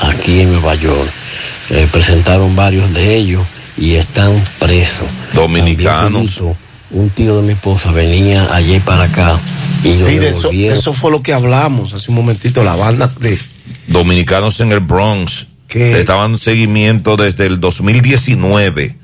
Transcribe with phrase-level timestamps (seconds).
[0.00, 1.10] aquí en Nueva York.
[1.70, 3.46] Eh, presentaron varios de ellos
[3.76, 5.06] y están presos.
[5.32, 6.42] Dominicanos.
[6.90, 9.40] Un tío de mi esposa venía ayer para acá
[9.84, 13.38] y sí, de eso, eso, fue lo que hablamos hace un momentito, la banda de...
[13.86, 15.46] Dominicanos en el Bronx.
[15.68, 18.96] Que estaban seguimiento desde el 2019.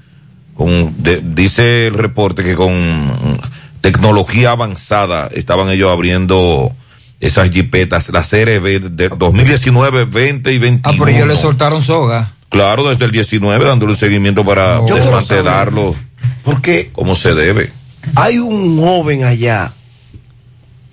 [0.55, 0.95] Con,
[1.35, 3.41] dice el reporte que con
[3.81, 6.73] tecnología avanzada estaban ellos abriendo
[7.21, 10.81] esas jipetas, la serie de 2019, 20 y 21.
[10.85, 12.33] Ah, pero ellos le soltaron soga.
[12.49, 15.95] Claro, desde el 19 dándole seguimiento para desmantelarlo.
[16.43, 16.91] Porque.
[16.93, 17.71] Como se debe.
[18.17, 19.73] Hay un joven allá.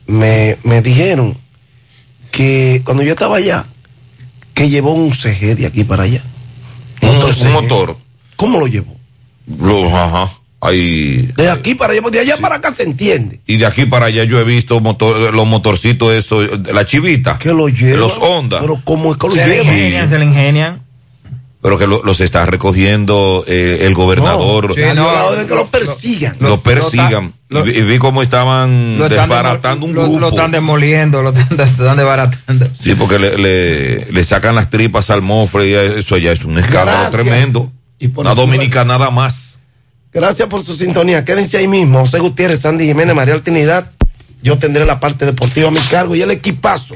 [0.05, 1.35] Me, me dijeron
[2.31, 3.65] que cuando yo estaba allá,
[4.53, 6.21] que llevó un CG de aquí para allá.
[7.01, 7.97] Un, motor.
[8.35, 8.95] ¿Cómo lo llevó?
[9.59, 10.31] Lo, ajá.
[10.59, 13.39] Hay, de aquí para allá, de allá para acá se entiende.
[13.45, 17.37] Y de aquí para allá yo he visto motor, los motorcitos, eso, la chivita.
[17.37, 17.99] Que lo llevan.
[17.99, 18.59] Los Honda.
[18.59, 19.65] Pero ¿cómo es que lo se llevan?
[19.67, 20.87] ingenian, se le ingenian
[21.67, 24.69] pero que los está recogiendo eh, el gobernador.
[24.69, 26.37] No, sí, no, la orden que lo persigan.
[26.39, 27.33] Lo, lo persigan.
[27.49, 30.19] Lo, y, vi cómo estaban desbaratando un grupo.
[30.19, 32.69] Lo, están demoliendo, lo están, están, desbaratando.
[32.79, 36.57] Sí, porque le, le, le, sacan las tripas al mofre y eso ya es un
[36.57, 37.11] escándalo Gracias.
[37.11, 37.71] tremendo.
[37.99, 39.59] Y Una dominica nada más.
[40.17, 41.23] Gracias por su sintonía.
[41.23, 41.99] Quédense ahí mismo.
[41.99, 43.91] José Gutiérrez, Sandy Jiménez, María Trinidad.
[44.41, 46.95] Yo tendré la parte deportiva a mi cargo y el equipazo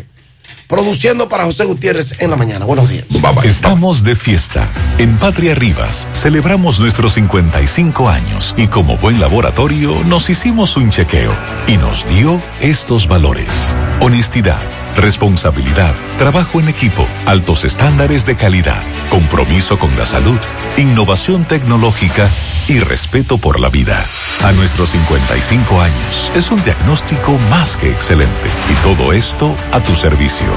[0.71, 2.65] produciendo para José Gutiérrez en la mañana.
[2.65, 3.05] Buenos días.
[3.09, 3.47] Bye bye.
[3.47, 4.67] Estamos de fiesta.
[4.97, 11.35] En Patria Rivas celebramos nuestros 55 años y como buen laboratorio nos hicimos un chequeo
[11.67, 13.75] y nos dio estos valores.
[13.99, 14.61] Honestidad,
[14.95, 20.39] responsabilidad, trabajo en equipo, altos estándares de calidad, compromiso con la salud,
[20.77, 22.29] innovación tecnológica
[22.67, 24.03] y respeto por la vida.
[24.43, 29.95] A nuestros 55 años es un diagnóstico más que excelente y todo esto a tu
[29.95, 30.47] servicio.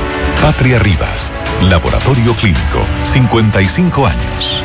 [0.41, 4.63] Patria Rivas, Laboratorio Clínico, 55 años.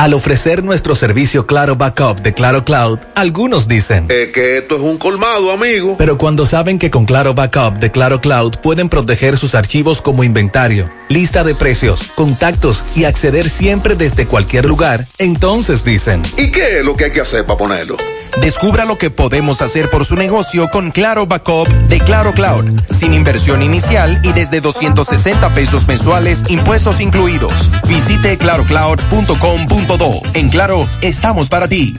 [0.00, 4.80] Al ofrecer nuestro servicio Claro Backup de Claro Cloud, algunos dicen eh, que esto es
[4.80, 5.96] un colmado, amigo.
[5.98, 10.24] Pero cuando saben que con Claro Backup de Claro Cloud pueden proteger sus archivos como
[10.24, 16.78] inventario, lista de precios, contactos y acceder siempre desde cualquier lugar, entonces dicen ¿Y qué
[16.78, 17.98] es lo que hay que hacer para ponerlo?
[18.40, 23.12] Descubra lo que podemos hacer por su negocio con Claro Backup de Claro Cloud, sin
[23.12, 27.70] inversión inicial y desde 260 pesos mensuales, impuestos incluidos.
[27.86, 30.22] Visite clarocloud.com.do.
[30.34, 31.96] En Claro, estamos para ti.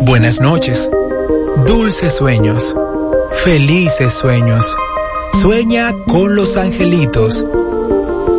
[0.00, 0.90] Buenas noches.
[1.66, 2.74] Dulces sueños.
[3.44, 4.76] Felices sueños.
[5.40, 7.44] Sueña con los angelitos.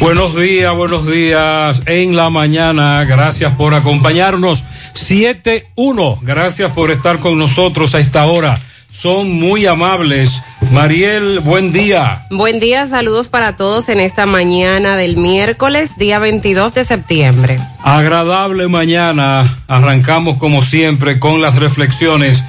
[0.00, 1.80] Buenos días, buenos días.
[1.86, 4.62] En la mañana, gracias por acompañarnos.
[4.94, 8.62] 7-1, gracias por estar con nosotros a esta hora.
[8.92, 10.40] Son muy amables.
[10.70, 12.26] Mariel, buen día.
[12.30, 17.58] Buen día, saludos para todos en esta mañana del miércoles, día 22 de septiembre.
[17.82, 19.58] Agradable mañana.
[19.66, 22.44] Arrancamos como siempre con las reflexiones.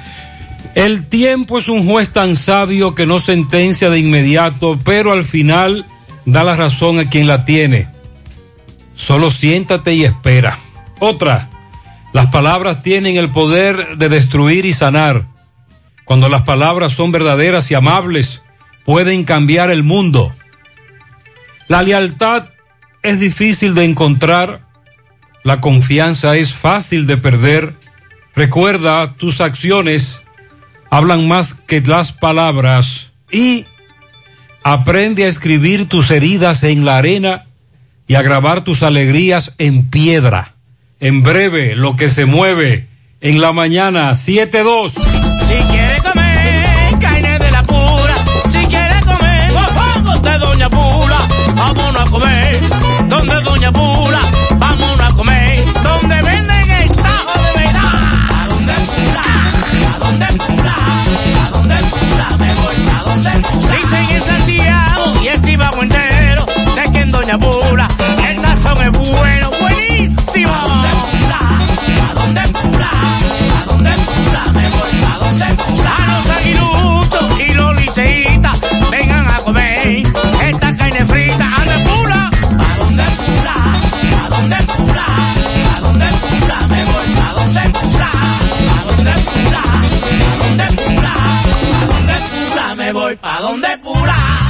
[0.76, 5.84] El tiempo es un juez tan sabio que no sentencia de inmediato, pero al final
[6.24, 7.88] da la razón a quien la tiene.
[8.94, 10.58] Solo siéntate y espera.
[10.98, 11.48] Otra,
[12.12, 15.26] las palabras tienen el poder de destruir y sanar.
[16.04, 18.42] Cuando las palabras son verdaderas y amables,
[18.84, 20.34] pueden cambiar el mundo.
[21.68, 22.48] La lealtad
[23.02, 24.62] es difícil de encontrar,
[25.44, 27.72] la confianza es fácil de perder.
[28.34, 30.24] Recuerda, tus acciones
[30.90, 33.64] hablan más que las palabras y
[34.62, 37.44] Aprende a escribir tus heridas en la arena
[38.06, 40.54] y a grabar tus alegrías en piedra.
[41.00, 42.88] En breve, lo que se mueve
[43.20, 44.90] en la mañana 7-2.
[44.90, 48.14] Si quiere comer carne de la pura,
[48.46, 51.18] si quiere comer vamos de Doña Pula,
[51.54, 52.60] vámonos a comer.
[53.08, 54.20] Donde Doña Pula,
[54.58, 55.64] vámonos a comer
[59.70, 62.76] pa' donde el cura, me voy,
[65.22, 66.46] y el Chivago entero,
[66.76, 67.88] de que en Doña Pula
[68.28, 70.54] el sazón es bueno, buenísimo.
[70.54, 71.40] Pa' donde el cura,
[71.90, 73.90] pa' donde el cura, pa' donde
[74.54, 74.90] me voy,
[75.20, 75.46] donde.
[75.46, 75.94] A
[76.54, 80.02] los y los liceitas, vengan a comer
[80.48, 82.30] esta carne frita, anda pura.
[82.58, 83.04] Pa' donde
[85.80, 86.06] donde
[86.68, 87.80] me voy, pa' donde
[89.04, 91.14] donde pula, pa' donde pula,
[91.44, 94.49] pa' donde pula me voy, pa' donde pula.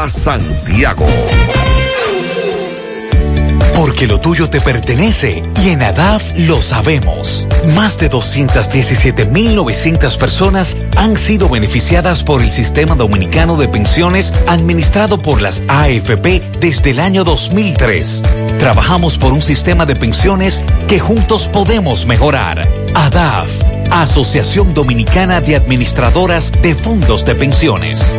[0.09, 1.07] Santiago.
[3.75, 7.45] Porque lo tuyo te pertenece y en ADAF lo sabemos.
[7.75, 15.41] Más de 217.900 personas han sido beneficiadas por el Sistema Dominicano de Pensiones administrado por
[15.41, 18.23] las AFP desde el año 2003.
[18.59, 22.67] Trabajamos por un sistema de pensiones que juntos podemos mejorar.
[22.93, 23.49] ADAF,
[23.91, 28.17] Asociación Dominicana de Administradoras de Fondos de Pensiones.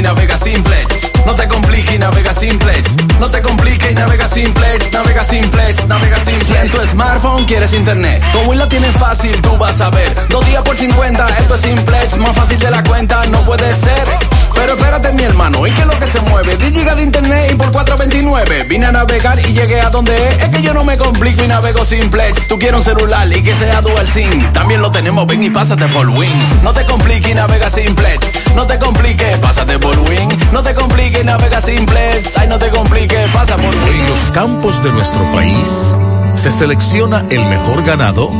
[0.00, 1.10] Y navega simplex.
[1.26, 2.96] No te compliques y navega simplex.
[3.18, 4.92] No te compliques y navega simplex.
[4.92, 6.46] Navega simplex, navega simplex.
[6.46, 10.28] Si en tu smartphone quieres internet, como la tienes fácil, tú vas a ver.
[10.30, 12.16] Dos días por 50, esto es simplex.
[12.16, 14.08] Más fácil de la cuenta, no puede ser.
[14.54, 16.56] Pero espérate, mi hermano, ¿y qué es lo que se mueve?
[16.56, 18.64] 10 gigas de internet y por 429.
[18.64, 20.44] Vine a navegar y llegué a donde es.
[20.44, 22.48] Es que yo no me complico y navego simplex.
[22.48, 24.52] Tú quieres un celular y que sea dual SIM.
[24.54, 26.62] También lo tenemos, ven y pásate por Win.
[26.62, 28.29] No te compliques y navega simplex.
[28.54, 30.28] No te compliques, pásate por Win.
[30.52, 32.36] No te compliques, navega simples.
[32.36, 34.00] Ay, no te compliques, pasa por Win.
[34.00, 35.96] En los campos de nuestro país
[36.34, 38.30] se selecciona el mejor ganado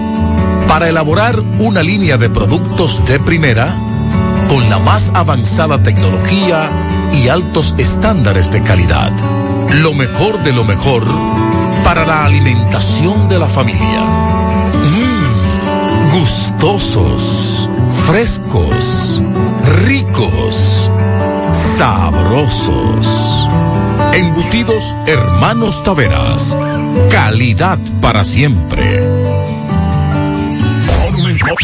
[0.68, 3.76] para elaborar una línea de productos de primera
[4.48, 6.68] con la más avanzada tecnología
[7.12, 9.10] y altos estándares de calidad.
[9.74, 11.04] Lo mejor de lo mejor
[11.84, 14.00] para la alimentación de la familia.
[14.82, 17.68] Mmm, gustosos,
[18.10, 19.22] frescos,
[19.84, 20.90] ricos,
[21.78, 23.48] sabrosos.
[24.12, 26.58] Embutidos Hermanos Taveras.
[27.08, 29.00] Calidad para siempre.
[31.06, 31.56] Monumental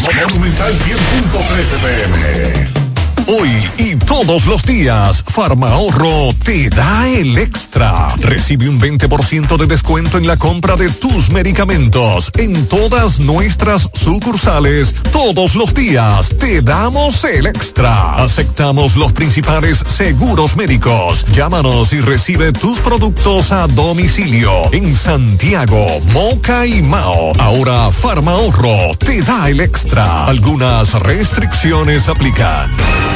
[0.73, 2.86] 100.13 pm.
[3.29, 8.15] Hoy y todos los días, Farma Ahorro te da el extra.
[8.19, 14.95] Recibe un 20% de descuento en la compra de tus medicamentos en todas nuestras sucursales.
[15.11, 18.15] Todos los días te damos el extra.
[18.15, 21.25] Aceptamos los principales seguros médicos.
[21.33, 27.33] Llámanos y recibe tus productos a domicilio en Santiago, Moca y Mao.
[27.39, 30.27] Ahora Farma Ahorro te da el extra.
[30.27, 32.69] Algunas restricciones aplican.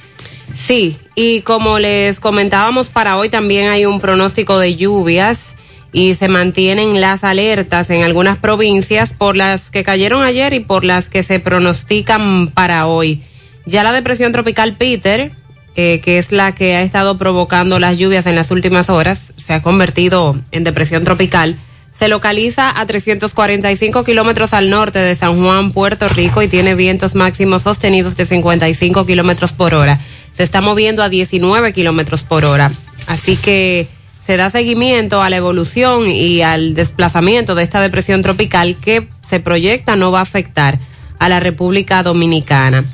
[0.53, 5.55] Sí, y como les comentábamos para hoy también hay un pronóstico de lluvias
[5.93, 10.83] y se mantienen las alertas en algunas provincias por las que cayeron ayer y por
[10.83, 13.21] las que se pronostican para hoy.
[13.65, 15.31] Ya la depresión tropical Peter,
[15.75, 19.53] eh, que es la que ha estado provocando las lluvias en las últimas horas, se
[19.53, 21.57] ha convertido en depresión tropical.
[21.97, 27.15] Se localiza a 345 kilómetros al norte de San Juan, Puerto Rico, y tiene vientos
[27.15, 29.99] máximos sostenidos de 55 kilómetros por hora.
[30.33, 32.71] Se está moviendo a 19 kilómetros por hora.
[33.07, 33.87] Así que
[34.25, 39.39] se da seguimiento a la evolución y al desplazamiento de esta depresión tropical que se
[39.39, 40.79] proyecta no va a afectar
[41.19, 42.85] a la República Dominicana.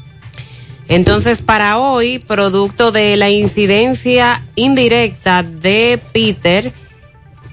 [0.88, 6.72] Entonces, para hoy, producto de la incidencia indirecta de Peter,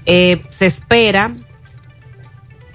[0.05, 1.33] eh, se espera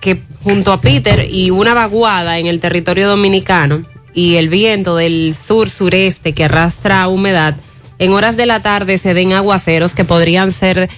[0.00, 5.34] que junto a Peter y una vaguada en el territorio dominicano y el viento del
[5.34, 7.56] sur-sureste que arrastra humedad,
[8.00, 10.88] en horas de la tarde se den aguaceros que podrían ser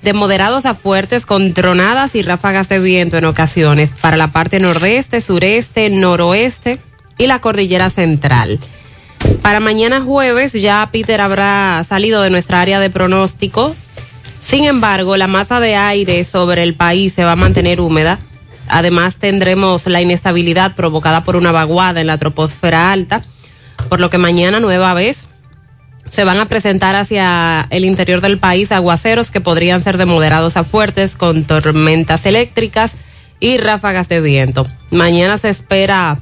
[0.00, 4.58] de moderados a fuertes con tronadas y ráfagas de viento en ocasiones para la parte
[4.58, 6.80] nordeste, sureste, noroeste
[7.18, 8.58] y la cordillera central.
[9.42, 13.76] Para mañana jueves ya Peter habrá salido de nuestra área de pronóstico.
[14.40, 18.20] Sin embargo, la masa de aire sobre el país se va a mantener húmeda.
[18.68, 23.22] Además, tendremos la inestabilidad provocada por una vaguada en la troposfera alta,
[23.90, 25.27] por lo que mañana nueva vez
[26.10, 30.56] se van a presentar hacia el interior del país aguaceros que podrían ser de moderados
[30.56, 32.94] a fuertes con tormentas eléctricas
[33.40, 34.66] y ráfagas de viento.
[34.90, 36.20] Mañana se espera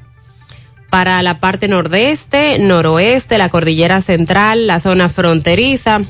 [0.90, 6.02] para la parte nordeste, noroeste, la cordillera central, la zona fronteriza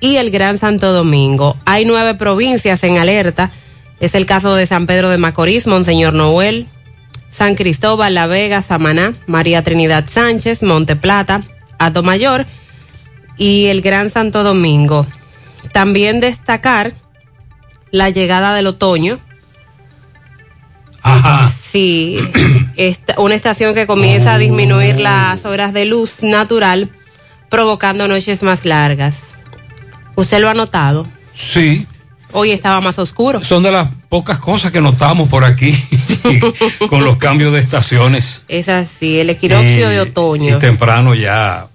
[0.00, 1.56] y el Gran Santo Domingo.
[1.64, 3.50] Hay nueve provincias en alerta.
[4.00, 6.66] Es el caso de San Pedro de Macorís, Monseñor Noel,
[7.30, 11.42] San Cristóbal, La Vega, Samaná, María Trinidad Sánchez, Monte Plata,
[11.78, 12.46] Ato Mayor
[13.40, 15.06] y el Gran Santo Domingo.
[15.72, 16.92] También destacar
[17.90, 19.18] la llegada del otoño.
[21.02, 21.50] Ajá.
[21.50, 22.18] Sí,
[22.76, 26.90] esta- una estación que comienza a disminuir las horas de luz natural,
[27.48, 29.16] provocando noches más largas.
[30.16, 31.06] ¿Usted lo ha notado?
[31.34, 31.86] Sí,
[32.32, 33.42] Hoy estaba más oscuro.
[33.42, 35.74] son de las pocas cosas que notamos por aquí
[36.88, 38.42] con los cambios de estaciones.
[38.46, 40.56] Es así, el equinoccio Eh, de otoño.
[40.56, 41.66] Y temprano ya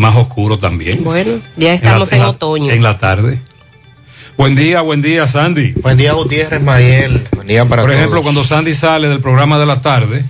[0.00, 1.04] más oscuro también.
[1.04, 2.72] Bueno, ya estamos la- en, otoño.
[2.72, 3.40] En la tarde.
[4.36, 5.72] Buen día, buen día, Sandy.
[5.72, 7.22] Buen día, Gutiérrez, Mariel.
[7.34, 8.22] Buen día para Por ejemplo, todos.
[8.22, 10.24] cuando Sandy sale del programa de la tarde,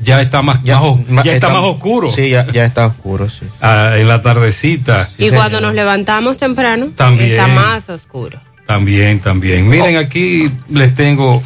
[0.00, 2.10] ya está más, ya está, está- más oscuro.
[2.12, 3.46] Sí, ya, ya está oscuro, sí.
[3.60, 5.08] Ah, en la tardecita.
[5.16, 7.30] y cuando nos levantamos temprano, También.
[7.30, 8.40] está más oscuro.
[8.66, 9.68] También, también.
[9.68, 11.42] Miren, aquí les tengo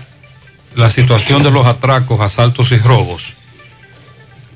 [0.75, 3.35] la situación de los atracos, asaltos y robos.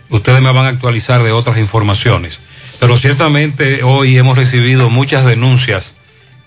[0.09, 2.41] Ustedes me van a actualizar de otras informaciones.
[2.81, 5.97] Pero ciertamente hoy hemos recibido muchas denuncias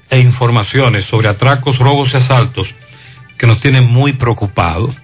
[0.10, 2.74] e informaciones sobre atracos, robos y asaltos
[3.38, 4.96] que nos tienen muy preocupados.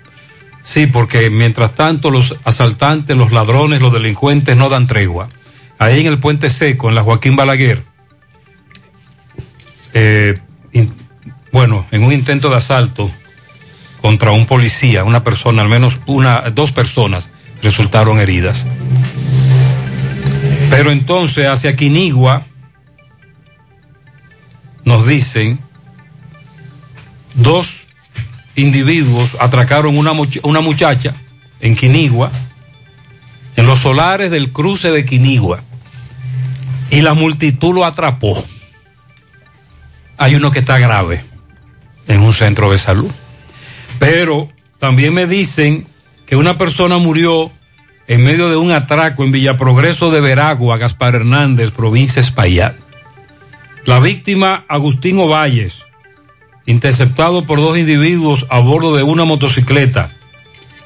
[0.63, 5.29] Sí, porque mientras tanto los asaltantes, los ladrones, los delincuentes no dan tregua.
[5.77, 7.83] Ahí en el puente seco, en la Joaquín Balaguer,
[9.93, 10.37] eh,
[11.51, 13.11] bueno, en un intento de asalto
[14.01, 17.29] contra un policía, una persona, al menos una, dos personas
[17.61, 18.65] resultaron heridas.
[20.69, 22.45] Pero entonces hacia Quinigua
[24.85, 25.59] nos dicen
[27.35, 27.87] dos
[28.55, 30.11] individuos atracaron una,
[30.43, 31.13] una muchacha
[31.59, 32.31] en Quinigua,
[33.55, 35.61] en los solares del cruce de Quinigua,
[36.89, 38.43] y la multitud lo atrapó.
[40.17, 41.23] Hay uno que está grave
[42.07, 43.11] en un centro de salud.
[43.99, 44.47] Pero
[44.79, 45.87] también me dicen
[46.25, 47.51] que una persona murió
[48.09, 52.75] en medio de un atraco en Villaprogreso de Veragua, Gaspar Hernández, provincia Espaillat.
[53.85, 55.85] La víctima, Agustín Ovalles,
[56.65, 60.09] interceptado por dos individuos a bordo de una motocicleta.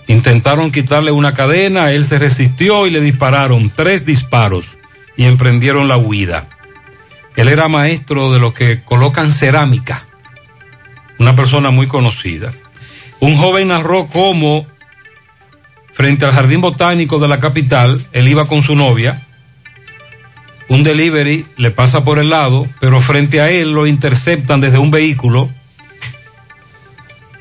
[0.08, 4.77] Intentaron quitarle una cadena, él se resistió y le dispararon tres disparos
[5.15, 6.50] y emprendieron la huida.
[7.38, 10.06] Él era maestro de lo que colocan cerámica,
[11.20, 12.51] una persona muy conocida.
[13.22, 14.68] Un joven narró cómo
[15.94, 19.26] frente al jardín botánico de la capital, él iba con su novia,
[20.70, 24.92] un delivery le pasa por el lado, pero frente a él lo interceptan desde un
[24.92, 25.50] vehículo.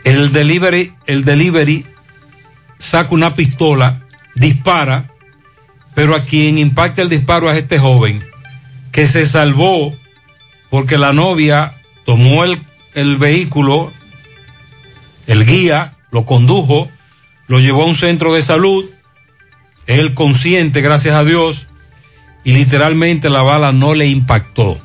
[0.04, 1.86] El delivery, el delivery
[2.78, 4.00] saca una pistola,
[4.34, 5.06] dispara,
[5.94, 8.24] pero a quien impacta el disparo es este joven
[8.90, 9.94] que se salvó
[10.70, 12.58] porque la novia tomó el
[12.94, 13.90] el vehículo,
[15.26, 16.88] el guía lo condujo,
[17.46, 18.84] lo llevó a un centro de salud,
[19.86, 21.66] él consciente, gracias a Dios,
[22.44, 24.80] y literalmente la bala no le impactó.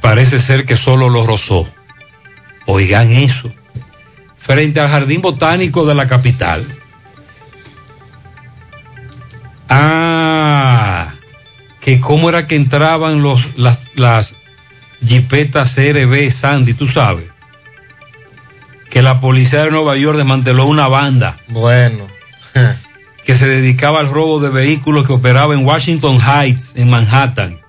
[0.00, 1.68] Parece ser que solo lo rozó.
[2.66, 3.52] Oigan eso.
[4.38, 6.66] Frente al jardín botánico de la capital.
[9.68, 11.14] Ah,
[11.80, 14.34] que cómo era que entraban los, las, las
[15.06, 17.27] jipetas CRB Sandy, tú sabes.
[18.98, 22.08] Que la policía de Nueva York desmanteló una banda Bueno.
[23.24, 27.60] que se dedicaba al robo de vehículos que operaba en Washington Heights, en Manhattan.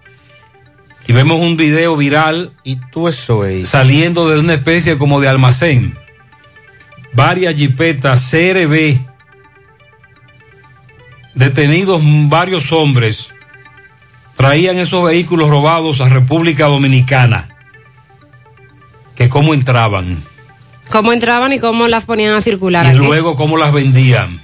[1.07, 5.95] Y vemos un video viral y tú eso saliendo de una especie como de almacén.
[7.13, 8.97] Varias jipetas CRB.
[11.35, 13.29] Detenidos varios hombres.
[14.35, 17.49] Traían esos vehículos robados a República Dominicana.
[19.13, 20.27] Que cómo entraban.
[20.91, 22.85] Cómo entraban y cómo las ponían a circular.
[22.85, 22.97] Y aquí.
[22.97, 24.41] luego cómo las vendían.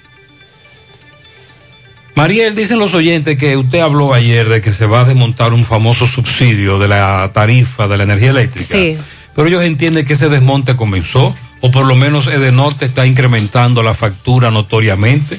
[2.16, 5.66] Mariel, dicen los oyentes que usted habló ayer de que se va a desmontar un
[5.66, 8.74] famoso subsidio de la tarifa de la energía eléctrica.
[8.74, 8.98] Sí.
[9.36, 13.94] Pero ellos entienden que ese desmonte comenzó, o por lo menos Edenorte está incrementando la
[13.94, 15.38] factura notoriamente.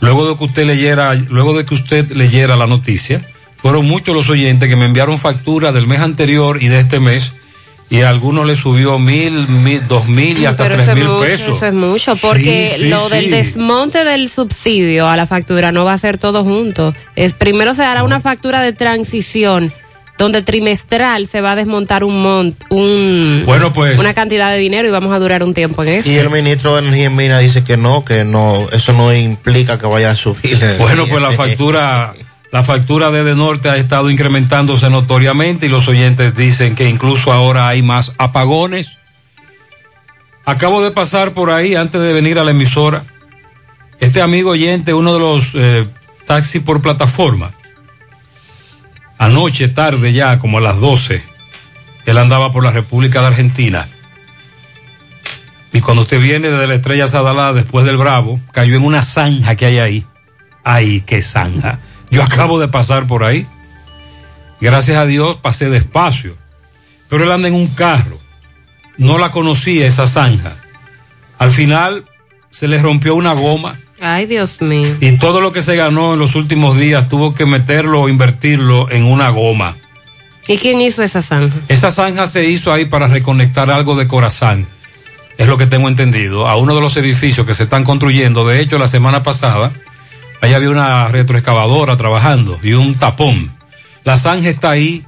[0.00, 3.24] Luego de que usted leyera, luego de que usted leyera la noticia,
[3.56, 7.32] fueron muchos los oyentes que me enviaron facturas del mes anterior y de este mes,
[7.88, 11.20] y a algunos le subió mil, mil dos mil y hasta Pero tres mil mucho,
[11.20, 11.56] pesos.
[11.56, 13.14] Eso es mucho, porque Sí, sí, lo sí.
[13.14, 16.94] del desmonte del subsidio a la factura no va a ser todo junto.
[17.14, 19.72] Es, primero se hará una factura de transición
[20.18, 24.00] donde trimestral se va a desmontar un mont, un, Bueno, pues.
[24.00, 26.10] una cantidad de dinero y vamos a durar un tiempo en eso.
[26.10, 29.78] Y el ministro de Energía y Minas dice que no, que no, eso no implica
[29.78, 30.58] que vaya a subir.
[30.78, 32.14] Bueno, pues la factura,
[32.52, 37.68] la factura de Edenorte ha estado incrementándose notoriamente y los oyentes dicen que incluso ahora
[37.68, 38.98] hay más apagones.
[40.44, 43.04] Acabo de pasar por ahí antes de venir a la emisora.
[43.98, 45.88] Este amigo oyente, uno de los eh,
[46.26, 47.52] taxis por plataforma,
[49.18, 51.22] anoche tarde ya, como a las 12,
[52.06, 53.88] él andaba por la República de Argentina.
[55.72, 59.56] Y cuando usted viene desde la Estrella Sadalá, después del Bravo, cayó en una zanja
[59.56, 60.06] que hay ahí.
[60.62, 61.80] Ay, qué zanja.
[62.10, 63.46] Yo acabo de pasar por ahí.
[64.60, 66.36] Gracias a Dios pasé despacio.
[67.08, 68.18] Pero él anda en un carro.
[68.98, 70.56] No la conocía esa zanja.
[71.38, 72.04] Al final
[72.50, 74.94] se le rompió una goma Ay, Dios mío.
[75.00, 78.90] y todo lo que se ganó en los últimos días tuvo que meterlo o invertirlo
[78.90, 79.76] en una goma.
[80.48, 81.54] ¿Y quién hizo esa zanja?
[81.68, 84.66] Esa zanja se hizo ahí para reconectar algo de Corazán.
[85.38, 86.46] Es lo que tengo entendido.
[86.46, 88.46] A uno de los edificios que se están construyendo.
[88.46, 89.72] De hecho, la semana pasada,
[90.40, 93.52] ahí había una retroexcavadora trabajando y un tapón.
[94.04, 95.04] La zanja está ahí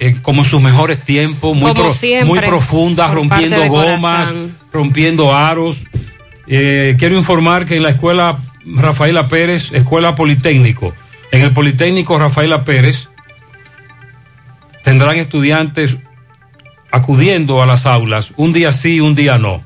[0.00, 1.84] eh, como en sus mejores tiempos, muy, pro-
[2.26, 4.28] muy profunda, rompiendo gomas,
[4.72, 5.78] rompiendo aros.
[6.46, 10.94] Eh, quiero informar que en la escuela Rafaela Pérez, escuela Politécnico,
[11.30, 13.08] en el Politécnico Rafaela Pérez,
[14.82, 15.96] tendrán estudiantes
[16.90, 19.62] acudiendo a las aulas, un día sí, un día no.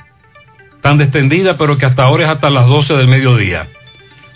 [0.81, 3.67] Tan extendida, pero que hasta ahora es hasta las 12 del mediodía.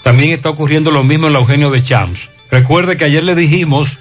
[0.03, 2.29] También está ocurriendo lo mismo en la Eugenio de Champs.
[2.51, 3.99] Recuerde que ayer le dijimos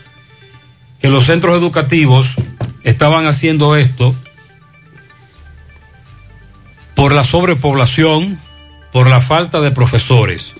[0.99, 2.35] que los centros educativos
[2.83, 4.15] estaban haciendo esto
[6.95, 8.39] por la sobrepoblación,
[8.91, 10.53] por la falta de profesores.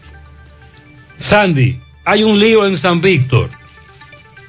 [1.19, 3.49] Sandy, hay un lío en San Víctor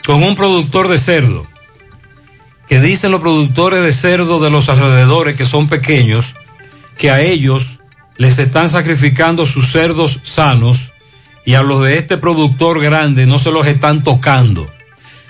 [0.07, 1.47] con un productor de cerdo
[2.69, 6.35] que dicen los productores de cerdo de los alrededores que son pequeños
[6.97, 7.79] que a ellos
[8.17, 10.93] les están sacrificando sus cerdos sanos
[11.45, 14.69] y a los de este productor grande no se los están tocando.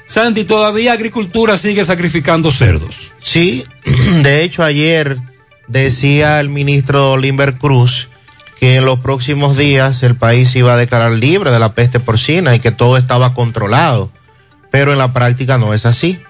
[0.07, 3.13] Sandy, todavía agricultura sigue sacrificando cerdos.
[3.23, 3.65] Sí,
[4.23, 5.19] de hecho ayer
[5.69, 8.09] decía el ministro Limber Cruz
[8.61, 12.55] que en los próximos días el país iba a declarar libre de la peste porcina
[12.55, 14.11] y que todo estaba controlado,
[14.71, 16.21] pero en la práctica no es así.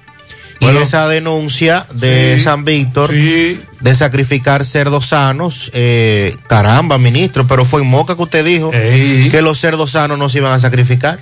[0.63, 7.65] Y esa denuncia de Sí, San Víctor de sacrificar cerdos sanos, eh, caramba, ministro, pero
[7.65, 11.19] fue en Moca que usted dijo que los cerdos sanos no se iban a sacrificar.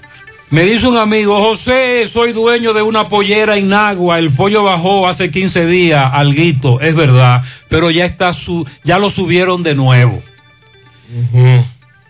[0.50, 5.08] Me dice un amigo, José, soy dueño de una pollera en Nagua, el pollo bajó
[5.08, 10.20] hace 15 días, alguito, es verdad, pero ya está su, ya lo subieron de nuevo.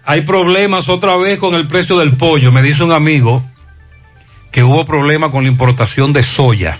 [0.04, 2.50] Hay problemas otra vez con el precio del pollo.
[2.50, 3.44] Me dice un amigo
[4.50, 6.78] que hubo problemas con la importación de soya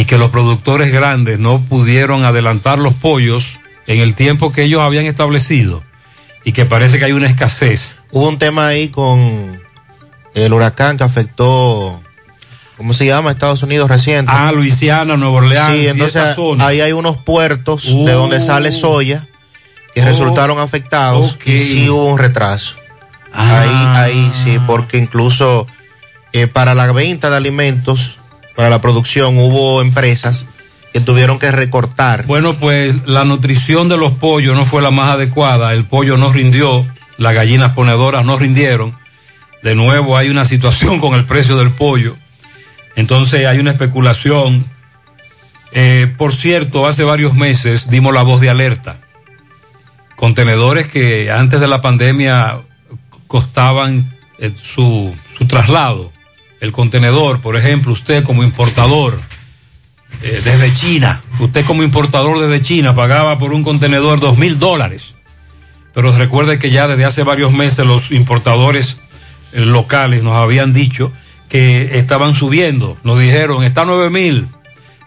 [0.00, 4.80] y que los productores grandes no pudieron adelantar los pollos en el tiempo que ellos
[4.80, 5.82] habían establecido
[6.44, 7.96] y que parece que hay una escasez.
[8.10, 9.60] Hubo un tema ahí con
[10.34, 12.00] el huracán que afectó
[12.78, 13.30] ¿cómo se llama?
[13.30, 14.32] Estados Unidos reciente.
[14.34, 16.66] Ah, Luisiana, Nueva Orleans, Sí, y entonces esa zona.
[16.68, 18.06] ahí hay unos puertos Uh.
[18.06, 19.26] de donde sale soya
[19.94, 20.04] que Oh.
[20.06, 21.46] resultaron afectados Ok.
[21.46, 22.76] y sí hubo un retraso.
[23.34, 23.60] Ah.
[23.60, 25.66] Ahí, ahí sí, porque incluso
[26.32, 28.16] eh, para la venta de alimentos,
[28.60, 30.44] para la producción, hubo empresas
[30.92, 32.26] que tuvieron que recortar.
[32.26, 36.30] Bueno, pues la nutrición de los pollos no fue la más adecuada, el pollo no
[36.30, 36.84] rindió,
[37.16, 38.94] las gallinas ponedoras no rindieron.
[39.62, 42.18] De nuevo hay una situación con el precio del pollo.
[42.96, 44.66] Entonces hay una especulación.
[45.72, 48.98] Eh, por cierto, hace varios meses dimos la voz de alerta.
[50.16, 52.58] Contenedores que antes de la pandemia
[53.26, 56.12] costaban eh, su, su traslado.
[56.60, 59.18] El contenedor, por ejemplo, usted como importador,
[60.22, 61.22] eh, desde China.
[61.38, 65.14] Usted como importador desde China pagaba por un contenedor dos mil dólares.
[65.94, 68.98] Pero recuerde que ya desde hace varios meses los importadores
[69.52, 71.12] eh, locales nos habían dicho
[71.48, 72.98] que estaban subiendo.
[73.02, 74.48] Nos dijeron, está nueve mil,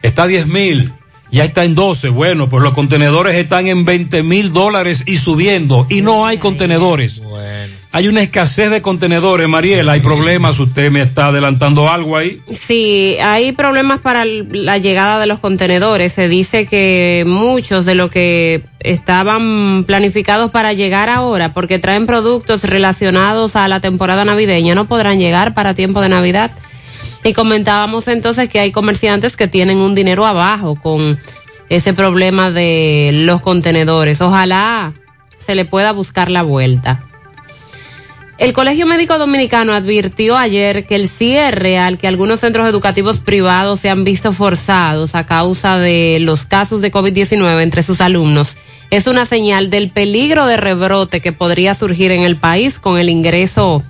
[0.01, 0.93] está diez mil,
[1.31, 2.09] ya está en 12.
[2.09, 5.87] Bueno, pues los contenedores están en 20 mil dólares y subiendo.
[5.89, 7.21] Y no hay contenedores.
[7.95, 9.91] Hay una escasez de contenedores, Mariela.
[9.91, 10.58] Hay problemas.
[10.58, 12.41] Usted me está adelantando algo ahí.
[12.51, 16.12] Sí, hay problemas para la llegada de los contenedores.
[16.12, 22.63] Se dice que muchos de los que estaban planificados para llegar ahora, porque traen productos
[22.63, 26.49] relacionados a la temporada navideña, no podrán llegar para tiempo de Navidad.
[27.23, 31.19] Y comentábamos entonces que hay comerciantes que tienen un dinero abajo con
[31.69, 34.19] ese problema de los contenedores.
[34.19, 34.93] Ojalá
[35.45, 37.03] se le pueda buscar la vuelta.
[38.43, 43.79] El Colegio Médico Dominicano advirtió ayer que el cierre al que algunos centros educativos privados
[43.79, 48.58] se han visto forzados a causa de los casos de COVID-19 entre sus alumnos
[48.91, 53.08] es una señal del peligro de rebrote que podría surgir en el país con el
[53.08, 53.82] ingreso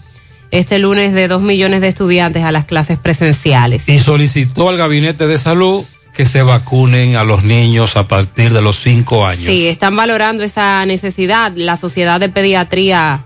[0.52, 3.90] este lunes de dos millones de estudiantes a las clases presenciales.
[3.90, 8.62] y solicitó al Gabinete de Salud que se vacunen a los niños a partir de
[8.62, 9.46] los cinco años.
[9.46, 11.54] Sí, están valorando esa necesidad.
[11.56, 13.26] La Sociedad de Pediatría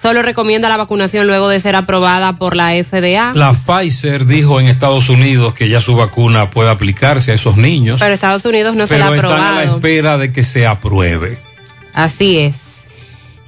[0.00, 3.32] solo recomienda la vacunación luego de ser aprobada por la FDA.
[3.34, 8.00] La Pfizer dijo en Estados Unidos que ya su vacuna puede aplicarse a esos niños,
[8.00, 9.76] Pero Estados Unidos no se la ha están a la aprobado.
[9.76, 11.38] espera de que se apruebe.
[11.92, 12.56] Así es.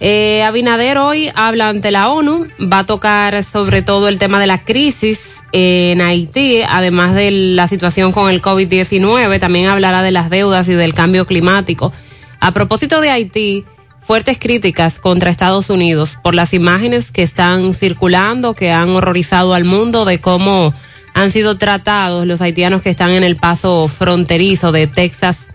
[0.00, 4.48] Eh, Abinader hoy habla ante la ONU, va a tocar sobre todo el tema de
[4.48, 10.28] la crisis en Haití, además de la situación con el COVID-19, también hablará de las
[10.28, 11.92] deudas y del cambio climático.
[12.40, 13.64] A propósito de Haití,
[14.06, 19.64] fuertes críticas contra Estados Unidos por las imágenes que están circulando, que han horrorizado al
[19.64, 20.74] mundo de cómo
[21.14, 25.52] han sido tratados los haitianos que están en el paso fronterizo de Texas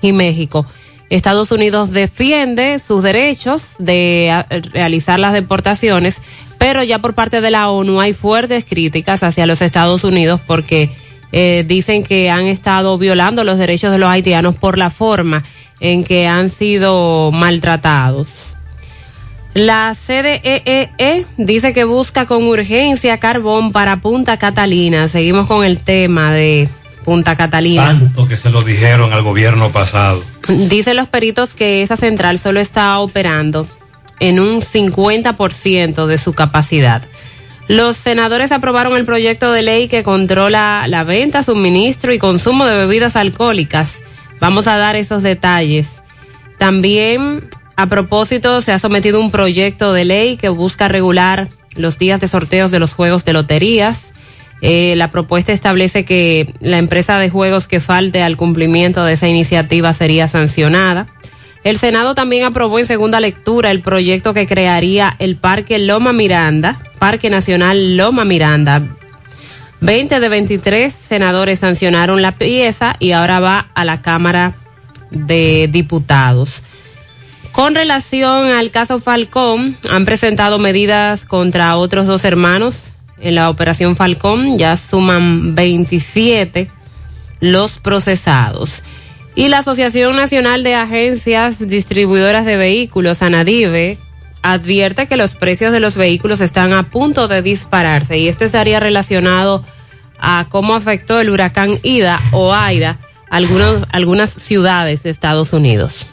[0.00, 0.66] y México.
[1.10, 6.20] Estados Unidos defiende sus derechos de a- realizar las deportaciones,
[6.58, 10.90] pero ya por parte de la ONU hay fuertes críticas hacia los Estados Unidos porque
[11.32, 15.44] eh, dicen que han estado violando los derechos de los haitianos por la forma
[15.80, 18.56] en que han sido maltratados.
[19.54, 25.08] La CDEE dice que busca con urgencia carbón para Punta Catalina.
[25.08, 26.68] Seguimos con el tema de
[27.04, 27.86] Punta Catalina.
[27.86, 30.22] Tanto que se lo dijeron al gobierno pasado.
[30.48, 33.66] Dicen los peritos que esa central solo está operando
[34.20, 37.02] en un 50% de su capacidad.
[37.66, 42.76] Los senadores aprobaron el proyecto de ley que controla la venta, suministro y consumo de
[42.76, 44.02] bebidas alcohólicas.
[44.40, 46.02] Vamos a dar esos detalles.
[46.58, 52.20] También, a propósito, se ha sometido un proyecto de ley que busca regular los días
[52.20, 54.12] de sorteos de los juegos de loterías.
[54.60, 59.28] Eh, la propuesta establece que la empresa de juegos que falte al cumplimiento de esa
[59.28, 61.06] iniciativa sería sancionada.
[61.64, 66.80] El Senado también aprobó en segunda lectura el proyecto que crearía el Parque Loma Miranda,
[66.98, 68.97] Parque Nacional Loma Miranda.
[69.80, 74.54] 20 de 23 senadores sancionaron la pieza y ahora va a la Cámara
[75.10, 76.62] de Diputados.
[77.52, 83.96] Con relación al caso Falcón, han presentado medidas contra otros dos hermanos en la operación
[83.96, 84.58] Falcón.
[84.58, 86.70] Ya suman 27
[87.40, 88.82] los procesados.
[89.34, 93.98] Y la Asociación Nacional de Agencias Distribuidoras de Vehículos, ANADIVE,
[94.42, 98.80] advierte que los precios de los vehículos están a punto de dispararse y esto estaría
[98.80, 99.64] relacionado
[100.20, 102.98] a cómo afectó el huracán Ida o Aida
[103.30, 106.06] algunos, algunas ciudades de Estados Unidos.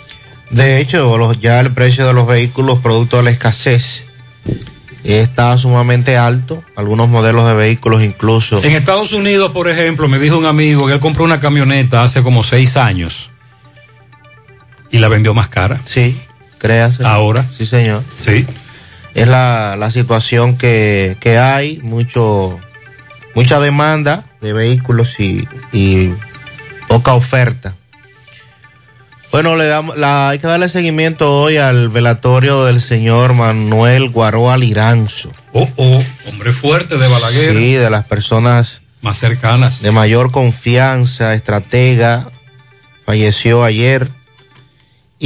[0.52, 4.06] De hecho, los- ya el precio de los vehículos producto de la escasez
[5.04, 6.64] está sumamente alto.
[6.76, 8.64] Algunos modelos de vehículos incluso.
[8.64, 12.22] En Estados Unidos, por ejemplo, me dijo un amigo que él compró una camioneta hace
[12.24, 13.30] como seis años
[14.92, 15.82] y la vendió más cara.
[15.86, 16.20] Sí,
[16.66, 17.06] créase.
[17.06, 17.46] Ahora.
[17.56, 18.04] Sí, señor.
[18.20, 18.46] Sí.
[19.14, 21.80] Es la, la situación que, que hay.
[21.84, 22.60] Mucho,
[23.34, 26.14] mucha demanda de vehículos y, y
[26.88, 27.76] poca oferta.
[29.32, 34.58] Bueno, le damos, la, hay que darle seguimiento hoy al velatorio del señor Manuel Guaroa
[34.58, 35.30] Liranzo.
[35.52, 37.54] Oh, oh, hombre fuerte de Balaguer.
[37.54, 39.82] Sí, de las personas más cercanas.
[39.82, 42.30] De mayor confianza, estratega,
[43.06, 44.10] falleció ayer.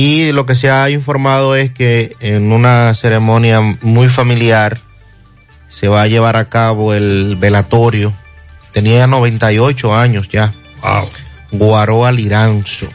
[0.02, 4.80] Y lo que se ha informado es que en una ceremonia muy familiar
[5.68, 8.14] se va a llevar a cabo el velatorio.
[8.72, 10.54] Tenía 98 años ya.
[10.82, 11.10] Wow.
[11.52, 12.88] Guaroa Liranzo.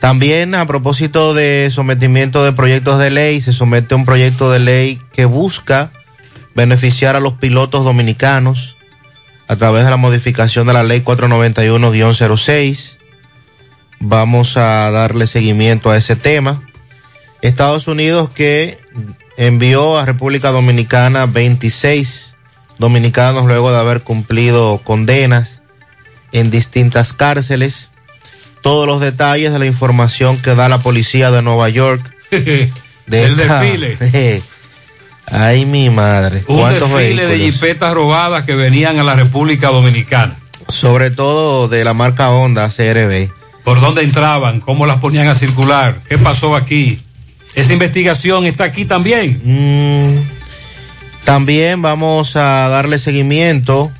[0.00, 4.98] También a propósito de sometimiento de proyectos de ley, se somete un proyecto de ley
[5.12, 5.92] que busca
[6.56, 8.74] beneficiar a los pilotos dominicanos
[9.46, 12.97] a través de la modificación de la ley 491-06.
[14.00, 16.62] Vamos a darle seguimiento a ese tema.
[17.42, 18.78] Estados Unidos que
[19.36, 22.34] envió a República Dominicana 26
[22.78, 25.60] dominicanos luego de haber cumplido condenas
[26.32, 27.90] en distintas cárceles.
[28.62, 32.02] Todos los detalles de la información que da la policía de Nueva York.
[33.06, 33.96] De el desfile.
[35.30, 36.44] Ay, mi madre.
[36.46, 40.36] Un desfile de jipetas robadas que venían a la República Dominicana.
[40.68, 43.30] Sobre todo de la marca Honda CRB.
[43.68, 44.60] ¿Por dónde entraban?
[44.60, 46.00] ¿Cómo las ponían a circular?
[46.08, 47.00] ¿Qué pasó aquí?
[47.54, 49.42] ¿Esa investigación está aquí también?
[49.44, 53.92] Mm, también vamos a darle seguimiento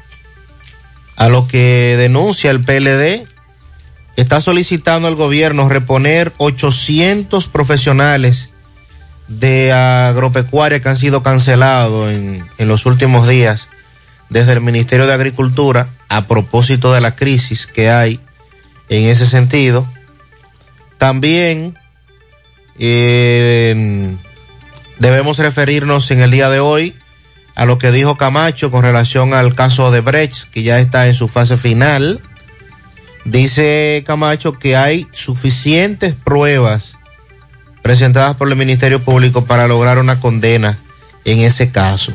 [1.16, 3.28] a lo que denuncia el PLD.
[4.16, 8.54] Está solicitando al gobierno reponer 800 profesionales
[9.26, 13.68] de agropecuaria que han sido cancelados en, en, los últimos días
[14.30, 18.18] desde el Ministerio de Agricultura a propósito de la crisis que hay
[18.88, 19.86] en ese sentido.
[20.98, 21.78] También
[22.78, 24.14] eh,
[24.98, 26.94] debemos referirnos en el día de hoy
[27.54, 31.14] a lo que dijo Camacho con relación al caso de Brecht, que ya está en
[31.14, 32.20] su fase final.
[33.24, 36.96] Dice Camacho que hay suficientes pruebas
[37.82, 40.78] presentadas por el Ministerio Público para lograr una condena
[41.24, 42.12] en ese caso.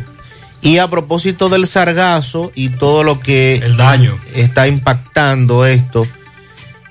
[0.61, 6.07] Y a propósito del sargazo y todo lo que el daño está impactando esto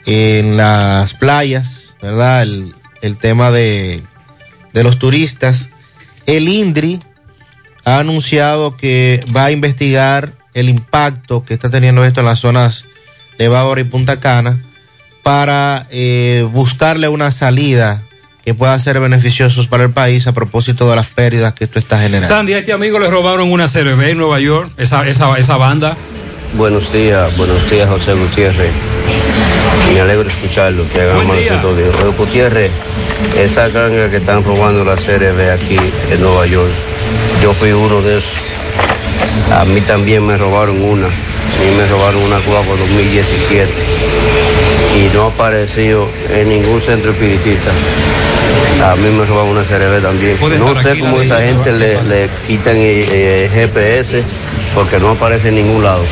[0.06, 2.42] en las playas, ¿verdad?
[2.42, 4.02] El, el tema de,
[4.72, 5.68] de los turistas.
[6.26, 7.00] El INDRI
[7.84, 12.84] ha anunciado que va a investigar el impacto que está teniendo esto en las zonas
[13.38, 14.58] de Bávaro y Punta Cana
[15.22, 18.02] para eh, buscarle una salida
[18.44, 22.00] que pueda ser beneficiosos para el país a propósito de las pérdidas que esto está
[22.00, 22.28] generando.
[22.28, 25.96] Sandy, a este amigo le robaron una CRB en Nueva York, esa, esa, esa banda.
[26.54, 28.72] Buenos días, buenos días José Gutiérrez.
[29.92, 31.90] Me alegro escucharlo, que hagamos todo bien.
[32.16, 32.70] Gutiérrez,
[33.38, 35.76] esa ganga que están robando la CRB aquí
[36.10, 36.70] en Nueva York,
[37.42, 38.36] yo fui uno de esos.
[39.52, 41.06] A mí también me robaron una.
[41.06, 43.70] A mí me robaron una guagua 2017
[44.96, 47.70] y no ha aparecido en ningún centro espiritista.
[48.84, 50.36] A mí me robaron una CRB también.
[50.58, 54.22] No sé cómo esa gente le, le quitan eh, eh, GPS
[54.74, 56.02] porque no aparece en ningún lado.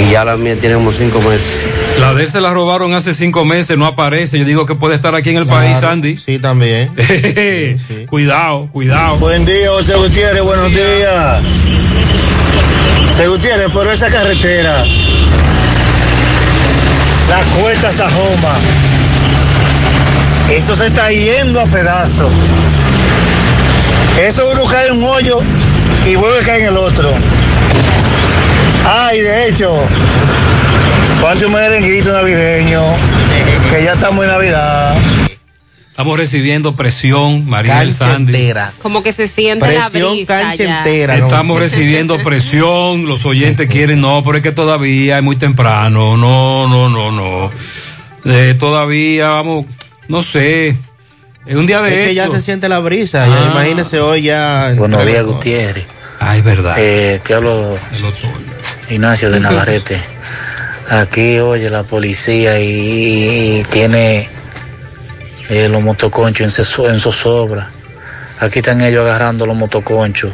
[0.00, 1.58] Y ya la mía tiene como cinco meses.
[2.00, 4.38] La de él se la robaron hace cinco meses, no aparece.
[4.38, 6.18] Yo digo que puede estar aquí en el Claro, país, Andy.
[6.18, 6.88] Sí, también.
[8.08, 9.16] Cuidado, cuidado.
[9.18, 11.42] Buen día, José Gutiérrez, buenos días.
[13.08, 14.82] José Gutiérrez, por esa carretera,
[17.28, 18.54] la cuesta Sajoma,
[20.50, 22.32] eso se está yendo a pedazos.
[24.18, 25.38] Eso uno cae en un hoyo
[26.06, 27.12] y vuelve a caer en el otro.
[28.84, 29.70] Ay, de hecho,
[31.20, 32.82] cuánto merenguito navideño,
[33.70, 34.96] que ya estamos en Navidad.
[35.90, 38.32] Estamos recibiendo presión, María del Cancha Sandy.
[38.34, 38.72] entera.
[38.80, 40.82] Como que se siente la brisa ya.
[40.84, 46.66] Estamos recibiendo presión, los oyentes quieren, no, pero es que todavía es muy temprano, no,
[46.66, 47.50] no, no, no.
[48.24, 49.66] Eh, todavía, vamos,
[50.08, 50.76] no sé,
[51.46, 53.50] es un día de Es que ya se siente la brisa, ya Ah.
[53.52, 54.72] imagínese hoy ya.
[54.76, 55.84] Buenos días, Gutiérrez.
[56.20, 56.76] Ah, es verdad.
[56.78, 57.76] Eh, te hablo
[58.92, 60.00] Ignacio de Navarrete.
[60.90, 64.28] Aquí, oye, la policía y, y tiene
[65.48, 67.70] eh, los motoconchos en, en zozobra.
[68.40, 70.32] Aquí están ellos agarrando los motoconchos.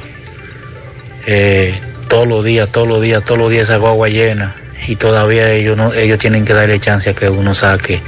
[1.27, 4.55] Eh, todos los días, todos los días, todos los días esa guagua llena.
[4.87, 8.01] Y todavía ellos, no, ellos tienen que darle chance a que uno saque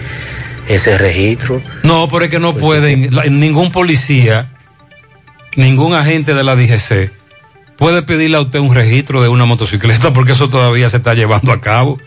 [0.69, 1.63] ese registro.
[1.83, 4.47] No, pero es que no pueden, la- ningún policía,
[5.57, 7.11] ningún agente de la DGC
[7.81, 11.51] puede pedirle a usted un registro de una motocicleta porque eso todavía se está llevando
[11.51, 11.99] a cabo.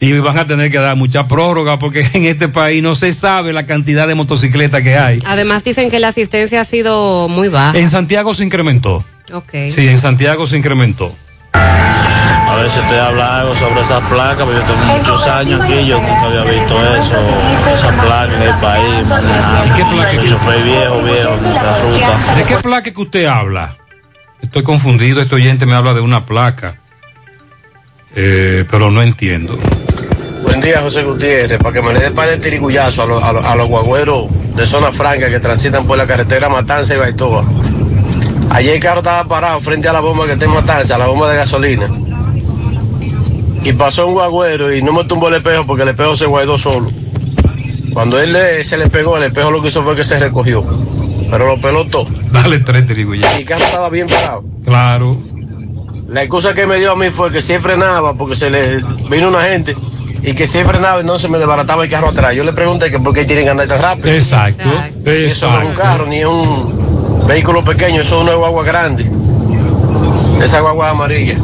[0.00, 3.52] Y van a tener que dar mucha prórroga porque en este país no se sabe
[3.52, 5.18] la cantidad de motocicletas que hay.
[5.26, 7.76] Además dicen que la asistencia ha sido muy baja.
[7.76, 9.04] En Santiago se incrementó.
[9.32, 9.50] Ok.
[9.70, 11.12] Sí, en Santiago se incrementó.
[11.52, 15.84] A ver si usted habla algo sobre esas placas, porque yo tengo muchos años aquí,
[15.84, 17.14] yo nunca había visto eso,
[17.74, 19.04] esa placa en el país.
[19.66, 20.44] ¿Y qué placa?
[20.44, 22.34] Soy viejo, viejo, en ruta.
[22.36, 23.77] ¿De qué placa que usted habla?
[24.48, 26.76] Estoy confundido, este oyente me habla de una placa.
[28.16, 29.58] Eh, pero no entiendo.
[30.42, 31.58] Buen día, José Gutiérrez.
[31.58, 34.90] Para que me le dé par de tirigullazo a los, a los guagüeros de zona
[34.90, 37.44] franca que transitan por la carretera Matanza y Baitoa.
[38.50, 41.06] Ayer el carro estaba parado frente a la bomba que está en Matanza, a la
[41.08, 41.86] bomba de gasolina.
[43.64, 46.56] Y pasó un guagüero y no me tumbó el espejo porque el espejo se guardó
[46.58, 46.90] solo.
[47.92, 50.64] Cuando él le- se le pegó, el espejo lo que hizo fue que se recogió.
[51.30, 52.06] Pero lo peló todo.
[52.30, 53.36] Dale tres tirigullazos.
[53.36, 54.44] Y el carro estaba bien parado.
[54.64, 55.16] Claro.
[56.08, 59.28] La excusa que me dio a mí fue que si frenaba, porque se le vino
[59.28, 59.76] una gente,
[60.22, 62.34] y que si frenaba, entonces me desbarataba el carro atrás.
[62.34, 64.14] Yo le pregunté que por qué tienen que andar tan rápido.
[64.14, 64.70] Exacto.
[65.04, 68.64] Y Eso no es un carro, ni es un vehículo pequeño, eso es una guagua
[68.64, 69.10] grande.
[70.42, 71.36] Esa guagua es amarilla.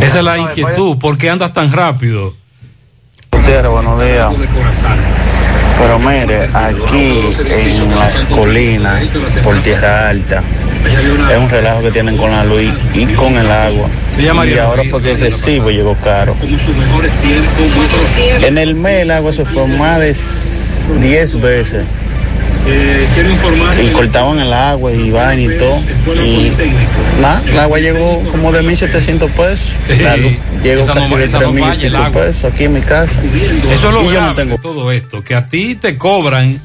[0.00, 0.98] Esa es la inquietud.
[0.98, 2.34] ¿Por qué andas tan rápido?
[3.50, 4.32] Buenos días.
[5.80, 9.02] Pero mire, aquí en las colinas,
[9.42, 10.42] por tierra alta,
[11.32, 13.88] es un relajo que tienen con la luz y con el agua.
[14.18, 16.36] Y ahora porque el recibo llegó caro.
[18.42, 20.14] En el mes el agua se fue más de
[21.00, 21.84] 10 veces.
[23.82, 25.78] Y cortaban el agua y vaina y todo.
[26.14, 26.52] Y
[27.20, 29.74] nada, el agua llegó como de 1.700 pesos.
[30.00, 32.22] La luz llegó Esa no- de esa no 3.000 falla, y el pico agua.
[32.22, 33.22] pesos aquí en mi casa.
[33.70, 36.60] Eso es lo Y yo no de todo esto, que a ti te cobran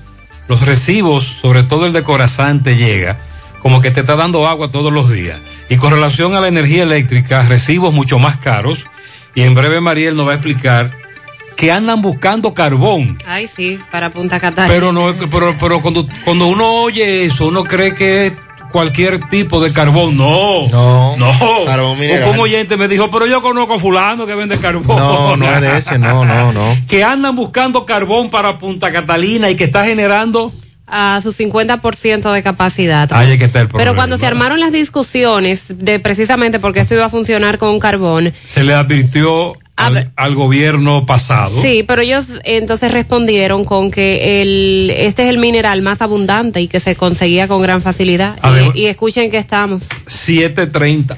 [0.47, 3.17] los recibos, sobre todo el de Corazán te llega,
[3.62, 5.38] como que te está dando agua todos los días.
[5.69, 8.86] Y con relación a la energía eléctrica, recibos mucho más caros.
[9.34, 10.91] Y en breve Mariel nos va a explicar
[11.56, 13.18] que andan buscando carbón.
[13.26, 14.74] Ay, sí, para Punta Catalina.
[14.74, 18.34] Pero no, pero, pero cuando, cuando uno oye eso, uno cree que es
[18.72, 20.18] cualquier tipo de carbón.
[20.18, 20.68] No.
[20.68, 21.15] No.
[21.18, 21.32] No.
[21.65, 22.30] Carbón mineral.
[22.32, 24.98] Un oyente me dijo, pero yo conozco a fulano que vende carbón.
[24.98, 26.78] No, no es de ese, no, no, no.
[26.88, 30.52] que andan buscando carbón para Punta Catalina y que está generando.
[30.88, 33.12] a su 50% de capacidad.
[33.13, 33.89] Ahí es que está el problema.
[33.91, 38.34] Pero cuando se armaron las discusiones de precisamente porque esto iba a funcionar con carbón,
[38.46, 41.62] Se le advirtió al, al gobierno pasado.
[41.62, 46.68] sí, pero ellos entonces respondieron con que el este es el mineral más abundante y
[46.68, 48.38] que se conseguía con gran facilidad.
[48.42, 49.84] Además- y, y escuchen que estamos.
[50.08, 51.18] 730.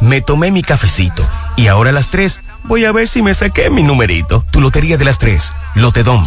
[0.00, 1.26] me tomé mi cafecito
[1.56, 4.44] y ahora a las 3 voy a ver si me saqué mi numerito.
[4.50, 6.26] Tu lotería de las 3, Lotedom.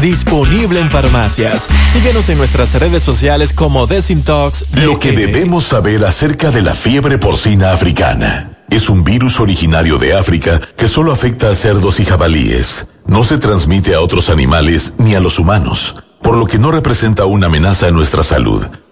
[0.00, 1.68] disponible en farmacias.
[1.92, 4.66] Síguenos en nuestras redes sociales como Desintox.
[4.74, 8.58] Lo que debemos saber acerca de la fiebre porcina africana.
[8.70, 12.86] Es un virus originario de África que solo afecta a cerdos y jabalíes.
[13.06, 17.24] No se transmite a otros animales ni a los humanos, por lo que no representa
[17.24, 18.66] una amenaza a nuestra salud.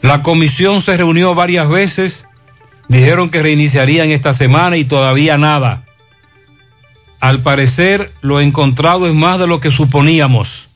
[0.00, 2.26] La comisión se reunió varias veces,
[2.86, 5.82] dijeron que reiniciarían esta semana y todavía nada.
[7.18, 10.68] Al parecer, lo encontrado es más de lo que suponíamos.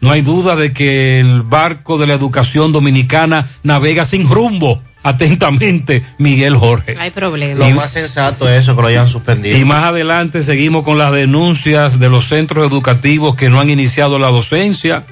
[0.00, 4.82] No hay duda de que el barco de la educación dominicana navega sin rumbo.
[5.04, 6.96] Atentamente, Miguel Jorge.
[6.98, 7.68] Hay problema.
[7.68, 9.56] Lo más sensato es eso, que lo hayan suspendido.
[9.58, 14.18] Y más adelante seguimos con las denuncias de los centros educativos que no han iniciado
[14.18, 15.04] la docencia,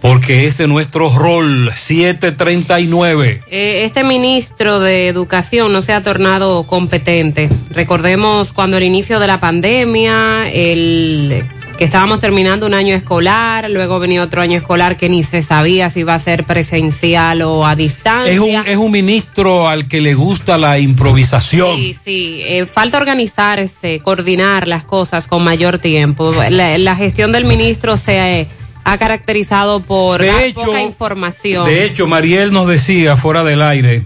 [0.00, 3.44] porque ese es nuestro rol, 739.
[3.48, 7.48] Eh, este ministro de Educación no se ha tornado competente.
[7.70, 11.44] Recordemos cuando el inicio de la pandemia, el
[11.82, 15.90] que estábamos terminando un año escolar, luego venía otro año escolar que ni se sabía
[15.90, 18.32] si iba a ser presencial o a distancia.
[18.32, 21.74] Es un, es un ministro al que le gusta la improvisación.
[21.76, 26.32] Sí, sí, eh, falta organizarse, coordinar las cosas con mayor tiempo.
[26.50, 28.48] La, la gestión del ministro se eh,
[28.84, 31.66] ha caracterizado por De dar hecho- poca información.
[31.66, 34.04] De hecho, Mariel nos decía fuera del aire,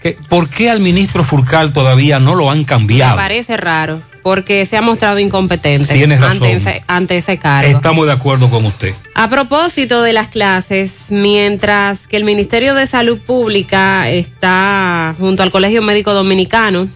[0.00, 3.16] que, ¿por qué al ministro Furcal todavía no lo han Me cambiado?
[3.16, 6.42] parece raro, porque se ha mostrado incompetente Tienes razón.
[6.42, 7.70] ante ese, ante ese cargo.
[7.70, 8.92] Estamos de acuerdo con usted.
[9.14, 15.52] A propósito de las clases, mientras que el Ministerio de Salud Pública está junto al
[15.52, 16.88] Colegio Médico Dominicano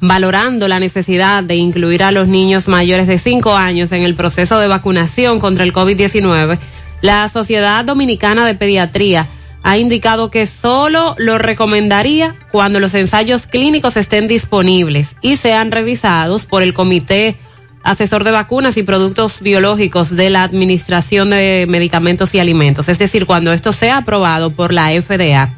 [0.00, 4.58] valorando la necesidad de incluir a los niños mayores de 5 años en el proceso
[4.58, 6.58] de vacunación contra el COVID-19,
[7.02, 9.28] la Sociedad Dominicana de Pediatría
[9.62, 16.46] ha indicado que solo lo recomendaría cuando los ensayos clínicos estén disponibles y sean revisados
[16.46, 17.36] por el Comité
[17.84, 23.26] Asesor de Vacunas y Productos Biológicos de la Administración de Medicamentos y Alimentos, es decir,
[23.26, 25.54] cuando esto sea aprobado por la FDA.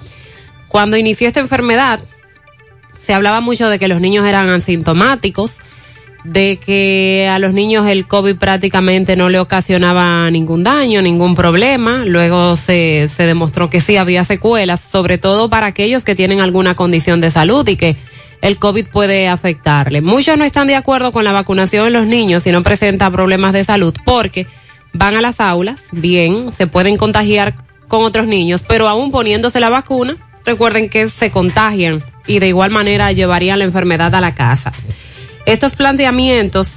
[0.69, 2.01] Cuando inició esta enfermedad,
[3.03, 5.53] se hablaba mucho de que los niños eran asintomáticos,
[6.25, 12.05] de que a los niños el COVID prácticamente no le ocasionaba ningún daño, ningún problema.
[12.07, 16.75] Luego se, se demostró que sí había secuelas, sobre todo para aquellos que tienen alguna
[16.75, 17.97] condición de salud y que
[18.41, 20.01] el COVID puede afectarle.
[20.01, 23.53] Muchos no están de acuerdo con la vacunación en los niños si no presenta problemas
[23.53, 24.47] de salud porque
[24.93, 27.55] van a las aulas, bien, se pueden contagiar
[27.89, 32.71] con otros niños, pero aún poniéndose la vacuna, recuerden que se contagian y de igual
[32.71, 34.73] manera llevarían la enfermedad a la casa.
[35.47, 36.69] Estos planteamientos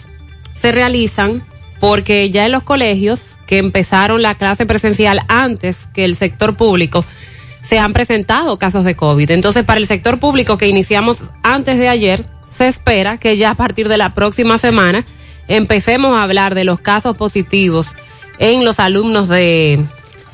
[0.60, 1.44] se realizan
[1.80, 7.06] porque ya en los colegios que empezaron la clase presencial antes que el sector público,
[7.64, 9.32] se han presentado casos de COVID.
[9.32, 13.56] Entonces, para el sector público que iniciamos antes de ayer, se espera que ya a
[13.56, 15.06] partir de la próxima semana
[15.48, 17.88] empecemos a hablar de los casos positivos
[18.40, 19.84] en los alumnos de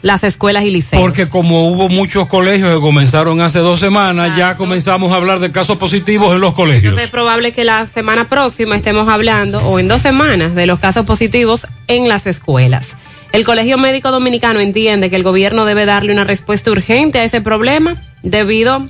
[0.03, 1.01] las escuelas y liceos.
[1.01, 5.51] Porque como hubo muchos colegios que comenzaron hace dos semanas, ya comenzamos a hablar de
[5.51, 6.83] casos positivos en los colegios.
[6.83, 10.79] Entonces es probable que la semana próxima estemos hablando, o en dos semanas, de los
[10.79, 12.97] casos positivos en las escuelas.
[13.31, 17.39] El Colegio Médico Dominicano entiende que el gobierno debe darle una respuesta urgente a ese
[17.39, 18.89] problema debido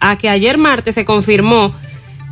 [0.00, 1.74] a que ayer martes se confirmó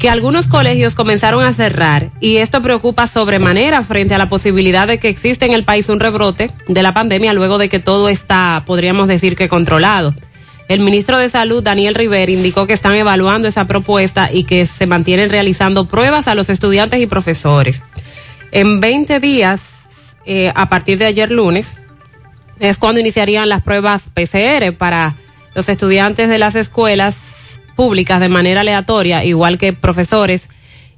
[0.02, 4.98] que algunos colegios comenzaron a cerrar y esto preocupa sobremanera frente a la posibilidad de
[4.98, 8.64] que exista en el país un rebrote de la pandemia luego de que todo está,
[8.66, 10.12] podríamos decir que controlado.
[10.66, 14.86] El ministro de Salud, Daniel Rivera, indicó que están evaluando esa propuesta y que se
[14.86, 17.84] mantienen realizando pruebas a los estudiantes y profesores.
[18.50, 19.60] En 20 días,
[20.26, 21.76] eh, a partir de ayer lunes,
[22.58, 25.14] es cuando iniciarían las pruebas PCR para
[25.54, 27.31] los estudiantes de las escuelas
[27.72, 30.48] públicas de manera aleatoria, igual que profesores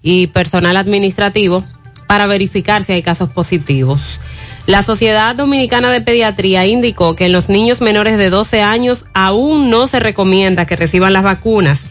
[0.02, 1.64] y personal administrativo,
[2.06, 4.20] para verificar si hay casos positivos.
[4.66, 9.70] La Sociedad Dominicana de Pediatría indicó que en los niños menores de 12 años aún
[9.70, 11.90] no se recomienda que reciban las vacunas,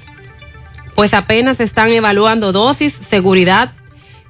[0.96, 3.72] pues apenas están evaluando dosis, seguridad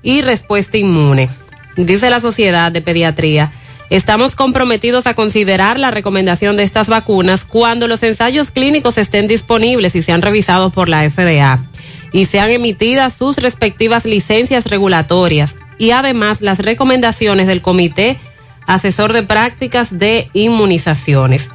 [0.01, 1.29] y respuesta inmune.
[1.77, 3.51] Dice la Sociedad de Pediatría,
[3.95, 9.93] estamos comprometidos a considerar la recomendación de estas vacunas cuando los ensayos clínicos estén disponibles
[9.93, 11.63] y sean revisados por la FDA
[12.11, 18.17] y sean emitidas sus respectivas licencias regulatorias y además las recomendaciones del Comité
[18.65, 21.51] asesor de prácticas de inmunizaciones.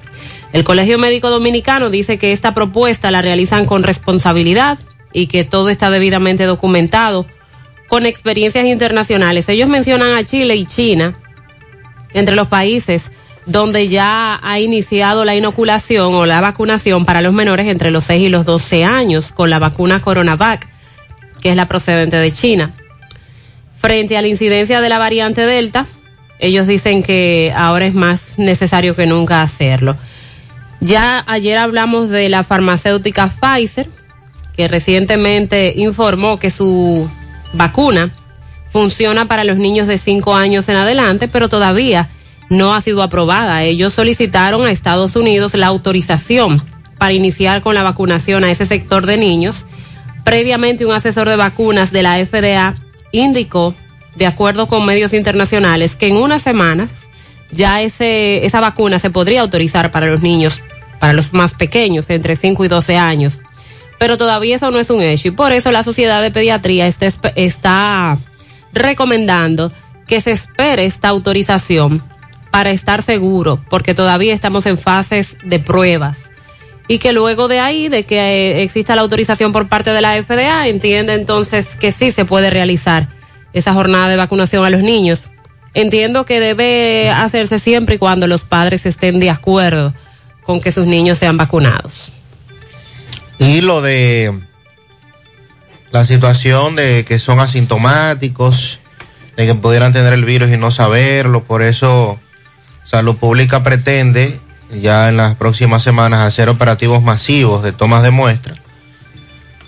[0.52, 4.78] El Colegio Médico Dominicano dice que esta propuesta la realizan con responsabilidad
[5.12, 7.26] y que todo está debidamente documentado
[7.88, 9.48] con experiencias internacionales.
[9.48, 11.16] Ellos mencionan a Chile y China
[12.12, 13.10] entre los países
[13.48, 18.26] donde ya ha iniciado la inoculación o la vacunación para los menores entre los 6
[18.26, 20.68] y los 12 años con la vacuna Coronavac,
[21.40, 22.72] que es la procedente de China.
[23.80, 25.86] Frente a la incidencia de la variante Delta,
[26.38, 29.96] ellos dicen que ahora es más necesario que nunca hacerlo.
[30.80, 33.88] Ya ayer hablamos de la farmacéutica Pfizer,
[34.56, 37.08] que recientemente informó que su
[37.54, 38.10] vacuna
[38.70, 42.08] funciona para los niños de 5 años en adelante, pero todavía
[42.50, 43.62] no ha sido aprobada.
[43.64, 46.62] Ellos solicitaron a Estados Unidos la autorización
[46.98, 49.64] para iniciar con la vacunación a ese sector de niños.
[50.24, 52.74] Previamente un asesor de vacunas de la FDA
[53.12, 53.74] indicó,
[54.16, 56.90] de acuerdo con medios internacionales, que en unas semanas
[57.50, 60.60] ya ese, esa vacuna se podría autorizar para los niños,
[60.98, 63.38] para los más pequeños, entre 5 y 12 años.
[63.98, 67.06] Pero todavía eso no es un hecho y por eso la Sociedad de Pediatría está,
[67.34, 68.18] está
[68.72, 69.72] recomendando
[70.06, 72.02] que se espere esta autorización
[72.50, 76.18] para estar seguro, porque todavía estamos en fases de pruebas.
[76.88, 80.20] Y que luego de ahí, de que eh, exista la autorización por parte de la
[80.22, 83.08] FDA, entiende entonces que sí se puede realizar
[83.52, 85.28] esa jornada de vacunación a los niños.
[85.74, 89.92] Entiendo que debe hacerse siempre y cuando los padres estén de acuerdo
[90.42, 92.12] con que sus niños sean vacunados.
[93.38, 94.47] Y lo de
[95.90, 98.80] la situación de que son asintomáticos,
[99.36, 102.18] de que pudieran tener el virus y no saberlo, por eso
[102.84, 104.38] Salud Pública pretende
[104.70, 108.58] ya en las próximas semanas hacer operativos masivos de tomas de muestras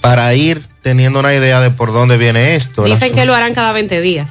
[0.00, 2.84] para ir teniendo una idea de por dónde viene esto.
[2.84, 4.30] Dicen que lo harán cada 20 días.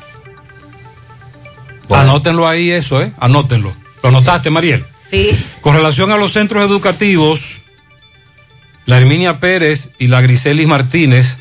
[1.89, 3.13] Anótenlo ahí eso, ¿eh?
[3.19, 3.73] Anótenlo.
[4.03, 4.85] ¿Lo anotaste, Mariel?
[5.09, 5.31] Sí.
[5.61, 7.57] Con relación a los centros educativos,
[8.85, 11.37] la Herminia Pérez y la Griselis Martínez,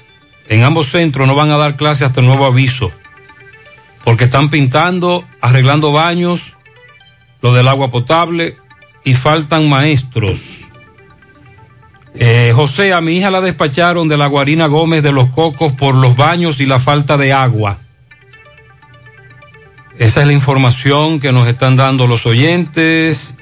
[0.49, 2.91] en ambos centros no van a dar clase hasta el nuevo aviso,
[4.05, 6.55] porque están pintando, arreglando baños,
[7.43, 8.57] lo del agua potable
[9.05, 10.41] y faltan maestros.
[12.15, 15.95] Eh, José, a mi hija la despacharon de la Guarina Gómez de los Cocos por
[15.95, 17.79] los baños y la falta de agua.
[19.99, 23.35] Esa es la información que nos están dando los oyentes.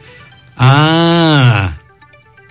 [0.57, 1.75] Ah,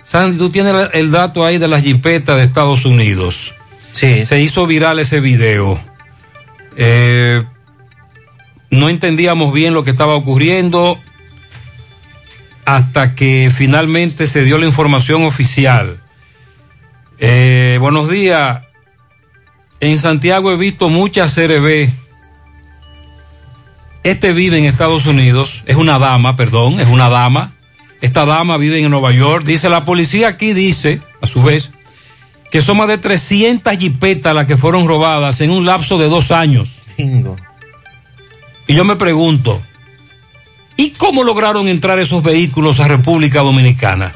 [0.04, 3.55] Sandy, tú tienes el dato ahí de las jipetas de Estados Unidos.
[3.96, 4.26] Sí.
[4.26, 5.80] Se hizo viral ese video.
[6.76, 7.42] Eh,
[8.70, 10.98] no entendíamos bien lo que estaba ocurriendo
[12.66, 15.98] hasta que finalmente se dio la información oficial.
[17.18, 18.64] Eh, buenos días.
[19.80, 21.88] En Santiago he visto muchas CRB.
[24.02, 27.54] Este vive en Estados Unidos, es una dama, perdón, es una dama.
[28.02, 29.46] Esta dama vive en Nueva York.
[29.46, 31.70] Dice, la policía aquí dice, a su vez,
[32.50, 36.30] que son más de 300 jipetas las que fueron robadas en un lapso de dos
[36.30, 36.82] años.
[38.66, 39.60] Y yo me pregunto,
[40.76, 44.14] ¿y cómo lograron entrar esos vehículos a República Dominicana?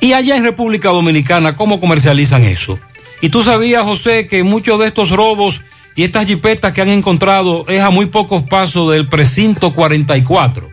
[0.00, 2.78] Y allá en República Dominicana, ¿cómo comercializan eso?
[3.22, 5.62] Y tú sabías, José, que muchos de estos robos
[5.96, 10.68] y estas jipetas que han encontrado es a muy pocos pasos del precinto 44.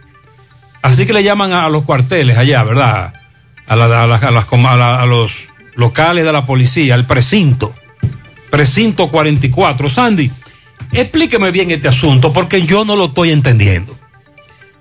[0.81, 3.13] Así que le llaman a, los cuarteles allá, ¿verdad?
[3.67, 5.47] A, la, a, las, a, las, a, los
[5.81, 7.73] locales de la policía, el precinto.
[8.49, 9.89] Precinto 44.
[9.89, 10.31] Sandy,
[10.93, 13.97] explíqueme bien este asunto porque yo no lo estoy entendiendo.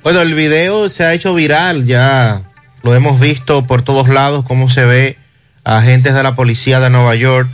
[0.03, 2.42] Bueno, el video se ha hecho viral, ya
[2.82, 5.16] lo hemos visto por todos lados, cómo se ve
[5.64, 7.48] a agentes de la policía de Nueva York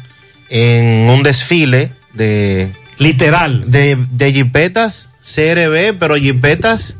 [0.50, 2.72] en un desfile de...
[2.98, 3.70] Literal.
[3.70, 6.96] De, de jipetas CRB, pero jipetas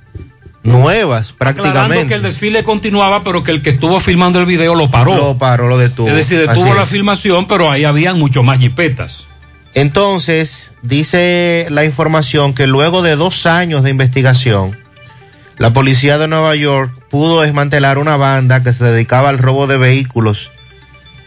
[0.66, 1.78] nuevas prácticamente.
[1.80, 5.16] Aclarando que el desfile continuaba, pero que el que estuvo filmando el video lo paró.
[5.16, 6.08] Lo paró, lo detuvo.
[6.08, 6.88] Es decir, detuvo Así la es.
[6.88, 9.26] filmación, pero ahí habían mucho más jipetas.
[9.74, 14.76] Entonces, dice la información que luego de dos años de investigación,
[15.58, 19.76] la policía de Nueva York pudo desmantelar una banda que se dedicaba al robo de
[19.76, 20.50] vehículos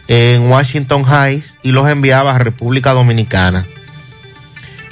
[0.08, 3.64] en Washington Heights y los enviaba a República Dominicana.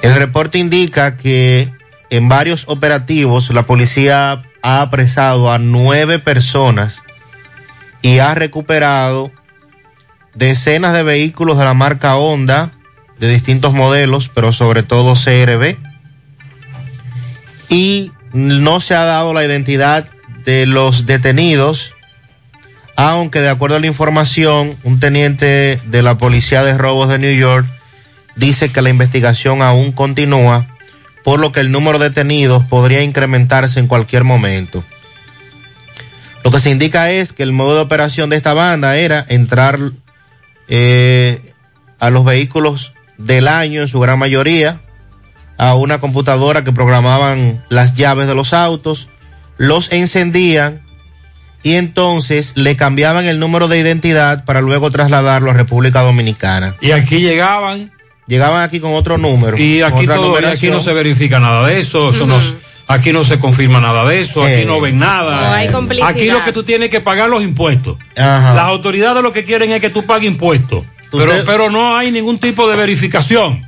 [0.03, 1.73] El reporte indica que
[2.11, 7.03] en varios operativos la policía ha apresado a nueve personas
[8.03, 9.31] y ha recuperado
[10.35, 12.71] decenas de vehículos de la marca Honda
[13.19, 15.77] de distintos modelos, pero sobre todo CRB.
[17.69, 20.07] Y no se ha dado la identidad
[20.45, 21.93] de los detenidos,
[22.97, 27.35] aunque de acuerdo a la información, un teniente de la Policía de Robos de New
[27.35, 27.67] York
[28.37, 30.67] dice que la investigación aún continúa
[31.29, 34.83] por lo que el número de detenidos podría incrementarse en cualquier momento.
[36.43, 39.79] Lo que se indica es que el modo de operación de esta banda era entrar
[40.69, 41.53] eh,
[41.99, 44.81] a los vehículos del año en su gran mayoría,
[45.59, 49.11] a una computadora que programaban las llaves de los autos,
[49.59, 50.81] los encendían
[51.63, 56.75] y entonces le cambiaban el número de identidad para luego trasladarlo a República Dominicana.
[56.81, 57.93] Y aquí llegaban.
[58.29, 59.57] Llegaban aquí con otro número.
[59.59, 62.13] Y aquí, todo, y aquí no se verifica nada de eso,
[62.87, 64.65] aquí no se confirma nada de eso, aquí Eh.
[64.67, 65.41] no ven nada.
[65.49, 66.09] No hay complicidad.
[66.11, 67.97] Aquí lo que tú tienes que pagar los impuestos.
[68.17, 68.55] Ajá.
[68.55, 72.11] Las autoridades lo que quieren es que tú pagues impuestos, pero, Usted- pero no hay
[72.11, 73.67] ningún tipo de verificación.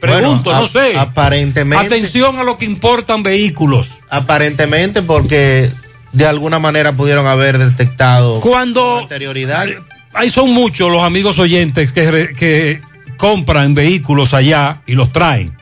[0.00, 0.96] Pregunto, Bueno, no sé.
[0.96, 1.84] Aparentemente.
[1.86, 3.98] Atención a lo que importan vehículos.
[4.10, 5.68] Aparentemente porque
[6.12, 9.66] de alguna manera pudieron haber detectado Cuando con anterioridad.
[10.14, 12.80] ahí son muchos los amigos oyentes que, re- que
[13.18, 15.54] compran vehículos allá y los traen.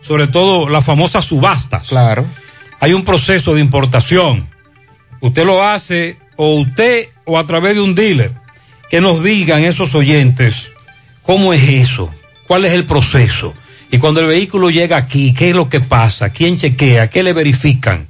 [0.00, 1.88] Sobre todo las famosas subastas.
[1.88, 2.24] Claro.
[2.80, 4.48] Hay un proceso de importación.
[5.20, 8.32] Usted lo hace o usted o a través de un dealer.
[8.90, 10.70] Que nos digan esos oyentes
[11.22, 12.10] cómo es eso,
[12.46, 13.54] cuál es el proceso.
[13.90, 16.30] Y cuando el vehículo llega aquí, ¿qué es lo que pasa?
[16.30, 17.10] ¿Quién chequea?
[17.10, 18.06] ¿Qué le verifican?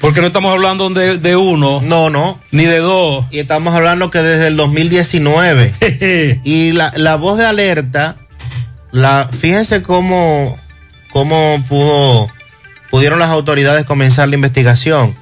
[0.00, 1.80] Porque no estamos hablando de, de uno.
[1.82, 2.38] No, no.
[2.50, 3.24] Ni de dos.
[3.30, 6.40] Y estamos hablando que desde el 2019.
[6.44, 8.16] y la, la voz de alerta,
[8.92, 10.58] la, fíjense cómo,
[11.12, 12.28] cómo pudo,
[12.90, 15.14] pudieron las autoridades comenzar la investigación.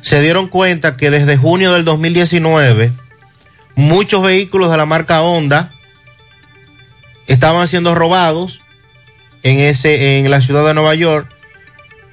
[0.00, 2.92] Se dieron cuenta que desde junio del 2019,
[3.74, 5.70] muchos vehículos de la marca Honda
[7.26, 8.60] estaban siendo robados
[9.42, 11.33] en ese, en la ciudad de Nueva York,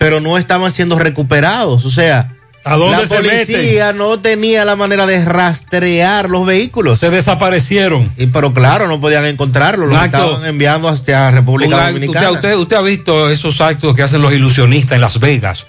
[0.01, 1.85] pero no estaban siendo recuperados.
[1.85, 2.33] O sea,
[2.63, 6.97] ¿A dónde la se policía no tenía la manera de rastrear los vehículos.
[6.97, 8.11] Se desaparecieron.
[8.17, 12.31] Y, pero claro, no podían encontrarlos, los acto- estaban enviando hasta República acto- Dominicana.
[12.31, 15.67] usted, usted- usted ha visto esos actos que hacen los ilusionistas en Las Vegas,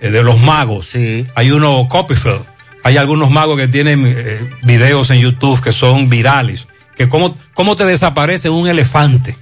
[0.00, 0.88] eh, de los magos.
[1.34, 2.40] Hay uno, Copperfield.
[2.82, 6.66] Hay algunos magos que tienen eh, videos en YouTube que son virales.
[6.96, 9.36] Que cómo, cómo te desaparece un elefante.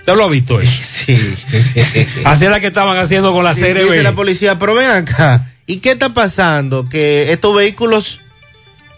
[0.00, 0.70] ¿Usted lo ha visto eso?
[1.00, 1.16] Sí.
[2.24, 5.46] Así era que estaban haciendo con la Sí, serie dice la policía, pero ven acá,
[5.66, 6.88] ¿y qué está pasando?
[6.88, 8.20] Que estos vehículos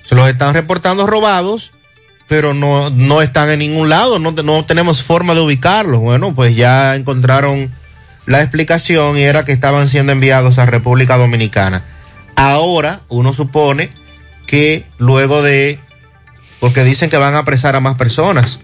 [0.09, 1.70] se los están reportando robados,
[2.28, 6.00] pero no, no están en ningún lado, no, no tenemos forma de ubicarlos.
[6.00, 7.70] Bueno, pues ya encontraron
[8.26, 11.84] la explicación y era que estaban siendo enviados a República Dominicana.
[12.36, 13.90] Ahora uno supone
[14.46, 15.78] que luego de,
[16.61, 18.59] porque dicen que van a apresar a más personas,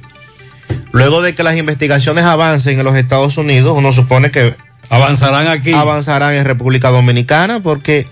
[0.99, 4.55] luego de que las investigaciones avancen en los Estados Unidos, uno supone que
[4.91, 5.73] avanzarán aquí.
[5.73, 8.07] Avanzarán en República Dominicana porque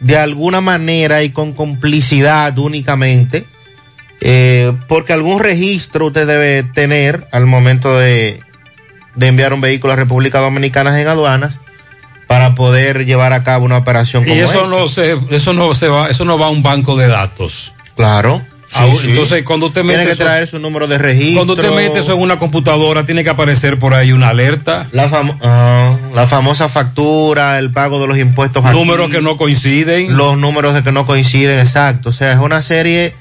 [0.00, 3.44] de alguna manera y con complicidad únicamente,
[4.20, 8.40] eh, porque algún registro usted debe tener al momento de,
[9.14, 11.60] de enviar un vehículo a República Dominicana en aduanas
[12.26, 14.68] para poder llevar a cabo una operación Y como eso esta.
[14.68, 17.72] no se, eso no se va, eso no va a un banco de datos.
[17.96, 18.42] Claro.
[18.72, 19.10] Ah, Sí.
[19.10, 21.34] Entonces, cuando usted mete Tiene que eso- traer su número de registro.
[21.44, 24.88] Cuando usted mete eso en una computadora, tiene que aparecer por ahí una alerta.
[24.92, 28.64] La, famo- ah, la famosa factura, el pago de los impuestos.
[28.64, 30.16] aquí, Números que no coinciden.
[30.16, 32.08] Los números de que no coinciden, exacto.
[32.08, 33.14] O sea, es una serie,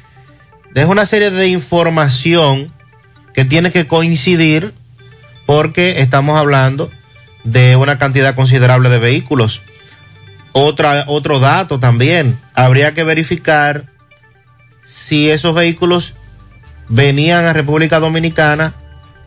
[0.76, 2.72] es una serie de información
[3.36, 4.74] que tiene que coincidir
[5.46, 6.90] porque estamos hablando
[7.44, 9.62] de una cantidad considerable de vehículos.
[10.54, 13.86] Otra, otro dato también, habría que verificar
[14.86, 16.14] si esos vehículos
[16.90, 18.74] venían a República Dominicana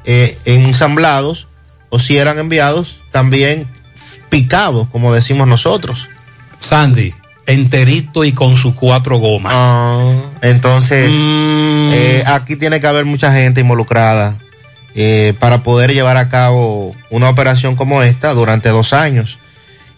[0.05, 1.47] eh, ensamblados
[1.89, 3.67] o si eran enviados también
[4.29, 6.09] picados, como decimos nosotros.
[6.61, 7.15] Sandy,
[7.47, 9.53] enterito y con sus cuatro gomas.
[9.55, 11.91] Ah, entonces, Mm.
[11.93, 14.37] eh, aquí tiene que haber mucha gente involucrada
[14.95, 19.39] eh, para poder llevar a cabo una operación como esta durante dos años.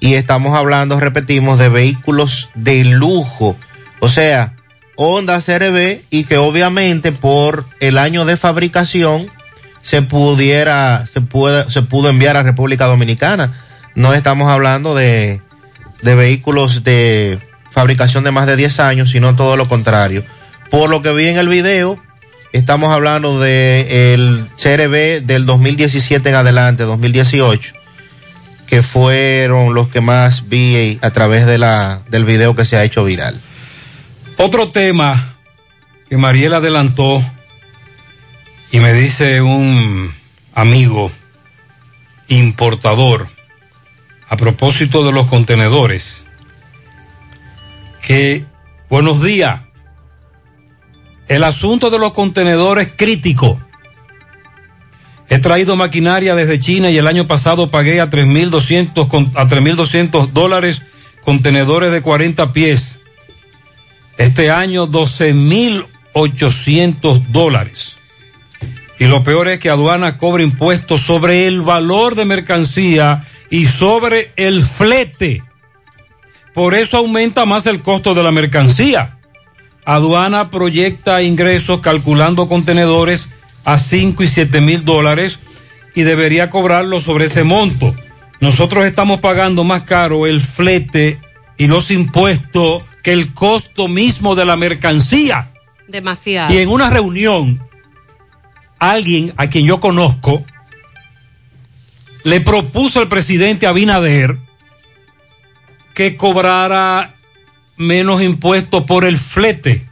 [0.01, 3.57] Y estamos hablando, repetimos, de vehículos de lujo.
[4.01, 4.55] O sea,
[5.01, 9.31] Honda CRB y que obviamente por el año de fabricación
[9.81, 13.55] se pudiera, se puede, se pudo enviar a República Dominicana.
[13.95, 15.41] No estamos hablando de,
[16.03, 17.39] de vehículos de
[17.71, 20.25] fabricación de más de 10 años, sino todo lo contrario.
[20.69, 22.03] Por lo que vi en el video,
[22.53, 27.73] estamos hablando de el CRB del 2017 en adelante, 2018,
[28.67, 32.83] que fueron los que más vi a través de la, del video que se ha
[32.83, 33.41] hecho viral.
[34.39, 35.35] Otro tema
[36.09, 37.23] que Mariel adelantó
[38.71, 40.15] y me dice un
[40.55, 41.11] amigo
[42.29, 43.29] importador
[44.29, 46.25] a propósito de los contenedores
[48.03, 48.45] que
[48.91, 49.63] buenos días
[51.29, 53.59] el asunto de los contenedores crítico
[55.31, 60.29] He traído maquinaria desde China y el año pasado pagué a 3.200 con- a 3.200
[60.33, 60.81] dólares
[61.23, 62.98] contenedores de 40 pies.
[64.19, 67.97] Este año 12.800 dólares.
[68.99, 74.33] Y lo peor es que aduana cobra impuestos sobre el valor de mercancía y sobre
[74.37, 75.45] el flete.
[76.53, 79.21] Por eso aumenta más el costo de la mercancía.
[79.85, 83.29] Aduana proyecta ingresos calculando contenedores
[83.65, 85.39] a 5 y 7 mil dólares
[85.95, 87.95] y debería cobrarlo sobre ese monto.
[88.41, 91.21] Nosotros estamos pagando más caro el flete
[91.57, 95.51] y los impuestos que el costo mismo de la mercancía.
[95.87, 96.53] Demasiado.
[96.53, 97.59] Y en una reunión,
[98.79, 100.45] alguien a quien yo conozco
[102.23, 104.37] le propuso al presidente Abinader
[105.95, 107.15] que cobrara
[107.79, 109.89] menos impuestos por el flete.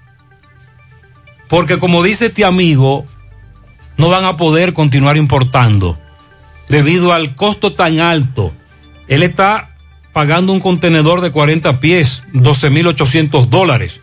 [1.48, 3.06] Porque como dice este amigo,
[3.96, 5.98] no van a poder continuar importando
[6.68, 8.52] debido al costo tan alto.
[9.08, 9.70] Él está
[10.16, 14.00] pagando un contenedor de 40 pies, 12.800 dólares.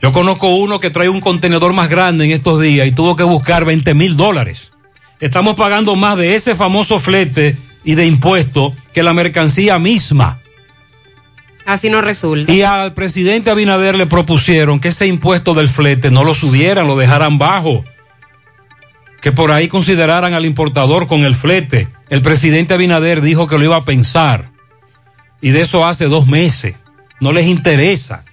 [0.00, 3.24] Yo conozco uno que trae un contenedor más grande en estos días y tuvo que
[3.24, 4.70] buscar 20 mil dólares.
[5.18, 10.38] Estamos pagando más de ese famoso flete y de impuestos que la mercancía misma.
[11.66, 12.52] Así no resulta.
[12.52, 16.96] Y al presidente Abinader le propusieron que ese impuesto del flete no lo subieran, lo
[16.96, 17.84] dejaran bajo.
[19.20, 21.88] Que por ahí consideraran al importador con el flete.
[22.10, 24.49] El presidente Abinader dijo que lo iba a pensar.
[25.40, 26.76] Y de eso hace dos meses.
[27.20, 28.24] No les interesa.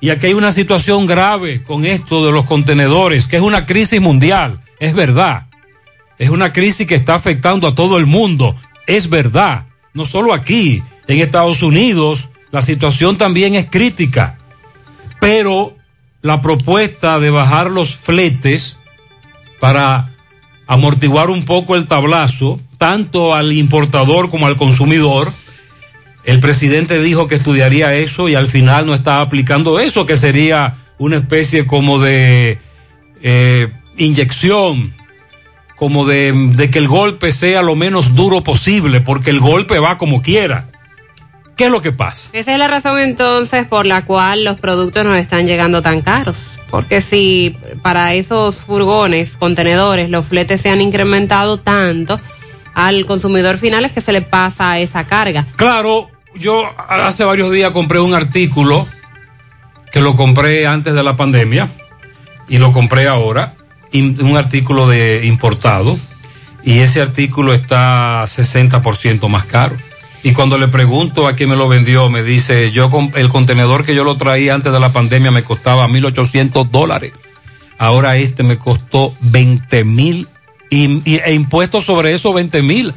[0.00, 4.00] Y aquí hay una situación grave con esto de los contenedores, que es una crisis
[4.00, 4.60] mundial.
[4.80, 5.46] Es verdad.
[6.18, 8.54] Es una crisis que está afectando a todo el mundo.
[8.86, 9.66] Es verdad.
[9.94, 14.38] No solo aquí, en Estados Unidos, la situación también es crítica.
[15.20, 15.76] Pero
[16.20, 18.76] la propuesta de bajar los fletes
[19.60, 20.10] para
[20.66, 25.32] amortiguar un poco el tablazo, tanto al importador como al consumidor,
[26.24, 30.76] el presidente dijo que estudiaría eso y al final no está aplicando eso, que sería
[30.98, 32.58] una especie como de
[33.22, 34.94] eh, inyección,
[35.76, 39.98] como de, de que el golpe sea lo menos duro posible, porque el golpe va
[39.98, 40.68] como quiera.
[41.56, 42.30] ¿Qué es lo que pasa?
[42.32, 46.36] Esa es la razón entonces por la cual los productos nos están llegando tan caros.
[46.70, 52.18] Porque si para esos furgones, contenedores, los fletes se han incrementado tanto,
[52.74, 55.46] al consumidor final es que se le pasa esa carga.
[55.56, 58.86] Claro, yo hace varios días compré un artículo
[59.92, 61.68] que lo compré antes de la pandemia
[62.48, 63.54] y lo compré ahora,
[63.92, 65.98] un artículo de importado
[66.64, 69.76] y ese artículo está 60% más caro.
[70.22, 73.94] Y cuando le pregunto a quién me lo vendió, me dice, yo el contenedor que
[73.94, 77.12] yo lo traía antes de la pandemia me costaba 1.800 dólares.
[77.76, 80.28] Ahora este me costó 20 mil
[80.70, 82.94] y, e impuestos sobre esos 20 mil.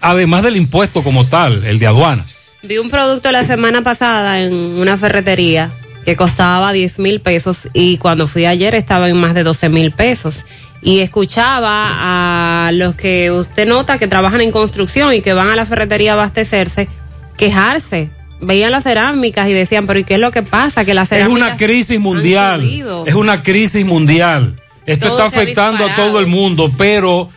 [0.00, 2.31] Además del impuesto como tal, el de aduanas.
[2.62, 5.70] Vi un producto la semana pasada en una ferretería
[6.04, 9.90] que costaba 10 mil pesos y cuando fui ayer estaba en más de 12 mil
[9.90, 10.44] pesos.
[10.80, 15.56] Y escuchaba a los que usted nota que trabajan en construcción y que van a
[15.56, 16.88] la ferretería a abastecerse
[17.36, 18.10] quejarse.
[18.40, 20.84] Veían las cerámicas y decían, pero ¿y qué es lo que pasa?
[20.84, 23.04] Que las Es cerámicas una crisis mundial.
[23.06, 24.60] Es una crisis mundial.
[24.86, 27.28] Esto Todo está afectando a todo el mundo, pero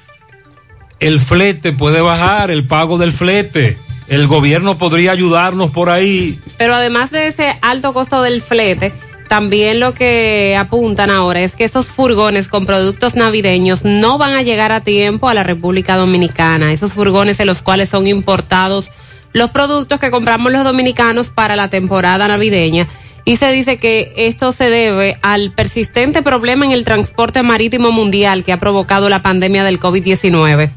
[0.99, 3.77] el flete puede bajar, el pago del flete.
[4.07, 6.39] El gobierno podría ayudarnos por ahí.
[6.57, 8.93] Pero además de ese alto costo del flete,
[9.27, 14.43] también lo que apuntan ahora es que esos furgones con productos navideños no van a
[14.43, 16.71] llegar a tiempo a la República Dominicana.
[16.71, 18.91] Esos furgones en los cuales son importados
[19.33, 22.87] los productos que compramos los dominicanos para la temporada navideña.
[23.25, 28.43] Y se dice que esto se debe al persistente problema en el transporte marítimo mundial
[28.43, 30.69] que ha provocado la pandemia del COVID-19.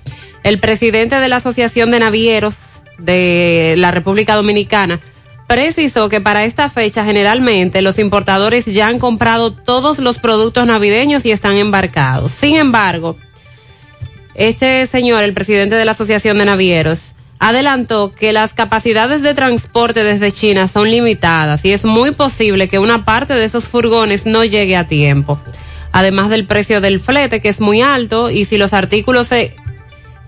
[0.42, 5.00] El presidente de la Asociación de Navieros de la República Dominicana
[5.46, 11.24] precisó que para esta fecha generalmente los importadores ya han comprado todos los productos navideños
[11.24, 12.32] y están embarcados.
[12.32, 13.16] Sin embargo,
[14.34, 20.04] este señor, el presidente de la Asociación de Navieros, adelantó que las capacidades de transporte
[20.04, 24.44] desde China son limitadas y es muy posible que una parte de esos furgones no
[24.44, 25.40] llegue a tiempo.
[25.92, 29.56] Además del precio del flete, que es muy alto, y si los artículos se-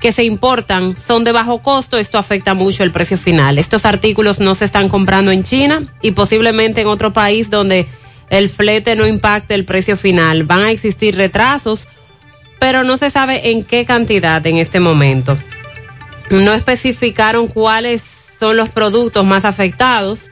[0.01, 3.59] que se importan son de bajo costo, esto afecta mucho el precio final.
[3.59, 7.87] Estos artículos no se están comprando en China y posiblemente en otro país donde
[8.31, 10.45] el flete no impacte el precio final.
[10.45, 11.87] Van a existir retrasos,
[12.59, 15.37] pero no se sabe en qué cantidad en este momento.
[16.31, 18.03] No especificaron cuáles
[18.39, 20.31] son los productos más afectados.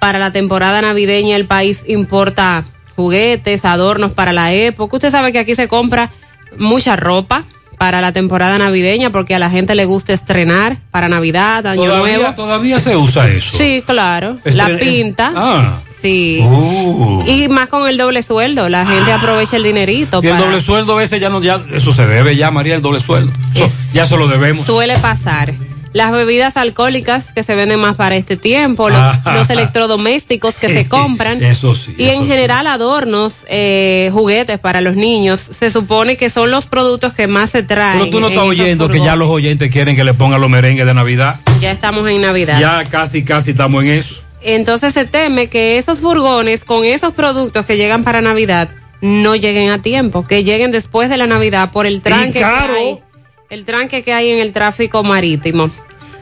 [0.00, 2.64] Para la temporada navideña el país importa
[2.96, 4.96] juguetes, adornos para la época.
[4.96, 6.10] Usted sabe que aquí se compra
[6.56, 7.44] mucha ropa
[7.78, 12.16] para la temporada navideña porque a la gente le gusta estrenar para Navidad, Año Todavía,
[12.18, 12.34] Nuevo.
[12.34, 13.56] todavía se usa eso.
[13.56, 14.38] Sí, claro.
[14.44, 15.32] Estren- La pinta.
[15.34, 15.80] Ah.
[16.02, 16.40] Sí.
[16.42, 17.22] Uh.
[17.26, 20.20] Y más con el doble sueldo, la gente aprovecha el dinerito.
[20.22, 23.00] Y el doble sueldo ese ya no, ya, eso se debe ya, María, el doble
[23.00, 23.32] sueldo.
[23.54, 24.66] Eso, ya se lo debemos.
[24.66, 25.54] Suele pasar.
[25.94, 29.36] Las bebidas alcohólicas que se venden más para este tiempo, los, Ah.
[29.36, 31.42] los electrodomésticos que se compran.
[31.42, 31.94] Eso sí.
[31.96, 37.12] Y en general adornos, eh, juguetes para los niños, se supone que son los productos
[37.14, 38.00] que más se traen.
[38.00, 40.84] Pero tú no estás oyendo que ya los oyentes quieren que le pongan los merengues
[40.84, 41.40] de Navidad.
[41.60, 42.58] Ya estamos en Navidad.
[42.60, 44.20] Ya casi, casi estamos en eso.
[44.42, 48.68] Entonces se teme que esos furgones con esos productos que llegan para Navidad
[49.00, 52.98] no lleguen a tiempo, que lleguen después de la Navidad por el tranque que hay,
[53.48, 55.70] el tranque que hay en el tráfico marítimo.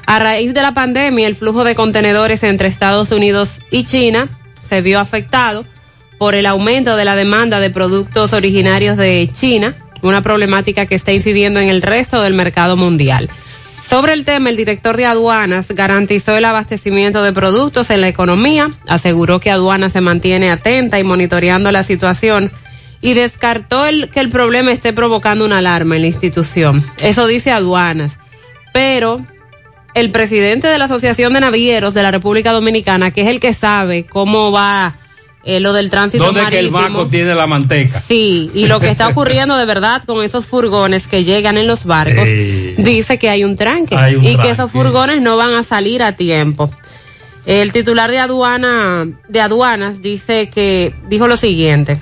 [0.06, 4.28] A raíz de la pandemia, el flujo de contenedores entre Estados Unidos y China
[4.68, 5.64] se vio afectado
[6.18, 11.12] por el aumento de la demanda de productos originarios de China, una problemática que está
[11.12, 13.28] incidiendo en el resto del mercado mundial.
[13.88, 18.70] Sobre el tema, el director de aduanas garantizó el abastecimiento de productos en la economía,
[18.88, 22.50] aseguró que aduanas se mantiene atenta y monitoreando la situación
[23.02, 26.82] y descartó que el problema esté provocando una alarma en la institución.
[27.02, 28.18] Eso dice aduanas.
[28.72, 29.26] Pero
[29.94, 33.52] el presidente de la Asociación de Navieros de la República Dominicana, que es el que
[33.52, 34.96] sabe cómo va
[35.44, 36.98] eh, lo del tránsito ¿Dónde es que el marítimo.
[36.98, 38.00] banco tiene la manteca?
[38.00, 41.84] Sí, y lo que está ocurriendo de verdad con esos furgones que llegan en los
[41.84, 45.62] barcos, dice que hay un tranque Hay un y que esos furgones no van a
[45.62, 46.70] salir a tiempo.
[47.44, 51.98] El titular de aduana de aduanas dice que dijo lo siguiente: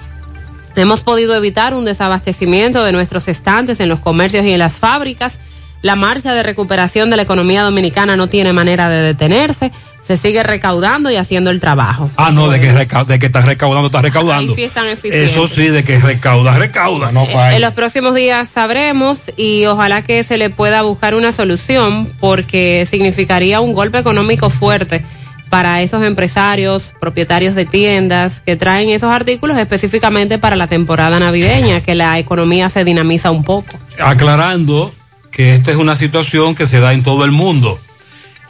[0.77, 5.41] Hemos podido evitar un desabastecimiento de nuestros estantes en los comercios y en las fábricas.
[5.83, 9.73] La marcha de recuperación de la economía dominicana no tiene manera de detenerse.
[10.07, 12.11] Se sigue recaudando y haciendo el trabajo.
[12.17, 14.53] Ah, no, de que, reca- de que estás recaudando, estás recaudando.
[14.53, 15.31] Ahí sí están eficientes.
[15.31, 17.13] Eso sí, de que recauda, recauda.
[17.13, 22.09] No En los próximos días sabremos y ojalá que se le pueda buscar una solución
[22.19, 25.05] porque significaría un golpe económico fuerte
[25.49, 31.81] para esos empresarios, propietarios de tiendas que traen esos artículos específicamente para la temporada navideña,
[31.83, 33.77] que la economía se dinamiza un poco.
[34.03, 34.93] aclarando
[35.41, 37.79] que esta es una situación que se da en todo el mundo.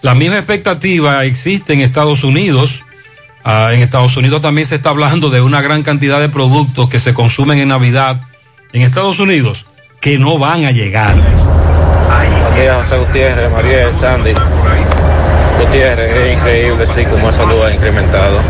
[0.03, 2.83] La misma expectativa existe en Estados Unidos.
[3.45, 6.99] Ah, en Estados Unidos también se está hablando de una gran cantidad de productos que
[6.99, 8.23] se consumen en Navidad
[8.73, 9.67] en Estados Unidos
[10.01, 11.17] que no van a llegar.
[12.59, 14.33] Es José Gutiérrez, María Sandy.
[15.61, 18.41] Gutiérrez, es increíble, sí, como el salud ha incrementado.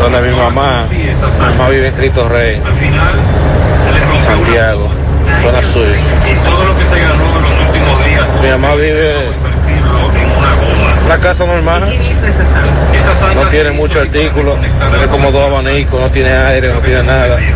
[0.00, 1.04] Donde mi mamá, mi
[1.40, 2.62] mamá vive en Cristo Rey,
[4.22, 4.99] Santiago,
[5.38, 5.86] zona sur.
[8.42, 9.32] Mi mamá vive en
[11.06, 11.94] una casa normal,
[13.34, 17.36] no tiene muchos artículos, tiene como dos abanicos, no tiene aire, no tiene nada.
[17.36, 17.52] Tiene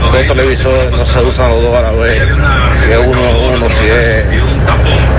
[0.00, 2.22] dos televisores, no se usan los dos a la vez.
[2.80, 3.20] Si es uno,
[3.54, 4.24] uno, si es,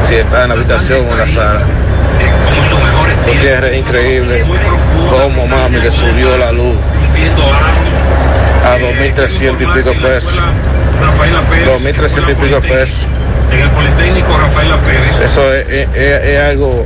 [0.04, 1.62] si está en la habitación o en la sala.
[3.26, 4.44] Gutiérrez, es increíble.
[5.10, 6.76] Cómo mami le subió la luz
[8.64, 10.34] a 2.300 y pico pesos.
[11.66, 13.08] 2.300 y pico pesos.
[13.52, 15.20] En el Politécnico Rafaela Pérez.
[15.32, 16.86] Eso es, es- es- es algo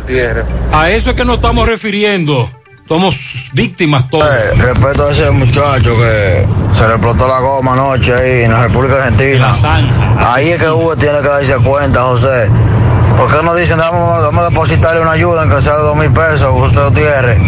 [0.00, 0.44] Gutiérrez.
[0.72, 2.50] A eso es que nos estamos refiriendo.
[2.88, 4.26] Somos víctimas todos.
[4.26, 8.62] Eh, Respeto a ese muchacho que se le explotó la goma anoche ahí en la
[8.62, 9.52] República Argentina.
[10.18, 12.48] Ahí es que Uber tiene que darse cuenta, José.
[13.16, 15.96] ¿Por qué no dicen, vamos, vamos a depositarle una ayuda en que sea de dos
[15.96, 17.38] mil pesos, José Gutiérrez?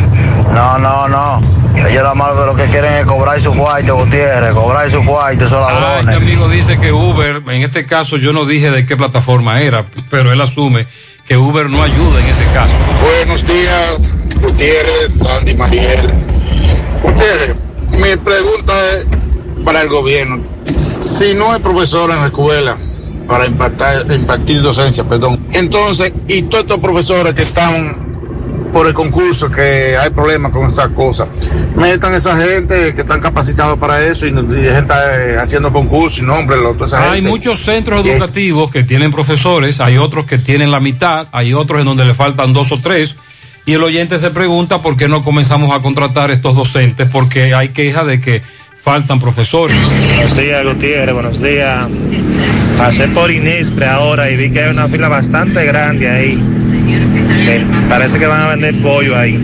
[0.54, 1.40] No, no, no.
[1.76, 5.58] Ellos la más lo que quieren es cobrar su cuarto, Gutiérrez, cobrar su cuarto, esos
[5.62, 6.00] Ah, ladrones.
[6.00, 9.84] este amigo dice que Uber, en este caso yo no dije de qué plataforma era,
[10.10, 10.86] pero él asume
[11.26, 12.74] que Uber no ayuda en ese caso.
[13.02, 16.08] Buenos días, Gutiérrez, Sandy, Mariel.
[17.02, 17.56] Gutiérrez,
[17.90, 19.06] mi pregunta es
[19.64, 20.40] para el gobierno.
[21.00, 22.76] Si no hay profesor en la escuela
[23.26, 28.11] para impactar, impartir docencia, perdón, entonces, y todos estos profesores que están
[28.72, 31.28] por el concurso, que hay problemas con esas cosas,
[31.76, 36.22] metan esa gente que están capacitados para eso y, y gente eh, haciendo concursos y
[36.22, 37.30] nombres, toda esa Hay gente.
[37.30, 41.86] muchos centros educativos que tienen profesores, hay otros que tienen la mitad, hay otros en
[41.86, 43.14] donde le faltan dos o tres.
[43.64, 47.68] Y el oyente se pregunta por qué no comenzamos a contratar estos docentes, porque hay
[47.68, 48.42] queja de que
[48.82, 49.76] faltan profesores.
[50.16, 51.88] Buenos días, Gutiérrez, buenos días.
[52.82, 56.36] Pasé por Inespre ahora y vi que hay una fila bastante grande ahí.
[57.88, 59.34] Parece que van a vender pollo ahí.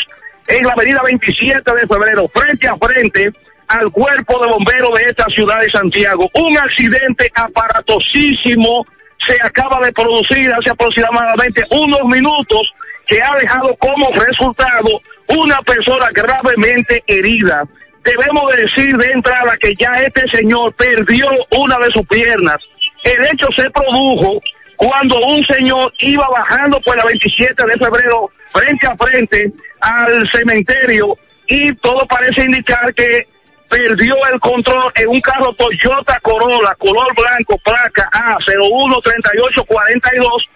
[0.51, 3.30] en la avenida 27 de febrero, frente a frente
[3.68, 6.28] al cuerpo de bomberos de esta ciudad de Santiago.
[6.34, 8.84] Un accidente aparatosísimo
[9.26, 12.74] se acaba de producir hace aproximadamente unos minutos
[13.07, 17.62] que ha dejado como resultado una persona gravemente herida.
[18.03, 22.57] Debemos decir de entrada que ya este señor perdió una de sus piernas.
[23.05, 24.40] El hecho se produjo
[24.76, 31.16] cuando un señor iba bajando por la 27 de febrero frente a frente al cementerio
[31.47, 33.26] y todo parece indicar que
[33.68, 40.49] perdió el control en un carro Toyota Corolla, color blanco, placa A013842,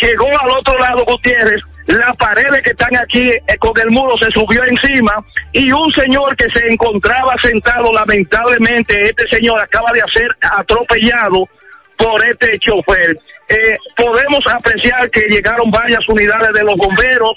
[0.00, 4.30] llegó al otro lado Gutiérrez, las paredes que están aquí eh, con el muro se
[4.30, 5.12] subió encima
[5.52, 11.48] y un señor que se encontraba sentado, lamentablemente este señor acaba de ser atropellado
[11.96, 13.18] por este chofer.
[13.48, 17.32] Eh, podemos apreciar que llegaron varias unidades de los bomberos,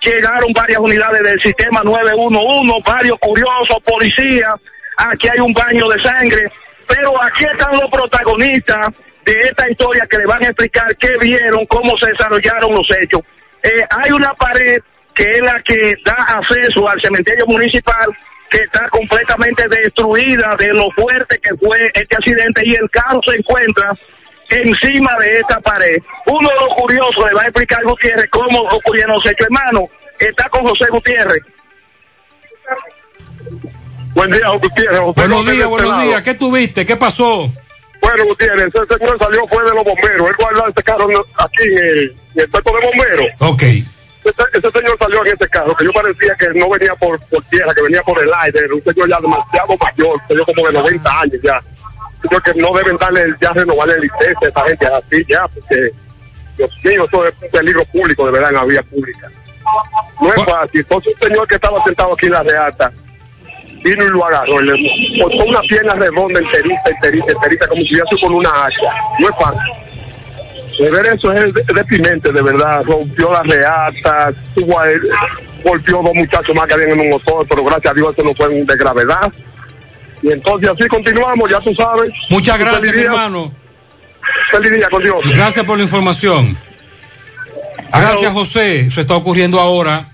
[0.00, 4.54] llegaron varias unidades del sistema 911, varios curiosos, policías,
[4.96, 6.50] aquí hay un baño de sangre,
[6.86, 8.88] pero aquí están los protagonistas
[9.24, 13.20] de esta historia que le van a explicar qué vieron, cómo se desarrollaron los hechos.
[13.62, 14.80] Eh, hay una pared
[15.14, 18.08] que es la que da acceso al cementerio municipal
[18.50, 23.36] que está completamente destruida de lo fuerte que fue este accidente y el carro se
[23.36, 23.92] encuentra
[24.50, 25.98] encima de esta pared.
[26.26, 29.46] Uno de los curiosos le va a explicar a Gutiérrez cómo ocurrieron los hechos.
[29.46, 29.88] Hermano,
[30.18, 31.42] está con José Gutiérrez.
[34.14, 35.00] Buen día, Gutiérrez.
[35.00, 36.22] José Buenos días, de buenos este días.
[36.22, 36.86] ¿Qué tuviste?
[36.86, 37.52] ¿Qué pasó?
[38.00, 40.28] Bueno, Gutiérrez, ese señor salió fue de los bomberos.
[40.28, 43.28] Él guardó este carro aquí en el, en el de bomberos.
[43.38, 43.62] Ok.
[43.62, 47.42] Ese, ese señor salió en este carro, que yo parecía que no venía por, por
[47.44, 48.60] tierra, que venía por el aire.
[48.60, 51.62] Era un señor ya demasiado mayor, señor como de 90 años ya.
[52.22, 55.90] Señor que no deben darle, ya renovarle licencia a esa gente así ya, porque,
[56.58, 59.28] Dios mío, eso es un peligro público, de verdad, en la vía pública.
[60.20, 60.80] No es fácil.
[60.80, 62.92] Entonces, un señor que estaba sentado aquí en la reata,
[63.82, 64.72] vino y lo agarró, le
[65.22, 68.92] cortó una pierna redonda, enterita, enterita, enterita, como si hubiese con una hacha.
[69.18, 69.60] No es fácil.
[70.78, 72.82] De ver eso es de- deprimente, de verdad.
[72.84, 75.00] Rompió la reata, tuvo a él,
[75.64, 78.34] golpeó dos muchachos más que habían en un motor, pero gracias a Dios eso no
[78.34, 79.32] fue de gravedad.
[80.22, 82.12] Y entonces así continuamos, ya tú sabes.
[82.28, 83.10] Muchas gracias, Feliz mi día.
[83.10, 83.52] hermano.
[84.50, 85.16] Feliz día con Dios.
[85.34, 86.58] Gracias por la información.
[87.92, 88.80] Gracias, José.
[88.80, 90.10] Eso está ocurriendo ahora.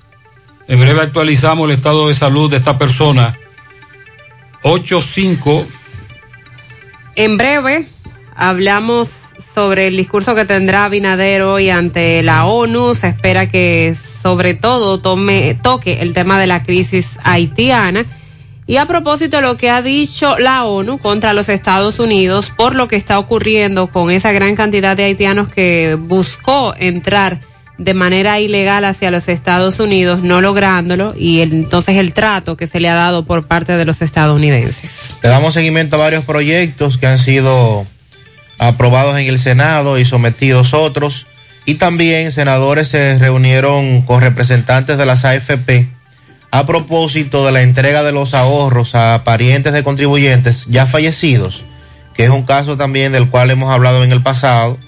[0.68, 3.38] En breve actualizamos el estado de salud de esta persona.
[4.62, 5.66] 85.
[7.14, 7.86] En breve
[8.34, 9.10] hablamos
[9.54, 12.94] sobre el discurso que tendrá Abinader hoy ante la ONU.
[12.94, 18.06] Se espera que sobre todo tome, toque el tema de la crisis haitiana.
[18.68, 22.74] Y a propósito de lo que ha dicho la ONU contra los Estados Unidos por
[22.74, 27.40] lo que está ocurriendo con esa gran cantidad de haitianos que buscó entrar
[27.78, 32.80] de manera ilegal hacia los Estados Unidos, no lográndolo, y entonces el trato que se
[32.80, 35.14] le ha dado por parte de los estadounidenses.
[35.22, 37.86] Le damos seguimiento a varios proyectos que han sido
[38.58, 41.26] aprobados en el Senado y sometidos otros.
[41.66, 45.95] Y también senadores se reunieron con representantes de las AFP
[46.50, 51.62] a propósito de la entrega de los ahorros a parientes de contribuyentes ya fallecidos,
[52.14, 54.78] que es un caso también del cual hemos hablado en el pasado,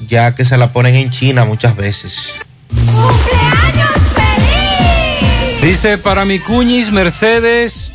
[0.00, 2.40] ya que se la ponen en China muchas veces.
[5.62, 7.92] Dice para mi cuñis Mercedes,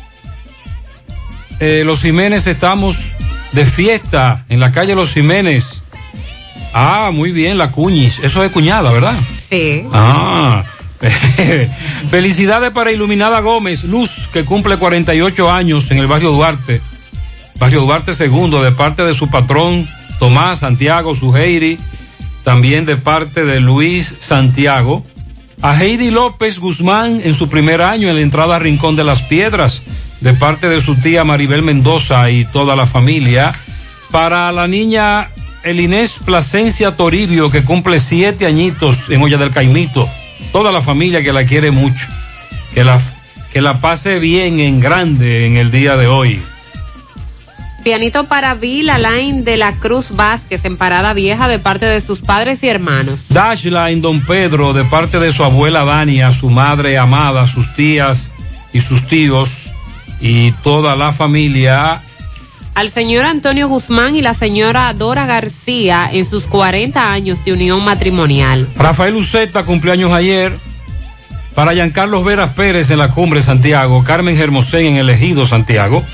[1.60, 2.96] eh, los Jiménez estamos
[3.52, 5.82] de fiesta en la calle Los Jiménez.
[6.72, 8.20] Ah, muy bien, la cuñis.
[8.20, 9.14] Eso es cuñada, ¿verdad?
[9.48, 9.84] Sí.
[9.92, 10.64] Ah.
[12.10, 16.80] Felicidades para Iluminada Gómez, Luz, que cumple 48 años en el barrio Duarte.
[17.58, 19.86] Barrio Duarte segundo, de parte de su patrón
[20.18, 21.78] Tomás Santiago Sujeiri,
[22.44, 25.04] también de parte de Luis Santiago.
[25.60, 29.22] A Heidi López Guzmán en su primer año en la entrada a Rincón de las
[29.22, 29.82] Piedras,
[30.20, 33.52] de parte de su tía Maribel Mendoza y toda la familia.
[34.10, 35.28] Para la niña
[35.64, 40.08] Elinés Plasencia Toribio, que cumple siete añitos en Olla del Caimito.
[40.52, 42.06] Toda la familia que la quiere mucho.
[42.74, 43.00] Que la,
[43.52, 46.40] que la pase bien en grande en el día de hoy.
[47.84, 52.18] Pianito para Bill Alain de la Cruz Vázquez en Parada Vieja de parte de sus
[52.18, 53.20] padres y hermanos.
[53.28, 58.30] Dashline Don Pedro de parte de su abuela Dania, su madre amada, sus tías
[58.72, 59.70] y sus tíos
[60.20, 62.02] y toda la familia.
[62.78, 67.84] Al señor Antonio Guzmán y la señora Dora García en sus 40 años de unión
[67.84, 68.68] matrimonial.
[68.76, 70.56] Rafael Uceta cumpleaños ayer.
[71.56, 76.04] Para Giancarlos Veras Pérez en la Cumbre Santiago, Carmen Germosén en el Ejido Santiago,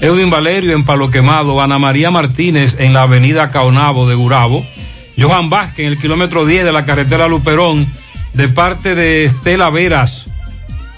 [0.00, 4.66] Edwin Valerio en Palo Quemado, Ana María Martínez en la avenida Caonabo de Gurabo,
[5.16, 7.86] Johan Vázquez en el kilómetro 10 de la carretera Luperón,
[8.32, 10.27] de parte de Estela Veras.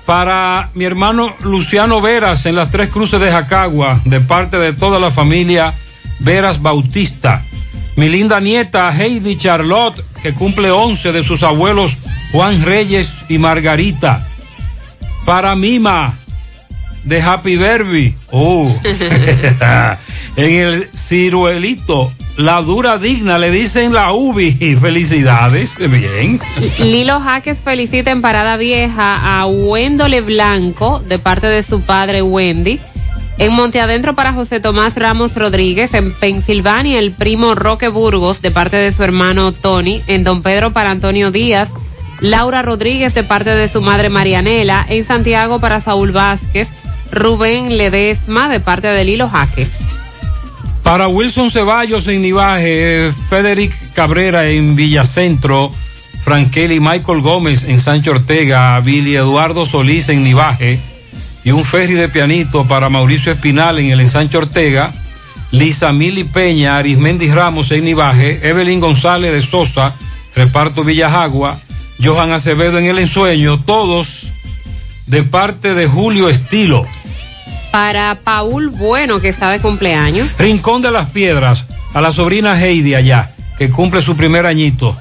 [0.06, 4.98] Para mi hermano Luciano Veras en las tres cruces de Jacagua, de parte de toda
[4.98, 5.74] la familia
[6.20, 7.43] Veras Bautista.
[7.97, 11.97] Mi linda nieta Heidi Charlotte, que cumple 11 de sus abuelos
[12.32, 14.27] Juan Reyes y Margarita.
[15.24, 16.14] Para Mima,
[17.05, 18.14] de Happy Derby.
[18.31, 18.74] Oh.
[20.36, 24.77] en el ciruelito, la dura digna, le dicen la UBI.
[24.81, 26.41] Felicidades, bien.
[26.79, 32.81] Lilo Jaques felicita en Parada Vieja a Wendole Blanco de parte de su padre Wendy.
[33.39, 38.51] En Monte Adentro para José Tomás Ramos Rodríguez, en Pensilvania el primo Roque Burgos de
[38.51, 41.71] parte de su hermano Tony, en Don Pedro para Antonio Díaz,
[42.21, 46.69] Laura Rodríguez de parte de su madre Marianela, en Santiago para Saúl Vázquez,
[47.11, 49.85] Rubén Ledesma de parte de Lilo Jaques.
[50.82, 55.70] Para Wilson Ceballos en Nivaje, Federic Cabrera en Villacentro,
[56.24, 60.81] Frankel y Michael Gómez en Sancho Ortega, Billy Eduardo Solís en Nivaje
[61.44, 64.93] y un ferry de pianito para Mauricio Espinal en el ensanche Ortega,
[65.51, 69.94] Lisa Mili Peña, Arismendi Ramos en Nivaje, Evelyn González de Sosa,
[70.35, 71.59] Reparto Villajagua,
[72.02, 74.28] Johan Acevedo en el ensueño, todos
[75.07, 76.86] de parte de Julio Estilo.
[77.70, 80.28] Para Paul Bueno, que está de cumpleaños.
[80.38, 84.97] Rincón de las Piedras, a la sobrina Heidi allá, que cumple su primer añito,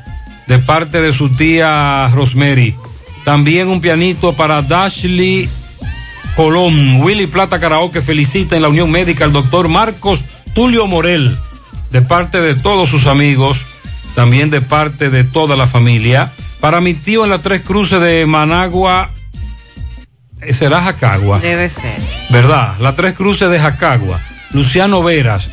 [0.48, 2.76] de parte de su tía Rosemary.
[3.26, 5.50] También un pianito para Dashley
[6.36, 7.02] Colón.
[7.02, 10.24] Willy Plata Karaoke felicita en la Unión Médica al doctor Marcos
[10.54, 11.38] Tulio Morel,
[11.92, 13.62] de parte de todos sus amigos,
[14.16, 16.32] también de parte de toda la familia.
[16.60, 19.10] Para mi tío en la Tres Cruces de Managua,
[20.54, 21.40] será Jacagua.
[21.40, 22.00] Debe ser.
[22.30, 22.76] ¿Verdad?
[22.80, 24.20] La Tres Cruces de Jacagua.
[24.52, 25.50] Luciano Veras.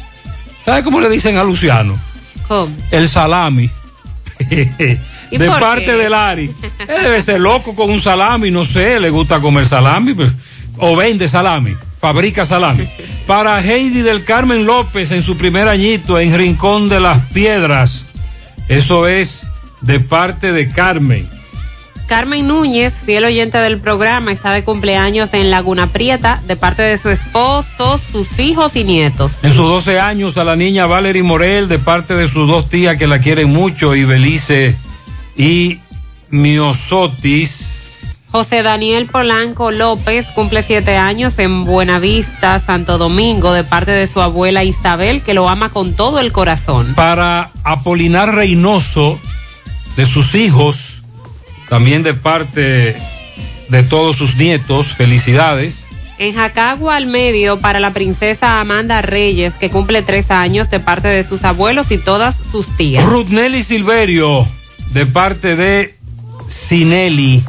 [0.64, 1.98] ¿Sabe cómo le dicen a Luciano?
[2.48, 2.74] ¿Cómo?
[2.90, 3.70] El salami.
[5.30, 5.92] ¿Y de parte qué?
[5.92, 6.54] de Lari.
[6.78, 10.32] Él debe ser loco con un salami, no sé, le gusta comer salami, pues,
[10.78, 12.86] o vende salami, fabrica salami.
[13.26, 18.04] Para Heidi del Carmen López en su primer añito en Rincón de las Piedras.
[18.68, 19.42] Eso es
[19.80, 21.26] de parte de Carmen.
[22.06, 26.98] Carmen Núñez, fiel oyente del programa, está de cumpleaños en Laguna Prieta de parte de
[26.98, 29.32] su esposo, sus hijos y nietos.
[29.42, 32.96] En sus 12 años a la niña Valerie Morel de parte de sus dos tías
[32.96, 34.76] que la quieren mucho, y Belice
[35.36, 35.80] y
[36.30, 37.76] Miosotis.
[38.30, 44.20] José Daniel Polanco López cumple siete años en Buenavista, Santo Domingo, de parte de su
[44.20, 46.94] abuela Isabel, que lo ama con todo el corazón.
[46.94, 49.18] Para Apolinar Reynoso
[49.96, 51.02] de sus hijos,
[51.68, 52.96] también de parte
[53.68, 55.86] de todos sus nietos, felicidades.
[56.18, 61.08] En Jacagua al medio para la princesa Amanda Reyes, que cumple tres años de parte
[61.08, 63.04] de sus abuelos y todas sus tías.
[63.04, 64.46] Ruth Nelly Silverio
[64.92, 65.98] de parte de
[66.48, 67.44] Sinelli.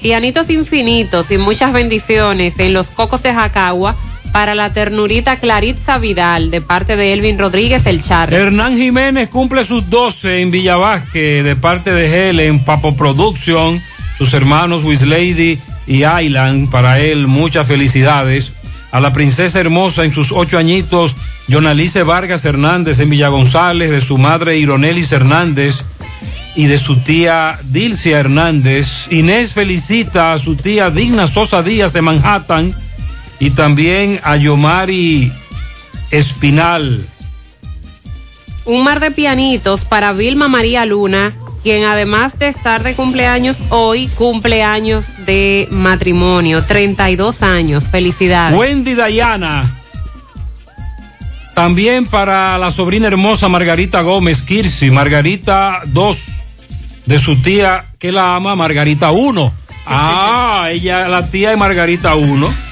[0.00, 3.96] Pianitos infinitos y muchas bendiciones en los cocos de Jacagua
[4.32, 8.36] para la ternurita Claritza Vidal de parte de Elvin Rodríguez el Charro.
[8.36, 13.80] Hernán Jiménez cumple sus 12 en Villavasque de parte de Helen, Papo Production,
[14.18, 16.70] sus hermanos Lady y Island.
[16.70, 18.52] Para él, muchas felicidades.
[18.92, 21.16] A la princesa hermosa en sus ocho añitos,
[21.48, 25.82] Jonalice Vargas Hernández en Villa González, de su madre Ironelis Hernández
[26.54, 29.08] y de su tía Dilcia Hernández.
[29.10, 32.74] Inés felicita a su tía Digna Sosa Díaz de Manhattan
[33.38, 35.32] y también a Yomari
[36.10, 37.06] Espinal.
[38.64, 41.32] Un mar de pianitos para Vilma María Luna,
[41.62, 47.84] quien además de estar de cumpleaños hoy, cumpleaños de matrimonio, 32 años.
[47.84, 48.58] Felicidades.
[48.58, 49.72] Wendy Dayana.
[51.54, 56.28] También para la sobrina hermosa Margarita Gómez Kirsi, Margarita 2,
[57.06, 59.52] de su tía que la ama, Margarita 1.
[59.88, 62.65] Ah, ella, la tía de Margarita 1.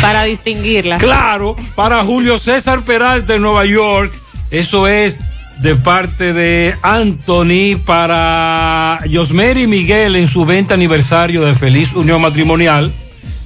[0.00, 0.98] Para distinguirla.
[0.98, 4.12] Claro, para Julio César Peralta de Nueva York.
[4.50, 5.18] Eso es
[5.60, 12.92] de parte de Anthony para Yosmeri Miguel en su 20 aniversario de Feliz Unión Matrimonial.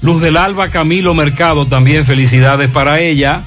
[0.01, 3.43] Luz del Alba Camilo Mercado también felicidades para ella.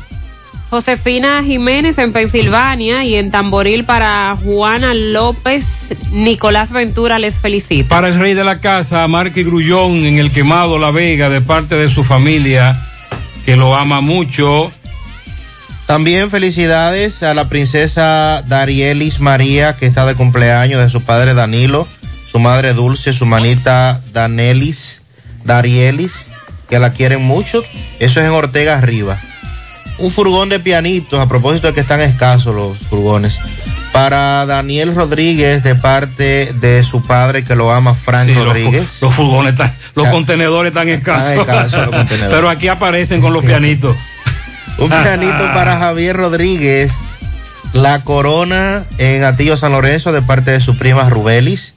[0.70, 5.64] Josefina Jiménez en Pensilvania y en Tamboril para Juana López,
[6.12, 7.88] Nicolás Ventura les felicita.
[7.88, 11.76] Para el rey de la casa, Marque Grullón en el quemado La Vega, de parte
[11.76, 12.87] de su familia,
[13.48, 14.70] que lo ama mucho.
[15.86, 21.88] También felicidades a la princesa Darielis María, que está de cumpleaños de su padre Danilo,
[22.30, 25.02] su madre Dulce, su manita Danelis,
[25.46, 26.28] Darielis,
[26.70, 27.64] que la quieren mucho.
[28.00, 29.18] Eso es en Ortega Arriba.
[29.98, 33.40] Un furgón de pianitos, a propósito de que están escasos los furgones.
[33.98, 39.00] Para Daniel Rodríguez, de parte de su padre que lo ama, Frank Sí, Rodríguez.
[39.02, 41.48] Los, furgones están, los contenedores están escasos.
[42.30, 43.98] Pero aquí aparecen con los pianitos.
[44.78, 46.94] Un pianito para Javier Rodríguez.
[47.74, 51.74] La corona en Atillo San Lorenzo de parte de su prima Rubelis.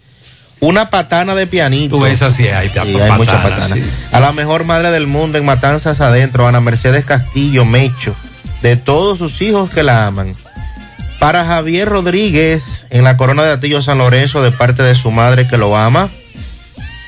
[0.60, 1.96] Una patana de pianito.
[1.96, 3.78] Tú ves así, hay, Sí, hay muchas patanas.
[4.12, 8.14] A la mejor madre del mundo en Matanzas Adentro, Ana Mercedes Castillo Mecho,
[8.60, 10.34] de todos sus hijos que la aman.
[11.20, 15.46] Para Javier Rodríguez, en la corona de Atillo San Lorenzo, de parte de su madre
[15.46, 16.08] que lo ama.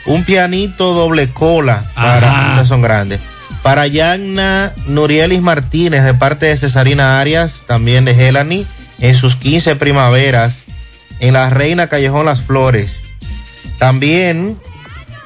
[0.05, 3.20] Un pianito doble cola para, esas son grandes.
[3.62, 8.66] Para Yanna Nurielis Martínez, de parte de Cesarina Arias, también de Helani,
[9.01, 10.64] en sus 15 primaveras,
[11.18, 13.01] en la Reina Callejón Las Flores.
[13.78, 14.59] También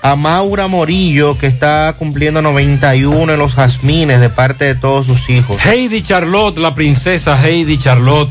[0.02, 5.28] a Maura Morillo, que está cumpliendo 91 en los jazmines de parte de todos sus
[5.28, 5.66] hijos.
[5.66, 8.30] Heidi Charlotte, la princesa Heidi Charlotte,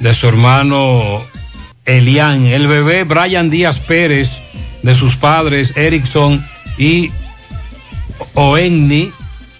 [0.00, 1.22] de su hermano
[1.84, 2.46] Elian.
[2.46, 4.38] El bebé Brian Díaz Pérez,
[4.82, 6.44] de sus padres Erickson
[6.78, 7.10] y
[8.34, 9.10] Oenni.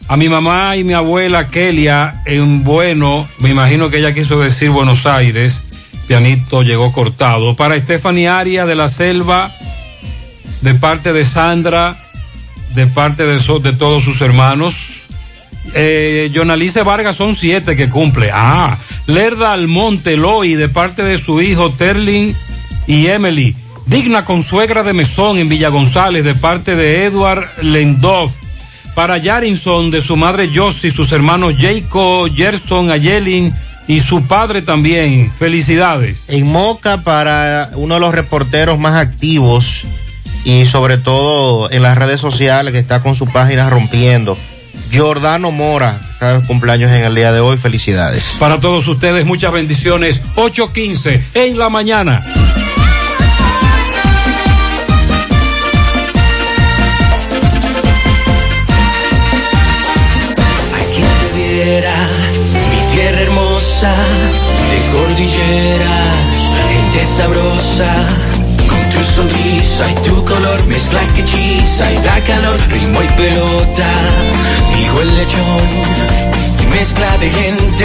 [0.07, 4.71] A mi mamá y mi abuela Kelia en Bueno, me imagino que ella quiso decir
[4.71, 5.63] Buenos Aires.
[6.07, 7.57] Pianito llegó cortado.
[7.57, 9.51] Para Stephanie Arias de la Selva,
[10.61, 11.97] de parte de Sandra,
[12.75, 14.75] de parte de, de todos sus hermanos.
[15.75, 18.31] Eh, Jonalice Vargas son siete que cumple.
[18.33, 22.35] Ah, Lerda Almonte Loy de parte de su hijo Terlin
[22.87, 23.55] y Emily.
[23.87, 28.33] Digna consuegra de Mesón en Villa González de parte de Edward Lendorf.
[28.95, 33.53] Para Yarinson de su madre Josie, sus hermanos Jacob, Gerson, Ayelin
[33.87, 35.31] y su padre también.
[35.39, 36.25] Felicidades.
[36.29, 39.85] En Moca para uno de los reporteros más activos
[40.45, 44.37] y sobre todo en las redes sociales que está con su página rompiendo.
[44.91, 48.37] Giordano Mora, de cumpleaños en el día de hoy, felicidades.
[48.39, 50.21] Para todos ustedes, muchas bendiciones.
[50.37, 52.23] 8.15 en la mañana.
[60.95, 62.09] Quien te viera,
[62.53, 63.95] mi tierra hermosa,
[64.71, 66.15] de cordilleras,
[66.69, 68.34] gente sabrosa.
[69.15, 73.91] Sonrisa y tu color, mezcla que hechiza y da calor, ritmo y pelota.
[74.77, 75.69] Dijo el lechón,
[76.73, 77.85] mezcla de gente,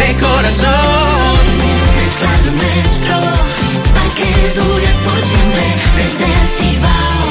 [0.00, 1.36] de corazón.
[2.00, 3.14] Mezcla lo nuestro,
[3.92, 5.64] para que dure por siempre,
[5.98, 7.24] desde el Cibao,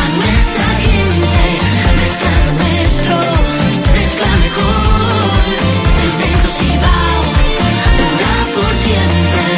[0.00, 1.44] a nuestra gente.
[2.00, 3.16] Mezcla lo nuestro,
[3.92, 5.28] mezcla mejor,
[5.98, 7.22] Cemento Cibao,
[7.98, 9.49] dura por siempre.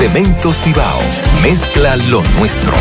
[0.00, 0.98] Cemento Cibao,
[1.42, 2.72] mezcla lo nuestro.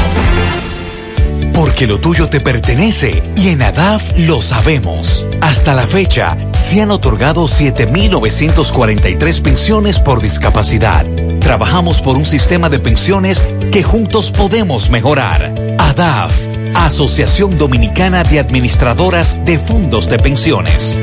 [1.54, 5.26] Porque lo tuyo te pertenece y en ADAF lo sabemos.
[5.42, 11.06] Hasta la fecha, se han otorgado 7.943 pensiones por discapacidad.
[11.42, 15.54] Trabajamos por un sistema de pensiones que juntos podemos mejorar.
[15.78, 16.32] ADAF,
[16.74, 20.96] Asociación Dominicana de Administradoras de Fondos de Pensiones.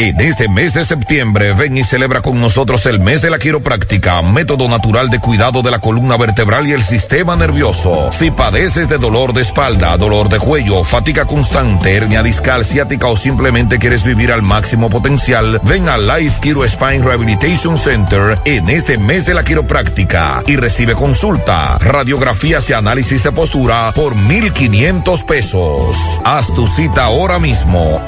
[0.00, 4.22] En este mes de septiembre, ven y celebra con nosotros el mes de la quiropráctica,
[4.22, 8.08] método natural de cuidado de la columna vertebral y el sistema nervioso.
[8.10, 13.16] Si padeces de dolor de espalda, dolor de cuello, fatiga constante, hernia discal, ciática o
[13.18, 18.96] simplemente quieres vivir al máximo potencial, ven a Life Kiro Spine Rehabilitation Center en este
[18.96, 26.22] mes de la quiropráctica y recibe consulta, radiografías y análisis de postura por 1,500 pesos.
[26.24, 28.00] Haz tu cita ahora mismo,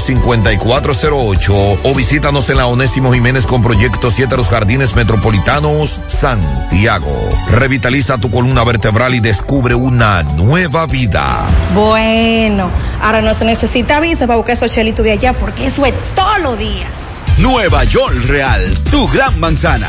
[0.00, 7.16] 809-582-5408 o visítanos en la Onésimo Jiménez con Proyecto 7 Los Jardines Metropolitanos, Santiago.
[7.50, 11.46] Revitaliza tu columna vertebral y descubre una nueva vida.
[11.74, 12.70] Bueno,
[13.02, 16.38] ahora no se necesita visa para buscar esos chelitos de allá porque eso es todo
[16.38, 16.86] lo día.
[17.38, 19.88] Nueva York Real, tu gran manzana.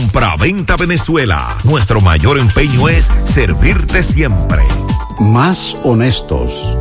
[0.01, 1.55] Compra-venta Venezuela.
[1.63, 4.63] Nuestro mayor empeño es servirte siempre.
[5.19, 6.75] Más honestos.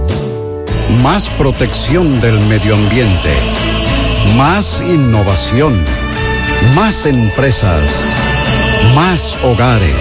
[1.03, 3.35] Más protección del medio ambiente.
[4.39, 5.79] Más innovación.
[6.75, 7.83] Más empresas.
[8.95, 10.01] Más hogares.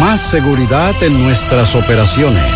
[0.00, 2.52] Más seguridad en nuestras operaciones.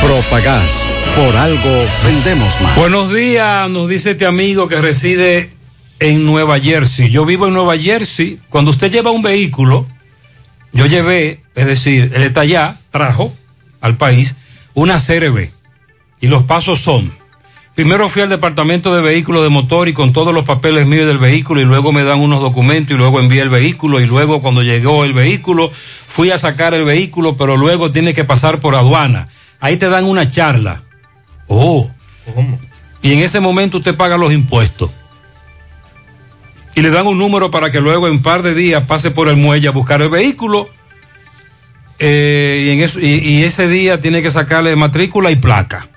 [0.00, 0.86] Propagás.
[1.16, 2.76] Por algo vendemos más.
[2.76, 5.55] Buenos días, nos dice este amigo que reside
[6.00, 7.10] en Nueva Jersey.
[7.10, 8.40] Yo vivo en Nueva Jersey.
[8.48, 9.86] Cuando usted lleva un vehículo,
[10.72, 13.32] yo llevé, es decir, él está allá, trajo
[13.80, 14.34] al país
[14.74, 15.50] una CRB.
[16.20, 17.14] Y los pasos son,
[17.74, 21.18] primero fui al departamento de vehículos de motor y con todos los papeles míos del
[21.18, 24.62] vehículo y luego me dan unos documentos y luego envié el vehículo y luego cuando
[24.62, 29.28] llegó el vehículo fui a sacar el vehículo, pero luego tiene que pasar por aduana.
[29.60, 30.82] Ahí te dan una charla.
[31.48, 31.90] Oh.
[33.02, 34.90] Y en ese momento usted paga los impuestos
[36.76, 39.28] y le dan un número para que luego en un par de días pase por
[39.28, 40.68] el muelle a buscar el vehículo.
[41.98, 45.88] eh, y, en y ese día tiene que sacarle matrícula y placa.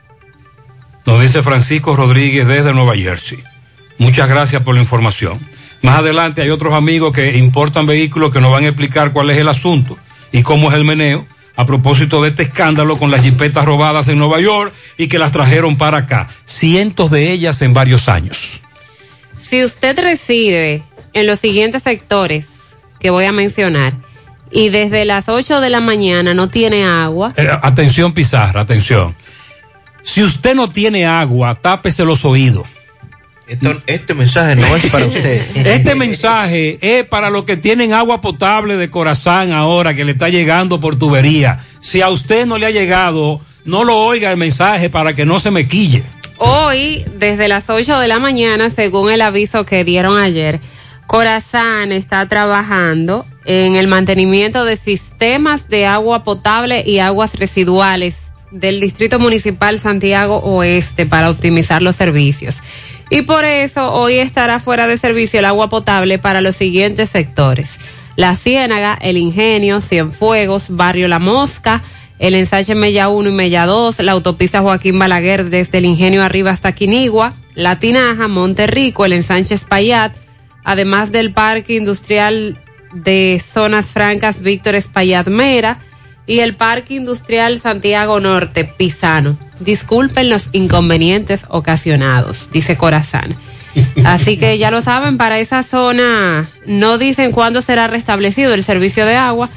[1.05, 3.43] Nos dice Francisco Rodríguez desde Nueva Jersey.
[3.97, 5.37] Muchas gracias por la información.
[5.81, 9.37] Más adelante hay otros amigos que importan vehículos que nos van a explicar cuál es
[9.37, 9.97] el asunto
[10.31, 11.27] y cómo es el meneo
[11.57, 15.33] a propósito de este escándalo con las jipetas robadas en Nueva York y que las
[15.33, 16.29] trajeron para acá.
[16.45, 18.61] Cientos de ellas en varios años.
[19.49, 23.93] Si usted reside en los siguientes sectores que voy a mencionar
[24.51, 29.15] y desde las 8 de la mañana no tiene agua, Eh, atención Pizarra, atención.
[30.03, 32.65] Si usted no tiene agua, tápese los oídos.
[33.47, 35.41] Esto- este mensaje no es para usted.
[35.65, 40.29] Este mensaje es para los que tienen agua potable de corazón ahora que le está
[40.29, 41.65] llegando por tubería.
[41.81, 45.39] Si a usted no le ha llegado, no lo oiga el mensaje para que no
[45.39, 46.03] se me quille.
[46.41, 50.61] Hoy, desde las 8 de la mañana, según el aviso que dieron ayer,
[51.05, 58.15] Corazán está trabajando en el mantenimiento de sistemas de agua potable y aguas residuales
[58.51, 62.61] del Distrito Municipal Santiago Oeste para optimizar los servicios.
[63.09, 67.79] Y por eso hoy estará fuera de servicio el agua potable para los siguientes sectores.
[68.15, 71.83] La Ciénaga, El Ingenio, Cienfuegos, Barrio La Mosca,
[72.19, 76.51] el ensanche Mella 1 y Mella 2, la autopista Joaquín Balaguer desde el Ingenio arriba
[76.51, 80.13] hasta Quinigua, La Tinaja, Monterrico, el ensanche Espaillat,
[80.65, 82.57] además del Parque Industrial
[82.93, 85.79] de Zonas Francas Víctor Espaillat Mera
[86.27, 89.37] y el Parque Industrial Santiago Norte, Pisano.
[89.59, 93.35] Disculpen los inconvenientes ocasionados, dice Corazán.
[94.03, 99.05] Así que ya lo saben, para esa zona no dicen cuándo será restablecido el servicio
[99.05, 99.49] de agua,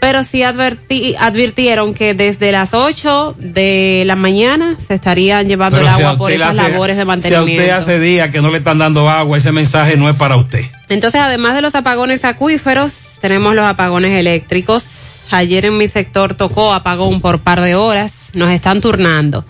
[0.00, 5.88] pero sí advertí- advirtieron que desde las 8 de la mañana se estarían llevando Pero
[5.90, 7.62] el si agua por esas hace- labores de Si a mantenimiento.
[7.62, 10.64] usted hace días que no le están dando agua, ese mensaje no es para usted.
[10.88, 14.82] Entonces, además de los apagones acuíferos, tenemos los apagones eléctricos.
[15.30, 19.44] Ayer en mi sector tocó apagón por par de horas, nos están turnando.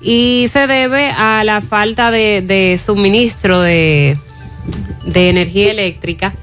[0.00, 4.16] Y se debe a la falta de, de suministro de,
[5.06, 6.34] de energía eléctrica.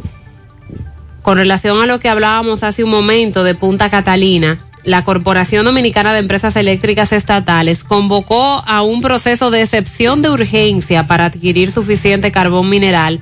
[1.22, 6.14] Con relación a lo que hablábamos hace un momento de Punta Catalina, la Corporación Dominicana
[6.14, 12.32] de Empresas Eléctricas Estatales convocó a un proceso de excepción de urgencia para adquirir suficiente
[12.32, 13.22] carbón mineral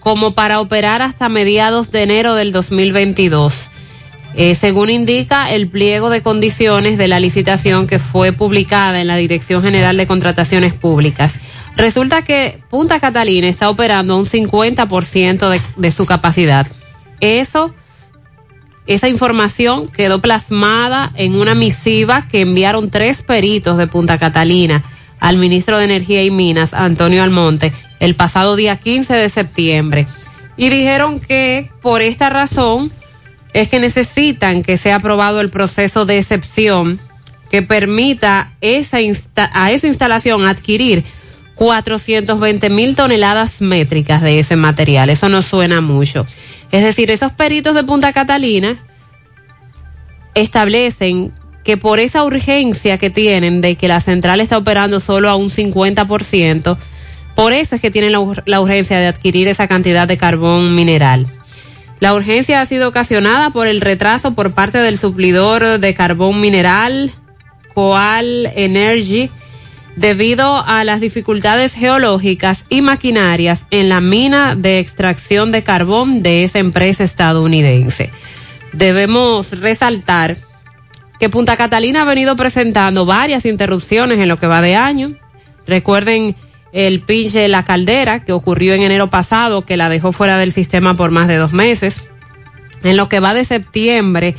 [0.00, 3.68] como para operar hasta mediados de enero del 2022.
[4.34, 9.16] Eh, según indica el pliego de condiciones de la licitación que fue publicada en la
[9.16, 11.38] Dirección General de Contrataciones Públicas.
[11.76, 16.66] Resulta que Punta Catalina está operando un 50% de, de su capacidad.
[17.20, 17.74] Eso,
[18.86, 24.82] esa información quedó plasmada en una misiva que enviaron tres peritos de Punta Catalina
[25.20, 30.06] al ministro de Energía y Minas, Antonio Almonte, el pasado día 15 de septiembre.
[30.56, 32.90] Y dijeron que por esta razón
[33.52, 36.98] es que necesitan que sea aprobado el proceso de excepción
[37.50, 38.98] que permita esa
[39.52, 41.04] a esa instalación adquirir
[41.56, 45.10] 420 mil toneladas métricas de ese material.
[45.10, 46.26] Eso no suena mucho.
[46.72, 48.78] Es decir, esos peritos de Punta Catalina
[50.34, 51.32] establecen
[51.64, 55.50] que por esa urgencia que tienen de que la central está operando solo a un
[55.50, 56.76] 50%,
[57.34, 60.74] por eso es que tienen la, ur- la urgencia de adquirir esa cantidad de carbón
[60.74, 61.26] mineral.
[62.00, 67.12] La urgencia ha sido ocasionada por el retraso por parte del suplidor de carbón mineral,
[67.74, 69.30] Coal Energy,
[69.96, 76.44] debido a las dificultades geológicas y maquinarias en la mina de extracción de carbón de
[76.44, 78.10] esa empresa estadounidense.
[78.72, 80.36] Debemos resaltar
[81.18, 85.16] que Punta Catalina ha venido presentando varias interrupciones en lo que va de año.
[85.66, 86.34] Recuerden
[86.72, 90.52] el pinche de la caldera que ocurrió en enero pasado, que la dejó fuera del
[90.52, 92.04] sistema por más de dos meses.
[92.82, 94.34] En lo que va de septiembre,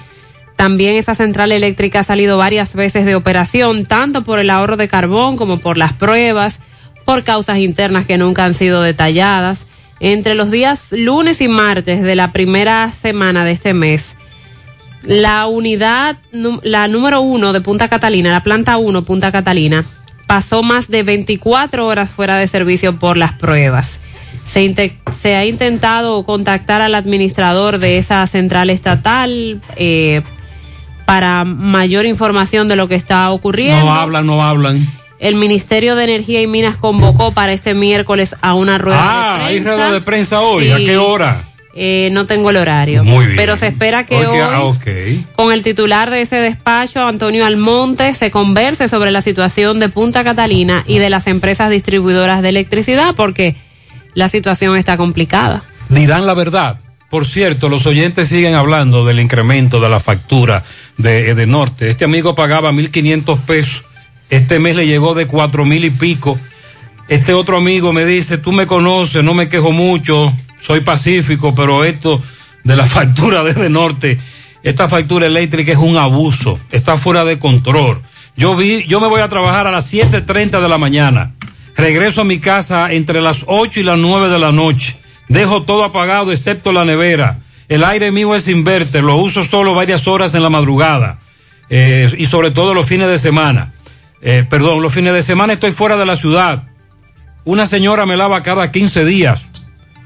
[0.61, 4.87] también esa central eléctrica ha salido varias veces de operación, tanto por el ahorro de
[4.87, 6.59] carbón como por las pruebas,
[7.03, 9.65] por causas internas que nunca han sido detalladas.
[9.99, 14.15] Entre los días lunes y martes de la primera semana de este mes,
[15.01, 16.17] la unidad,
[16.61, 19.83] la número uno de Punta Catalina, la planta uno Punta Catalina,
[20.27, 23.97] pasó más de 24 horas fuera de servicio por las pruebas.
[24.45, 30.21] Se ha intentado contactar al administrador de esa central estatal eh,
[31.11, 33.83] para mayor información de lo que está ocurriendo.
[33.83, 34.87] No hablan, no hablan.
[35.19, 39.43] El Ministerio de Energía y Minas convocó para este miércoles a una rueda Ah, de
[39.43, 39.75] hay prensa.
[39.75, 40.71] rueda de prensa hoy.
[40.71, 41.43] ¿A qué hora?
[41.75, 43.03] Eh, no tengo el horario.
[43.03, 43.35] Muy bien.
[43.35, 45.35] Pero se espera que ah, hoy, ok.
[45.35, 50.23] con el titular de ese despacho, Antonio Almonte, se converse sobre la situación de Punta
[50.23, 53.57] Catalina y de las empresas distribuidoras de electricidad, porque
[54.13, 55.63] la situación está complicada.
[55.89, 56.79] dirán la verdad.
[57.11, 60.63] Por cierto, los oyentes siguen hablando del incremento de la factura
[60.97, 61.89] de, de Norte.
[61.89, 63.83] Este amigo pagaba 1.500 pesos.
[64.29, 66.39] Este mes le llegó de cuatro mil y pico.
[67.09, 71.83] Este otro amigo me dice, tú me conoces, no me quejo mucho, soy pacífico, pero
[71.83, 72.23] esto
[72.63, 74.17] de la factura desde Norte,
[74.63, 78.01] esta factura eléctrica es un abuso, está fuera de control.
[78.37, 81.33] Yo vi, yo me voy a trabajar a las 7.30 de la mañana.
[81.75, 85.00] Regreso a mi casa entre las 8 y las 9 de la noche.
[85.31, 87.39] Dejo todo apagado excepto la nevera.
[87.69, 91.19] El aire mío es inverter, lo uso solo varias horas en la madrugada
[91.69, 93.73] eh, y sobre todo los fines de semana.
[94.21, 96.63] Eh, perdón, los fines de semana estoy fuera de la ciudad.
[97.45, 99.47] Una señora me lava cada 15 días.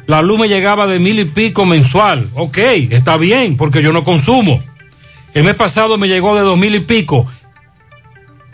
[0.06, 2.30] La luz me llegaba de mil y pico mensual.
[2.36, 2.60] Ok,
[2.92, 4.62] está bien, porque yo no consumo.
[5.34, 7.26] El mes pasado me llegó de dos mil y pico.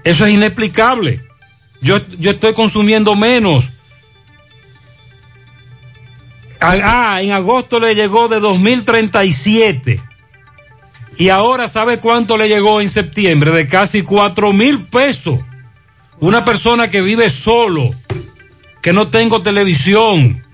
[0.05, 1.21] Eso es inexplicable.
[1.81, 3.71] Yo, yo estoy consumiendo menos.
[6.61, 9.99] Ah, en agosto le llegó de 2037.
[11.17, 13.51] Y ahora, ¿sabe cuánto le llegó en septiembre?
[13.51, 15.39] De casi cuatro mil pesos.
[16.19, 17.95] Una persona que vive solo,
[18.81, 20.45] que no tengo televisión,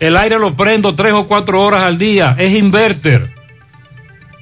[0.00, 3.34] el aire lo prendo tres o cuatro horas al día, es inverter.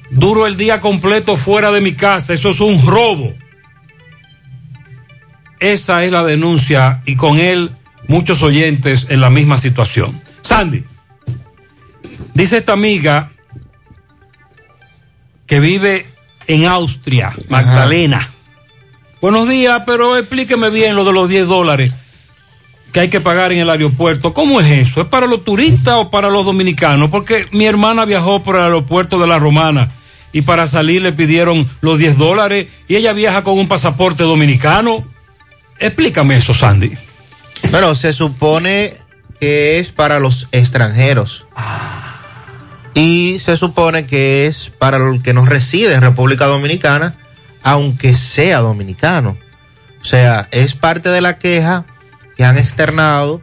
[0.09, 3.33] Duro el día completo fuera de mi casa, eso es un robo.
[5.59, 7.71] Esa es la denuncia y con él
[8.07, 10.21] muchos oyentes en la misma situación.
[10.41, 10.83] Sandy,
[12.33, 13.31] dice esta amiga
[15.45, 16.07] que vive
[16.47, 18.29] en Austria, Magdalena.
[19.21, 21.93] Buenos días, pero explíqueme bien lo de los 10 dólares
[22.91, 24.33] que hay que pagar en el aeropuerto.
[24.33, 25.01] ¿Cómo es eso?
[25.01, 27.09] ¿Es para los turistas o para los dominicanos?
[27.09, 29.91] Porque mi hermana viajó por el aeropuerto de la Romana
[30.33, 35.05] y para salir le pidieron los 10 dólares y ella viaja con un pasaporte dominicano.
[35.79, 36.91] Explícame eso, Sandy.
[37.71, 38.97] Bueno, se supone
[39.39, 41.45] que es para los extranjeros.
[42.93, 47.15] Y se supone que es para el que no reside en República Dominicana,
[47.63, 49.37] aunque sea dominicano.
[50.01, 51.85] O sea, es parte de la queja
[52.35, 53.41] que han externado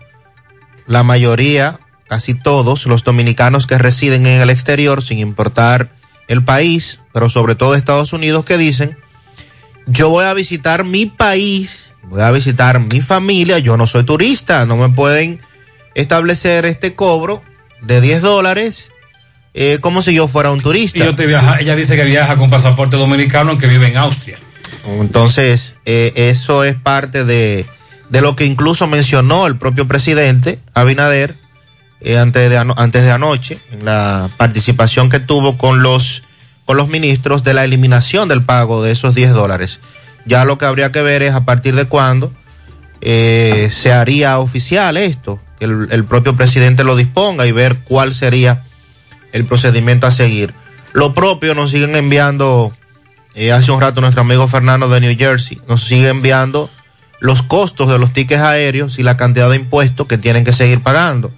[0.87, 5.91] la mayoría, casi todos, los dominicanos que residen en el exterior, sin importar
[6.27, 8.97] el país, pero sobre todo Estados Unidos, que dicen,
[9.87, 14.67] yo voy a visitar mi país, voy a visitar mi familia, yo no soy turista,
[14.67, 15.41] no me pueden
[15.95, 17.43] establecer este cobro
[17.83, 18.91] de 10 dólares
[19.61, 20.99] eh, como si yo fuera un turista.
[20.99, 24.39] Y yo te viaja, ella dice que viaja con pasaporte dominicano aunque vive en Austria.
[25.01, 27.67] Entonces, eh, eso es parte de,
[28.09, 31.35] de lo que incluso mencionó el propio presidente Abinader
[32.01, 36.23] eh, antes, de ano- antes de anoche, en la participación que tuvo con los,
[36.65, 39.81] con los ministros de la eliminación del pago de esos 10 dólares.
[40.25, 42.33] Ya lo que habría que ver es a partir de cuándo
[43.01, 48.15] eh, se haría oficial esto, que el, el propio presidente lo disponga y ver cuál
[48.15, 48.65] sería
[49.33, 50.55] el procedimiento a seguir.
[50.93, 52.73] Lo propio nos siguen enviando,
[53.35, 56.71] eh, hace un rato nuestro amigo Fernando de New Jersey, nos sigue enviando
[57.21, 60.81] los costos de los tickets aéreos y la cantidad de impuestos que tienen que seguir
[60.81, 61.31] pagando.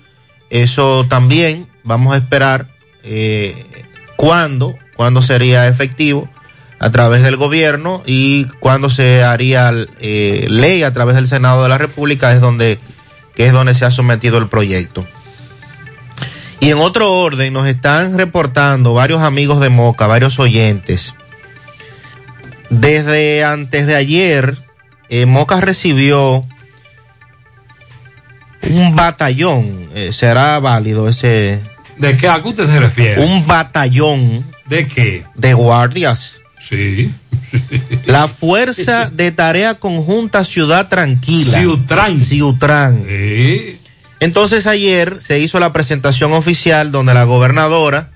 [0.51, 2.67] Eso también vamos a esperar
[3.03, 3.85] eh,
[4.17, 6.29] cuándo, cuándo sería efectivo
[6.79, 11.69] a través del gobierno y cuándo se haría eh, ley a través del Senado de
[11.69, 12.79] la República es donde
[13.47, 15.07] es donde se ha sometido el proyecto.
[16.61, 21.15] Y en otro orden nos están reportando varios amigos de Moca, varios oyentes.
[22.69, 24.57] Desde antes de ayer,
[25.09, 26.45] eh, Moca recibió
[28.63, 29.89] un batallón.
[29.95, 31.61] eh, ¿Será válido ese?
[31.97, 32.29] ¿De qué?
[32.29, 33.23] ¿A qué usted se refiere?
[33.23, 34.45] Un batallón.
[34.67, 35.25] ¿De qué?
[35.35, 36.41] De guardias.
[36.69, 37.13] Sí.
[38.07, 41.59] La Fuerza de Tarea Conjunta Ciudad Tranquila.
[41.59, 42.21] Ciutran.
[42.21, 43.03] Ciutran.
[44.21, 48.11] Entonces ayer se hizo la presentación oficial donde la gobernadora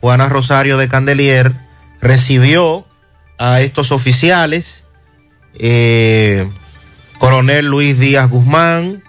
[0.00, 1.52] Juana Rosario de Candelier
[2.00, 2.84] recibió
[3.38, 4.84] a estos oficiales,
[5.58, 6.48] eh,
[7.18, 9.02] coronel Luis Díaz Guzmán,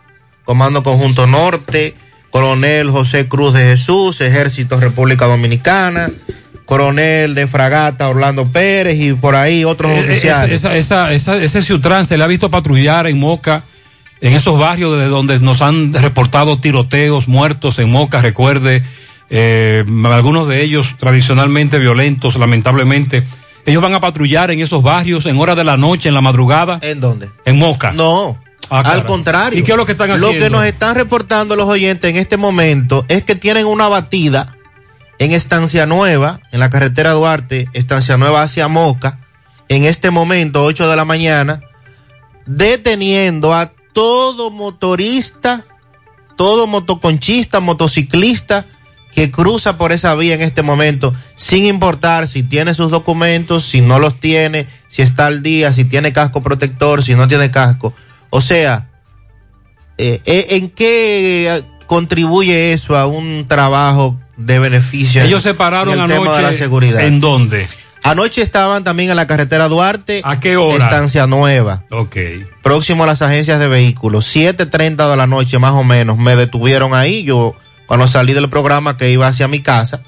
[0.45, 1.93] Comando Conjunto Norte,
[2.31, 6.09] coronel José Cruz de Jesús, Ejército República Dominicana,
[6.65, 10.51] coronel de Fragata Orlando Pérez y por ahí otros Eh, oficiales.
[10.55, 13.63] Esa, esa, esa- ese Ciutrán se le ha visto patrullar en Moca,
[14.21, 18.83] en esos barrios desde donde nos han reportado tiroteos, muertos en Moca, recuerde,
[19.29, 23.23] eh, algunos de ellos tradicionalmente violentos, lamentablemente.
[23.65, 26.79] Ellos van a patrullar en esos barrios en horas de la noche, en la madrugada.
[26.81, 27.29] ¿En dónde?
[27.45, 27.91] En Moca.
[27.91, 28.41] No.
[28.71, 29.59] Ah, Al contrario.
[29.59, 30.39] ¿Y qué es lo que están Lo haciendo?
[30.45, 34.47] que nos están reportando los oyentes en este momento es que tienen una batida
[35.17, 39.19] en Estancia Nueva, en la carretera Duarte, Estancia Nueva hacia Moca,
[39.69, 41.61] en este momento, 8 de la mañana,
[42.45, 45.65] deteniendo a todo motorista,
[46.35, 48.65] todo motoconchista, motociclista
[49.13, 53.81] que cruza por esa vía en este momento, sin importar si tiene sus documentos, si
[53.81, 57.93] no los tiene, si está al día, si tiene casco protector, si no tiene casco.
[58.29, 58.87] O sea,
[59.97, 65.23] eh, eh, ¿en qué contribuye eso a un trabajo de beneficio?
[65.23, 66.41] Ellos se pararon el tema de anoche.
[66.41, 67.01] la seguridad.
[67.01, 67.67] ¿En dónde?
[68.03, 70.21] Anoche estaban también en la carretera Duarte.
[70.23, 70.83] ¿A qué hora?
[70.83, 71.83] Estancia Nueva.
[71.91, 72.15] Ok.
[72.61, 74.33] Próximo a las agencias de vehículos.
[74.35, 76.17] 7.30 de la noche más o menos.
[76.17, 77.23] Me detuvieron ahí.
[77.23, 77.55] Yo,
[77.87, 80.01] cuando salí del programa que iba hacia mi casa,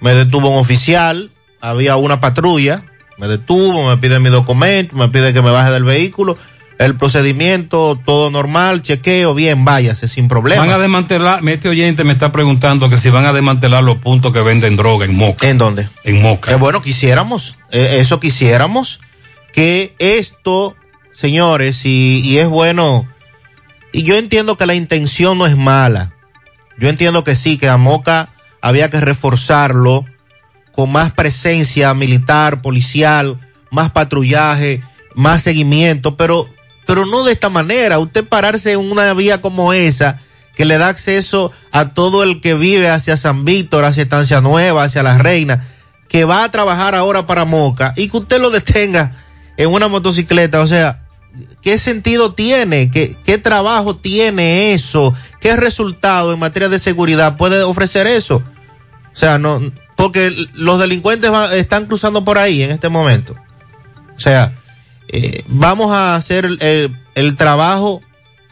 [0.00, 1.30] me detuvo un oficial.
[1.60, 2.82] Había una patrulla.
[3.18, 6.38] Me detuvo, me pide mi documento, me pide que me baje del vehículo.
[6.78, 10.64] El procedimiento, todo normal, chequeo, bien, váyase sin problema.
[10.64, 14.32] Van a desmantelar, este oyente me está preguntando que si van a desmantelar los puntos
[14.32, 15.48] que venden droga en Moca.
[15.48, 15.88] ¿En dónde?
[16.04, 16.52] En Moca.
[16.52, 19.00] Eh, bueno, quisiéramos, eh, eso quisiéramos,
[19.52, 20.76] que esto,
[21.12, 23.08] señores, y, y es bueno,
[23.92, 26.12] y yo entiendo que la intención no es mala.
[26.78, 28.28] Yo entiendo que sí, que a Moca
[28.60, 30.04] había que reforzarlo
[30.70, 33.40] con más presencia militar, policial,
[33.72, 34.80] más patrullaje,
[35.14, 36.48] más seguimiento, pero,
[36.88, 37.98] pero no de esta manera.
[37.98, 40.20] Usted pararse en una vía como esa,
[40.56, 44.84] que le da acceso a todo el que vive hacia San Víctor, hacia Estancia Nueva,
[44.84, 45.68] hacia La Reina,
[46.08, 49.12] que va a trabajar ahora para Moca, y que usted lo detenga
[49.58, 51.02] en una motocicleta, o sea,
[51.60, 52.90] ¿qué sentido tiene?
[52.90, 55.12] ¿Qué, qué trabajo tiene eso?
[55.42, 58.36] ¿Qué resultado en materia de seguridad puede ofrecer eso?
[59.12, 59.60] O sea, no,
[59.94, 63.34] porque los delincuentes va- están cruzando por ahí en este momento.
[64.16, 64.54] O sea,
[65.08, 68.02] eh, vamos a hacer el, el- trabajo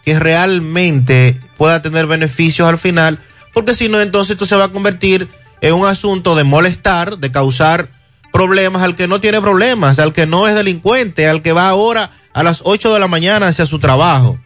[0.05, 3.19] que realmente pueda tener beneficios al final,
[3.55, 5.28] porque si no, entonces esto se va a convertir
[5.61, 7.89] en un asunto de molestar, de causar
[8.33, 12.11] problemas al que no tiene problemas, al que no es delincuente, al que va ahora
[12.35, 14.39] a las 8 de la mañana hacia su trabajo.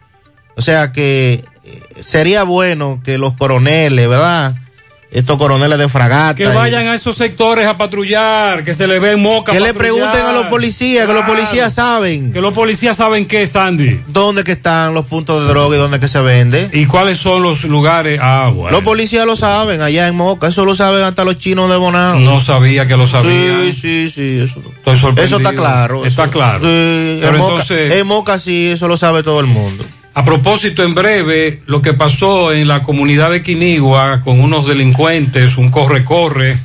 [0.55, 4.55] O sea que eh, sería bueno que los coroneles, ¿verdad?
[5.11, 6.35] Estos coroneles de fragata.
[6.35, 9.51] Que y- vayan a esos sectores a patrullar, que se le ve en Moca.
[9.51, 12.31] que le pregunten a los policías, que los policías saben.
[12.31, 13.99] Que los policías saben qué, Sandy.
[14.07, 16.69] ¿Dónde que están los puntos de droga y dónde que se vende?
[16.71, 18.19] ¿Y cuáles son los lugares?
[18.23, 18.71] Ah, bueno.
[18.71, 22.17] Los policías lo saben, allá en Moca, eso lo saben hasta los chinos de Bonao.
[22.17, 23.63] No sabía que lo sabían.
[23.65, 25.25] Sí, sí, sí, eso, Estoy sorprendido.
[25.25, 26.05] eso está claro.
[26.05, 26.59] Está eso- claro.
[26.59, 29.83] Sí, Pero en, Moca, entonces- en Moca sí, eso lo sabe todo el mundo.
[30.13, 35.55] A propósito, en breve, lo que pasó en la comunidad de Quinigua con unos delincuentes,
[35.55, 36.57] un corre-corre,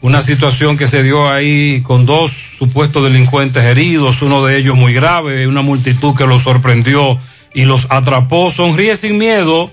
[0.00, 4.94] una situación que se dio ahí con dos supuestos delincuentes heridos, uno de ellos muy
[4.94, 7.18] grave, una multitud que los sorprendió
[7.52, 8.50] y los atrapó.
[8.50, 9.70] Sonríe sin miedo.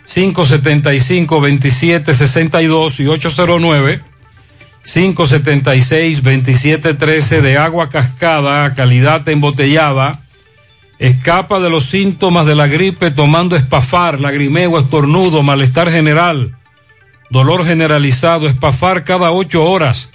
[0.06, 4.09] 575 2762 y 809
[4.95, 10.22] 576-2713 de agua cascada, calidad embotellada.
[10.98, 16.57] Escapa de los síntomas de la gripe tomando espafar, lagrimeo, estornudo, malestar general,
[17.30, 20.10] dolor generalizado, espafar cada ocho horas.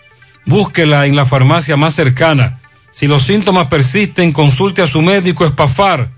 [0.44, 2.60] Búsquela en la farmacia más cercana.
[2.90, 6.10] Si los síntomas persisten, consulte a su médico espafar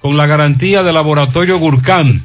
[0.00, 2.24] con la garantía del laboratorio Gurkhan.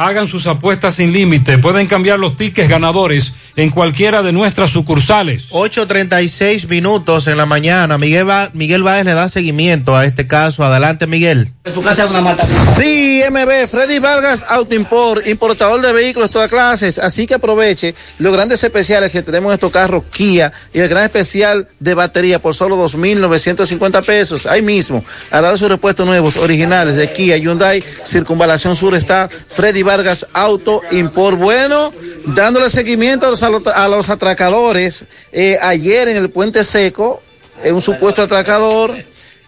[0.00, 1.58] Hagan sus apuestas sin límite.
[1.58, 5.50] Pueden cambiar los tickets ganadores en cualquiera de nuestras sucursales.
[5.50, 7.98] 8.36 minutos en la mañana.
[7.98, 10.62] Miguel, Va- Miguel Báez le da seguimiento a este caso.
[10.62, 11.52] Adelante, Miguel.
[11.74, 12.46] su casa es una mata.
[12.76, 17.00] Sí, MB, Freddy Vargas Auto Import, importador de vehículos de todas clases.
[17.00, 21.02] Así que aproveche los grandes especiales que tenemos en estos carros Kia y el gran
[21.02, 24.46] especial de batería por solo 2.950 pesos.
[24.46, 29.28] Ahí mismo, al lado de sus repuestos nuevos, originales de Kia, Hyundai, Circunvalación Sur está
[29.48, 31.38] Freddy Vargas Auto Import.
[31.38, 31.90] Bueno,
[32.26, 35.06] dándole seguimiento a los, a los atracadores.
[35.32, 37.22] Eh, ayer en el Puente Seco,
[37.64, 38.94] eh, un supuesto atracador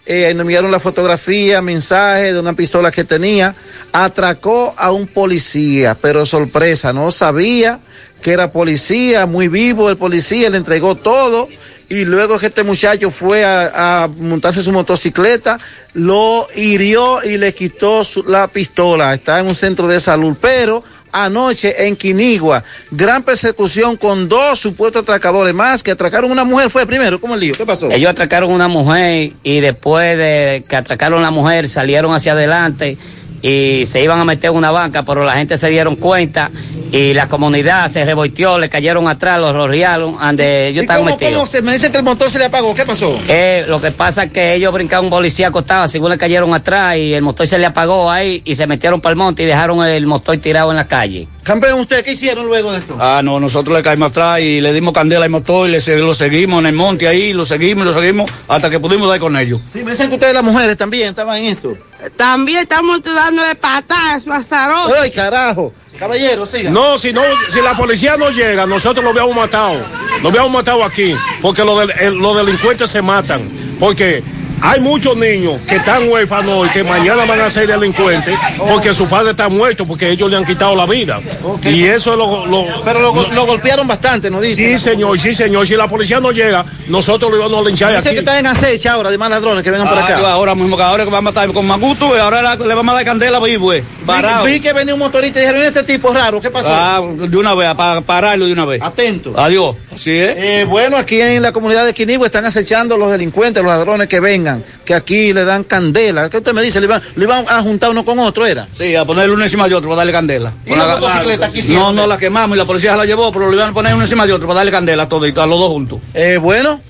[0.06, 3.54] eh, nos enviaron la fotografía, mensaje de una pistola que tenía,
[3.92, 7.80] atracó a un policía, pero sorpresa, no sabía
[8.22, 11.48] que era policía, muy vivo el policía, le entregó todo
[11.90, 15.58] y luego que este muchacho fue a, montarse su motocicleta,
[15.92, 20.82] lo hirió y le quitó su- la pistola, está en un centro de salud, pero
[21.12, 22.62] anoche en Quinigua.
[22.92, 26.70] Gran persecución con dos supuestos atracadores más que atracaron una mujer.
[26.70, 27.54] Fue primero, ¿cómo el lío?
[27.54, 27.90] ¿Qué pasó?
[27.90, 32.96] Ellos atracaron una mujer y después de que atracaron a la mujer salieron hacia adelante
[33.42, 36.50] y se iban a meter en una banca, pero la gente se dieron cuenta
[36.92, 41.34] y la comunidad se revolteó, le cayeron atrás, los rorriaron, donde ellos ¿Y estaban metidos.
[41.34, 42.74] cómo se me dice que el motor se le apagó?
[42.74, 43.18] ¿Qué pasó?
[43.28, 46.96] Eh, lo que pasa es que ellos brincaron un policía acostado, según le cayeron atrás
[46.96, 49.84] y el motor se le apagó ahí y se metieron para el monte y dejaron
[49.84, 51.28] el motor tirado en la calle.
[51.42, 52.96] Campeón, ¿usted qué hicieron luego de esto?
[53.00, 56.14] Ah, no, nosotros le caímos atrás y le dimos candela al motor y le, lo
[56.14, 59.36] seguimos en el monte ahí, lo seguimos y lo seguimos hasta que pudimos dar con
[59.38, 59.60] ellos.
[59.72, 61.76] Sí, me dicen que ustedes las mujeres también estaban en esto.
[62.16, 64.92] También estamos dando de patazo azaroso.
[65.00, 65.72] ¡Ay, carajo!
[65.98, 66.70] Caballero, siga.
[66.70, 69.76] No, si no, si la policía no llega, nosotros lo habíamos matado.
[70.22, 73.42] Lo habíamos matado aquí, porque los, del- el- los delincuentes se matan.
[73.78, 74.22] Porque
[74.62, 79.06] hay muchos niños que están huérfanos y que mañana van a ser delincuentes porque su
[79.08, 81.20] padre está muerto, porque ellos le han quitado la vida.
[81.64, 82.46] Y eso es lo...
[82.46, 84.76] lo- Pero lo, lo golpearon bastante, ¿no dice?
[84.76, 85.66] Sí, señor, sí, señor.
[85.66, 88.16] Si la policía no llega, nosotros lo íbamos a linchar Dice aquí.
[88.16, 90.18] que están en acecha ahora de más ladrones que vengan por Ah, acá.
[90.20, 92.74] yo ahora mismo, que ahora que vamos a estar con Maguto y ahora la- le
[92.74, 94.44] vamos a dar candela vivo, eh, parado.
[94.44, 96.68] Vi, vi que venía un motorista y dijeron, este tipo raro, ¿qué pasó?
[96.70, 98.82] Ah, de una vez, para pararlo de una vez.
[98.82, 99.32] Atento.
[99.38, 99.76] Adiós.
[99.94, 100.34] Así es.
[100.36, 104.20] Eh, bueno, aquí en la comunidad de Quinigua están acechando los delincuentes, los ladrones que
[104.20, 104.49] vengan,
[104.84, 106.28] que aquí le dan candela.
[106.30, 106.80] ¿Qué usted me dice?
[106.80, 108.66] ¿Le iban, le iban a juntar uno con otro, era?
[108.72, 110.52] Sí, a ponerle uno encima de otro para darle candela.
[110.66, 111.96] ¿Y la motocicleta qué No, hicieron?
[111.96, 114.02] no, la quemamos y la policía se la llevó, pero le iban a poner uno
[114.04, 116.00] encima de otro para darle candela a todos, a los dos juntos.
[116.14, 116.80] Eh, bueno.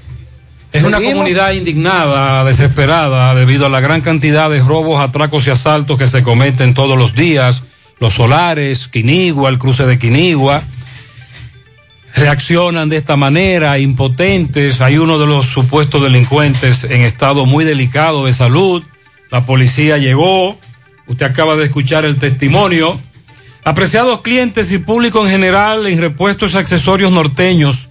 [0.73, 1.15] Es una Seguimos.
[1.23, 6.23] comunidad indignada, desesperada, debido a la gran cantidad de robos, atracos y asaltos que se
[6.23, 7.63] cometen todos los días.
[7.99, 10.63] Los solares, Quinigua, el cruce de Quinigua,
[12.15, 14.81] reaccionan de esta manera, impotentes.
[14.81, 18.83] Hay uno de los supuestos delincuentes en estado muy delicado de salud.
[19.31, 20.59] La policía llegó.
[21.07, 23.01] Usted acaba de escuchar el testimonio.
[23.65, 27.91] Apreciados clientes y público en general en repuestos y accesorios norteños.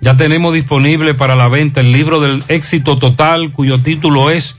[0.00, 4.56] Ya tenemos disponible para la venta el libro del éxito total, cuyo título es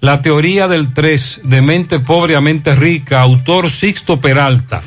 [0.00, 4.80] La teoría del 3, de mente pobre a mente rica, autor Sixto Peralta.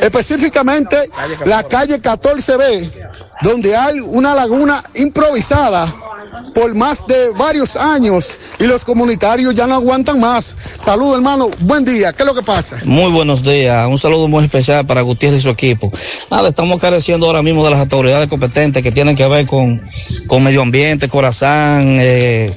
[0.00, 0.96] específicamente
[1.44, 2.90] la calle 14B,
[3.42, 5.86] donde hay una laguna improvisada
[6.54, 9.17] por más de varios años y los comunitarios
[9.54, 10.54] ya no aguantan más.
[10.58, 11.48] Saludos, hermano.
[11.60, 12.12] Buen día.
[12.12, 12.78] ¿Qué es lo que pasa?
[12.84, 13.86] Muy buenos días.
[13.88, 15.90] Un saludo muy especial para Gutiérrez y su equipo.
[16.30, 19.80] Nada, estamos careciendo ahora mismo de las autoridades competentes que tienen que ver con,
[20.26, 22.52] con medio ambiente, corazón, eh,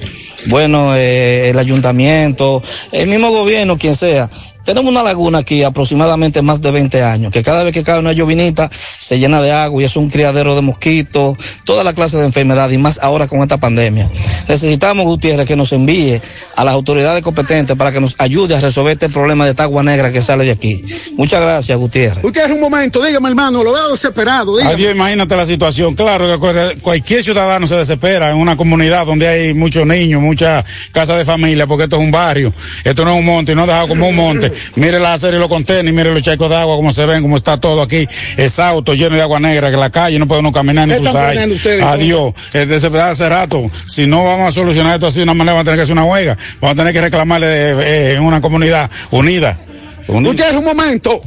[0.46, 4.28] bueno, eh, el ayuntamiento, el mismo gobierno, quien sea.
[4.64, 8.12] Tenemos una laguna aquí aproximadamente más de 20 años, que cada vez que cae una
[8.12, 12.24] llovinita se llena de agua y es un criadero de mosquitos, toda la clase de
[12.24, 14.08] enfermedades y más ahora con esta pandemia.
[14.48, 16.20] Necesitamos, Gutiérrez, que nos envíe
[16.54, 19.82] a las autoridades competentes para que nos ayude a resolver este problema de esta agua
[19.82, 20.84] negra que sale de aquí.
[21.16, 22.22] Muchas gracias, Gutiérrez.
[22.22, 24.56] Gutiérrez, un momento, dígame, hermano, lo veo desesperado.
[24.56, 24.74] Dígame.
[24.74, 25.94] Adiós, imagínate la situación.
[25.96, 30.64] Claro que cual- cualquier ciudadano se desespera en una comunidad donde hay muchos niños, muchas
[30.92, 32.52] casas de familia, porque esto es un barrio.
[32.84, 34.51] Esto no es un monte, no es dejado como un monte.
[34.76, 37.58] Mire la serie los contenedores, mire los checos de agua, cómo se ven, cómo está
[37.58, 38.08] todo aquí.
[38.36, 41.48] Exhausto, lleno de agua negra, que la calle no puede uno caminar ni ¿Qué están
[41.48, 41.82] cruzar.
[41.82, 42.34] Adiós.
[42.52, 43.70] Es desesperado hace rato.
[43.86, 45.92] Si no vamos a solucionar esto así de una manera, vamos a tener que hacer
[45.92, 46.36] una huelga.
[46.60, 49.58] Vamos a tener que reclamarle eh, en una comunidad unida.
[50.06, 51.22] Gutiérrez, un momento.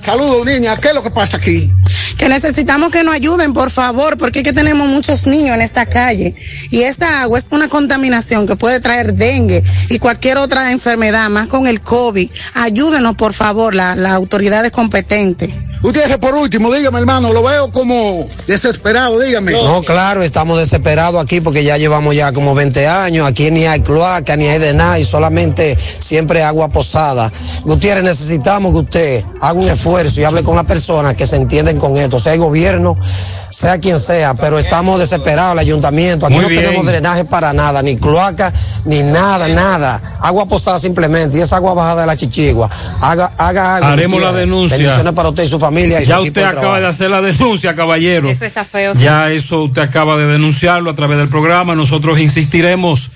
[0.00, 0.76] Saludos, niña.
[0.76, 1.70] ¿Qué es lo que pasa aquí?
[2.22, 5.86] Que necesitamos que nos ayuden, por favor, porque es que tenemos muchos niños en esta
[5.86, 6.32] calle
[6.70, 11.48] y esta agua es una contaminación que puede traer dengue y cualquier otra enfermedad, más
[11.48, 12.30] con el COVID.
[12.54, 15.50] Ayúdenos, por favor, la- las autoridades competentes.
[15.82, 19.50] Gutiérrez, por último, dígame, hermano, lo veo como desesperado, dígame.
[19.50, 23.26] No, claro, estamos desesperados aquí porque ya llevamos ya como 20 años.
[23.26, 27.32] Aquí ni hay cloaca, ni hay de nada, y solamente siempre agua posada.
[27.64, 31.80] Gutiérrez, necesitamos que usted haga un esfuerzo y hable con las personas que se entienden
[31.80, 32.96] con esto, sea el gobierno,
[33.50, 36.26] sea quien sea, pero estamos desesperados, el ayuntamiento.
[36.26, 36.62] Aquí Muy no bien.
[36.62, 38.52] tenemos drenaje para nada, ni cloaca,
[38.84, 40.18] ni nada, nada.
[40.20, 42.70] Agua posada simplemente, y esa agua bajada de la chichigua.
[43.00, 43.88] Haga, haga algo.
[43.88, 44.78] Haremos la denuncia.
[44.78, 45.71] Bendiciones para usted y su familia.
[45.80, 46.80] Y Ya usted de acaba trabajo.
[46.80, 48.28] de hacer la denuncia, caballero.
[48.28, 48.92] Eso está feo.
[48.94, 51.74] Ya eso usted acaba de denunciarlo a través del programa.
[51.74, 53.10] Nosotros insistiremos.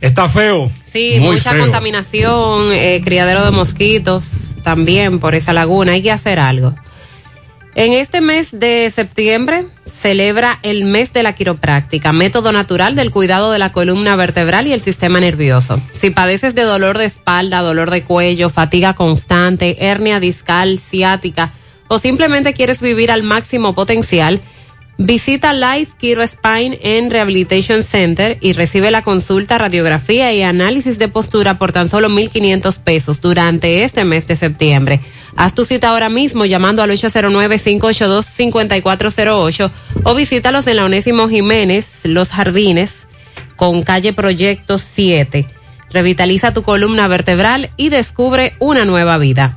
[0.00, 0.70] Está feo.
[0.92, 1.60] Sí, Muy mucha feo.
[1.62, 4.24] contaminación, eh, criadero de mosquitos
[4.64, 5.92] también por esa laguna.
[5.92, 6.74] Hay que hacer algo.
[7.76, 13.52] En este mes de septiembre celebra el mes de la quiropráctica, método natural del cuidado
[13.52, 15.80] de la columna vertebral y el sistema nervioso.
[15.92, 21.52] Si padeces de dolor de espalda, dolor de cuello, fatiga constante, hernia discal, ciática
[21.90, 24.40] o simplemente quieres vivir al máximo potencial,
[24.96, 31.08] Visita Life Kiro Spine en Rehabilitation Center y recibe la consulta, radiografía y análisis de
[31.08, 35.00] postura por tan solo 1.500 pesos durante este mes de septiembre.
[35.36, 39.70] Haz tu cita ahora mismo llamando al 809-582-5408
[40.04, 43.08] o visítalos en la Onésimo Jiménez, Los Jardines,
[43.56, 45.44] con calle Proyecto 7.
[45.90, 49.56] Revitaliza tu columna vertebral y descubre una nueva vida.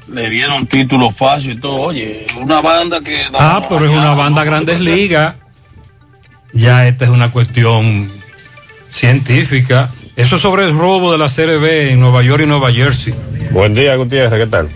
[0.08, 1.76] Le dieron título fácil y todo.
[1.76, 3.24] Oye, una banda que...
[3.34, 5.36] Ah, pero es una banda Grandes Ligas.
[6.54, 8.12] Ya esta es una cuestión
[8.92, 9.90] científica.
[10.16, 13.14] Eso sobre el robo de la CRB en Nueva York y Nueva Jersey.
[13.52, 14.70] Buen día, Gutiérrez, ¿qué tal?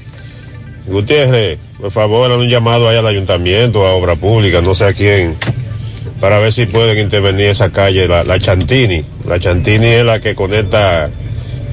[0.85, 4.93] Gutiérrez, por favor, haz un llamado ahí al ayuntamiento, a obra pública, no sé a
[4.93, 5.35] quién,
[6.19, 9.05] para ver si pueden intervenir esa calle, la, la Chantini.
[9.25, 11.09] La Chantini es la que conecta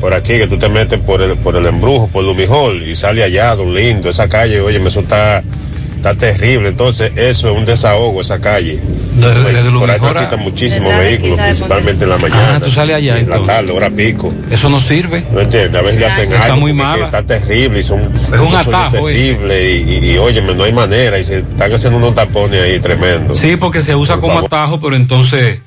[0.00, 3.22] por aquí, que tú te metes por el, por el embrujo, por Lumijol, y sale
[3.24, 4.08] allá, don lindo.
[4.08, 5.42] Esa calle, oye, eso está,
[5.96, 6.68] está terrible.
[6.68, 8.78] Entonces, eso es un desahogo, esa calle.
[9.78, 12.52] por ahí transitan muchísimos vehículos, principalmente en la mañana.
[12.56, 14.32] Ah, tú sales allá En la tarde, hora pico.
[14.50, 15.24] Eso no sirve.
[15.32, 17.06] No entiendes, a veces le hacen Está algo muy mala.
[17.06, 18.00] Está terrible y son
[18.32, 19.34] Es un atajo ese.
[19.34, 22.78] terribles y, y, y, óyeme, no hay manera y se están haciendo unos tapones ahí
[22.80, 23.38] tremendos.
[23.38, 24.46] Sí, porque se usa Por como favor.
[24.48, 25.60] atajo, pero entonces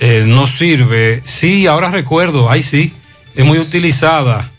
[0.00, 1.20] eh, no sirve.
[1.24, 2.94] Sí, ahora recuerdo, ahí sí,
[3.34, 4.50] es muy utilizada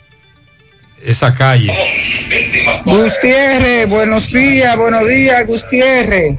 [1.04, 1.74] esa calle.
[2.86, 6.38] Gutiérrez, buenos días, buenos días, Gutiérrez.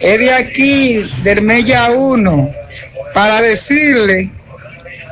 [0.00, 2.50] Es de aquí, del Mella 1,
[3.14, 4.30] para decirle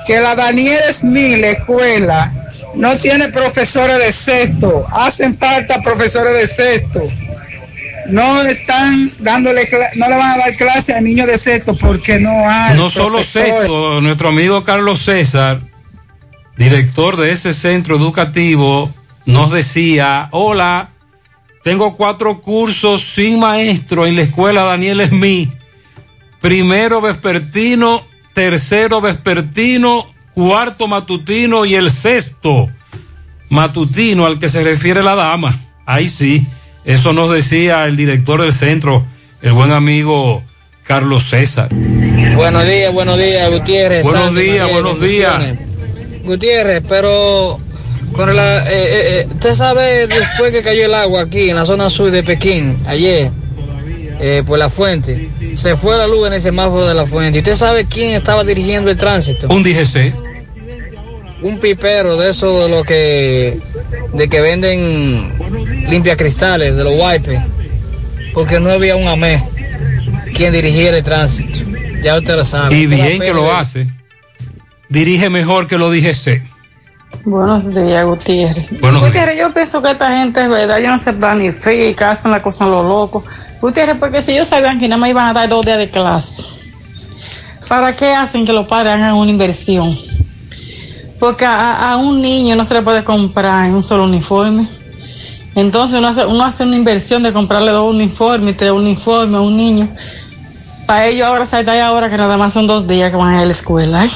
[0.06, 2.32] que la Daniel Smith, la escuela,
[2.74, 4.86] no tiene profesores de sexto.
[4.90, 7.00] Hacen falta profesores de sexto.
[8.08, 12.48] No están dándole, no le van a dar clase a niños de sexto porque no
[12.50, 12.76] hay.
[12.76, 15.60] No solo sexto, nuestro amigo Carlos César,
[16.56, 18.92] director de ese centro educativo,
[19.26, 20.90] nos decía, hola,
[21.62, 25.50] tengo cuatro cursos sin maestro en la escuela Daniel Smith.
[26.40, 28.02] Primero vespertino,
[28.34, 32.68] tercero vespertino, cuarto matutino y el sexto
[33.48, 35.60] matutino al que se refiere la dama.
[35.86, 36.46] Ahí sí,
[36.84, 39.04] eso nos decía el director del centro,
[39.40, 40.42] el buen amigo
[40.84, 41.68] Carlos César.
[42.34, 44.02] Buenos días, buenos días, Gutiérrez.
[44.02, 45.58] Buenos días, buenos días.
[46.24, 47.58] Gutiérrez, pero
[48.12, 51.64] con la, eh, eh, eh, usted sabe después que cayó el agua aquí en la
[51.64, 53.30] zona sur de Pekín, ayer,
[54.20, 57.38] eh, por la fuente, se fue la luz en el semáforo de la fuente.
[57.38, 59.48] ¿Y usted sabe quién estaba dirigiendo el tránsito?
[59.48, 60.14] Un DGC.
[61.42, 63.58] Un pipero de eso de lo que,
[64.12, 65.32] de que venden
[65.90, 67.40] limpia cristales, de los wipes,
[68.32, 69.42] porque no había un AME
[70.34, 71.58] quien dirigiera el tránsito.
[72.02, 72.76] Ya usted lo sabe.
[72.76, 73.88] Y bien que lo hace.
[74.92, 76.42] Dirige mejor que lo DGC.
[77.24, 78.78] Buenos días, Gutiérrez.
[78.78, 82.42] Buenos Gutiérrez, yo pienso que esta gente es verdad, yo no se planifica, hacen la
[82.42, 83.24] cosa a lo loco.
[83.62, 86.42] Gutiérrez, porque si ellos sabían que nada más iban a dar dos días de clase,
[87.70, 89.96] ¿para qué hacen que los padres hagan una inversión?
[91.18, 94.68] Porque a, a un niño no se le puede comprar un solo uniforme.
[95.54, 99.56] Entonces uno hace, uno hace una inversión de comprarle dos uniformes, tres uniformes a un
[99.56, 99.88] niño.
[100.86, 103.36] Para ellos ahora se da ahora que nada más son dos días que van a
[103.36, 104.04] ir a la escuela.
[104.04, 104.10] ¿eh?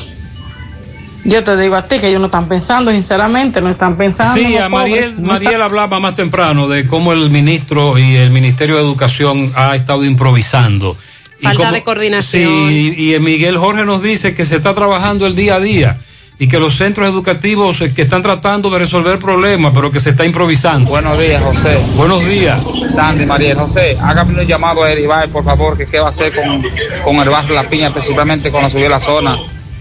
[1.28, 4.34] Yo te digo a ti que ellos no están pensando, sinceramente, no están pensando.
[4.40, 5.18] Sí, a Mariel, pobres.
[5.18, 9.52] No Mariel están- hablaba más temprano de cómo el ministro y el Ministerio de Educación
[9.56, 10.96] ha estado improvisando.
[11.40, 12.68] Y Falta cómo- de coordinación.
[12.70, 15.98] Sí, y, y Miguel Jorge nos dice que se está trabajando el día a día
[16.38, 20.10] y que los centros educativos eh, que están tratando de resolver problemas, pero que se
[20.10, 20.88] está improvisando.
[20.90, 21.76] Buenos días, José.
[21.96, 22.60] Buenos días.
[22.94, 26.32] Sandy, María José, hágame un llamado a Eribay, por favor, que qué va a hacer
[26.34, 26.62] con,
[27.04, 29.36] con el barrio La Piña, principalmente cuando subió la zona.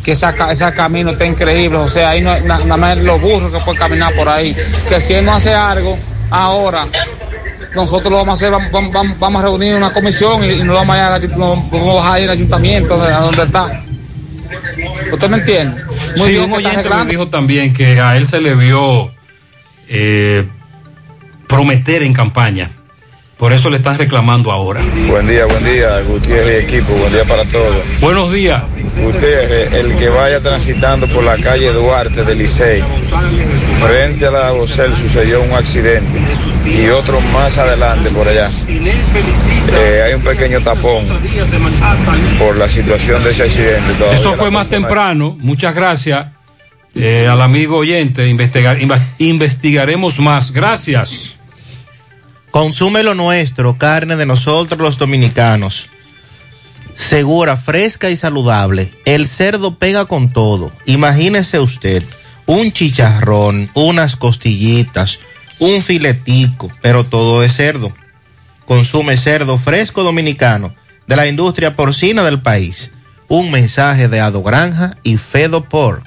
[0.06, 2.06] Que esa, ese camino está increíble, José.
[2.06, 4.56] Ahí no na- nada más los burros que pueden caminar por ahí.
[4.88, 5.98] Que si él no hace algo,
[6.30, 6.86] ahora
[7.73, 10.76] nosotros lo vamos a hacer, vamos, vamos- vamos a reunir una comisión y, y nos
[10.76, 13.82] vamos a, ir nos- vamos a ir al ayuntamiento, a donde está.
[15.11, 15.84] ¿Usted me entiende?
[16.18, 19.11] Muy sí, bien un oyente me dijo también que a él se le vio
[19.90, 20.45] eh,
[21.48, 22.69] prometer en campaña.
[23.38, 24.82] Por eso le están reclamando ahora.
[25.10, 27.76] Buen día, buen día, Gutiérrez y equipo, buen día para todos.
[27.99, 28.64] Buenos días.
[28.98, 32.82] Gutiérrez, el que vaya transitando por la calle Duarte del Licey,
[33.82, 36.18] frente a la Bocel sucedió un accidente
[36.66, 38.49] y otro más adelante por allá.
[38.70, 41.03] Eh, hay un pequeño tapón
[42.40, 43.94] por la situación de ese accidente.
[43.98, 45.36] Todavía Eso fue más temprano.
[45.41, 46.28] Muchas gracias
[46.95, 48.26] eh, al amigo oyente.
[48.30, 48.78] Investigar,
[49.18, 50.52] investigaremos más.
[50.52, 51.35] Gracias.
[52.56, 55.90] Consume lo nuestro, carne de nosotros los dominicanos.
[56.95, 58.94] Segura, fresca y saludable.
[59.03, 60.72] El cerdo pega con todo.
[60.86, 62.02] Imagínese usted
[62.45, 65.19] un chicharrón, unas costillitas,
[65.60, 67.91] un filetico, pero todo es cerdo.
[68.65, 70.73] Consume cerdo fresco dominicano
[71.07, 72.91] de la industria porcina del país.
[73.27, 76.06] Un mensaje de Ado Granja y Fedo Pork.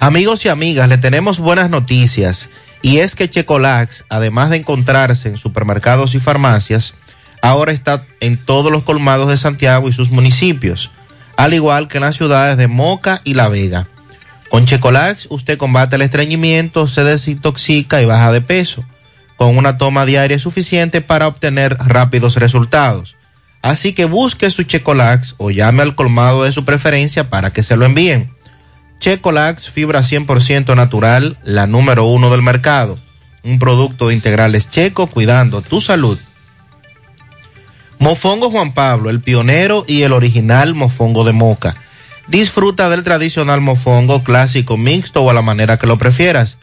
[0.00, 2.48] Amigos y amigas, le tenemos buenas noticias
[2.82, 6.94] y es que Checolax, además de encontrarse en supermercados y farmacias,
[7.42, 10.90] ahora está en todos los colmados de Santiago y sus municipios,
[11.36, 13.86] al igual que en las ciudades de Moca y La Vega.
[14.50, 18.84] Con Checolax usted combate el estreñimiento, se desintoxica y baja de peso,
[19.36, 23.16] con una toma diaria suficiente para obtener rápidos resultados.
[23.62, 27.76] Así que busque su Checolax o llame al colmado de su preferencia para que se
[27.76, 28.35] lo envíen.
[28.98, 32.98] Checolax, fibra 100% natural, la número uno del mercado.
[33.44, 36.18] Un producto de integrales checo cuidando tu salud.
[37.98, 41.74] Mofongo Juan Pablo, el pionero y el original mofongo de moca.
[42.28, 46.58] Disfruta del tradicional mofongo clásico mixto o a la manera que lo prefieras.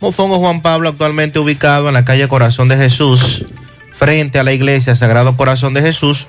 [0.00, 3.44] Mofongo Juan Pablo actualmente ubicado en la calle Corazón de Jesús,
[3.92, 6.28] frente a la iglesia Sagrado Corazón de Jesús,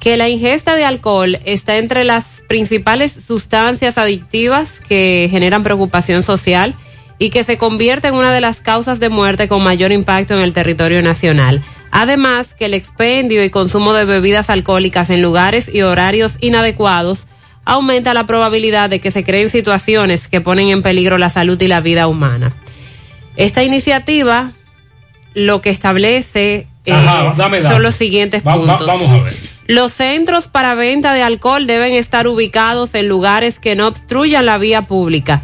[0.00, 6.74] que la ingesta de alcohol está entre las principales sustancias adictivas que generan preocupación social
[7.18, 10.40] y que se convierte en una de las causas de muerte con mayor impacto en
[10.42, 11.62] el territorio nacional.
[11.90, 17.26] Además, que el expendio y consumo de bebidas alcohólicas en lugares y horarios inadecuados
[17.64, 21.68] aumenta la probabilidad de que se creen situaciones que ponen en peligro la salud y
[21.68, 22.52] la vida humana.
[23.36, 24.52] Esta iniciativa
[25.32, 27.72] lo que establece eh, Ajá, dame datos.
[27.72, 28.86] son los siguientes Va- va- puntos.
[28.86, 29.36] vamos a ver.
[29.72, 34.58] Los centros para venta de alcohol deben estar ubicados en lugares que no obstruyan la
[34.58, 35.40] vía pública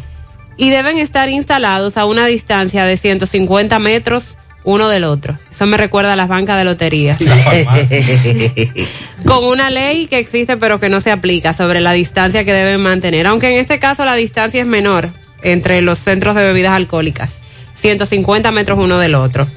[0.55, 5.39] y deben estar instalados a una distancia de 150 metros uno del otro.
[5.49, 7.17] Eso me recuerda a las bancas de lotería.
[9.25, 12.81] Con una ley que existe pero que no se aplica sobre la distancia que deben
[12.81, 15.09] mantener, aunque en este caso la distancia es menor
[15.41, 17.39] entre los centros de bebidas alcohólicas,
[17.73, 19.47] 150 metros uno del otro.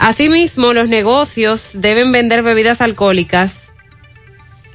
[0.00, 3.65] Asimismo, los negocios deben vender bebidas alcohólicas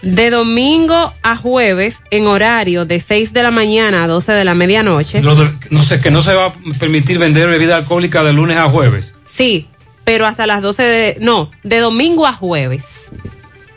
[0.02, 4.56] de domingo a jueves en horario de 6 de la mañana a 12 de la
[4.56, 5.22] medianoche.
[5.22, 8.57] Lo de- no sé, que no se va a permitir vender bebida alcohólica de lunes
[8.57, 9.14] a jueves.
[9.30, 9.68] Sí,
[10.03, 11.18] pero hasta las 12 de...
[11.22, 13.10] No, de domingo a jueves.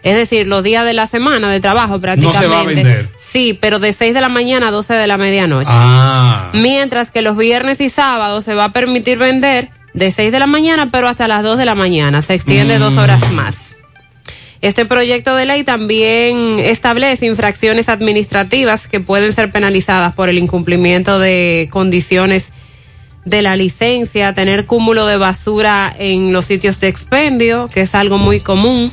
[0.03, 2.47] Es decir, los días de la semana de trabajo prácticamente.
[2.47, 3.09] No se va a vender.
[3.19, 5.71] Sí, pero de 6 de la mañana a 12 de la medianoche.
[5.73, 6.51] Ah.
[6.53, 10.47] Mientras que los viernes y sábados se va a permitir vender de 6 de la
[10.47, 12.21] mañana, pero hasta las 2 de la mañana.
[12.23, 13.57] Se extiende dos horas más.
[14.65, 21.19] Este proyecto de ley también establece infracciones administrativas que pueden ser penalizadas por el incumplimiento
[21.19, 22.51] de condiciones
[23.27, 28.17] de la licencia, tener cúmulo de basura en los sitios de expendio, que es algo
[28.17, 28.91] muy común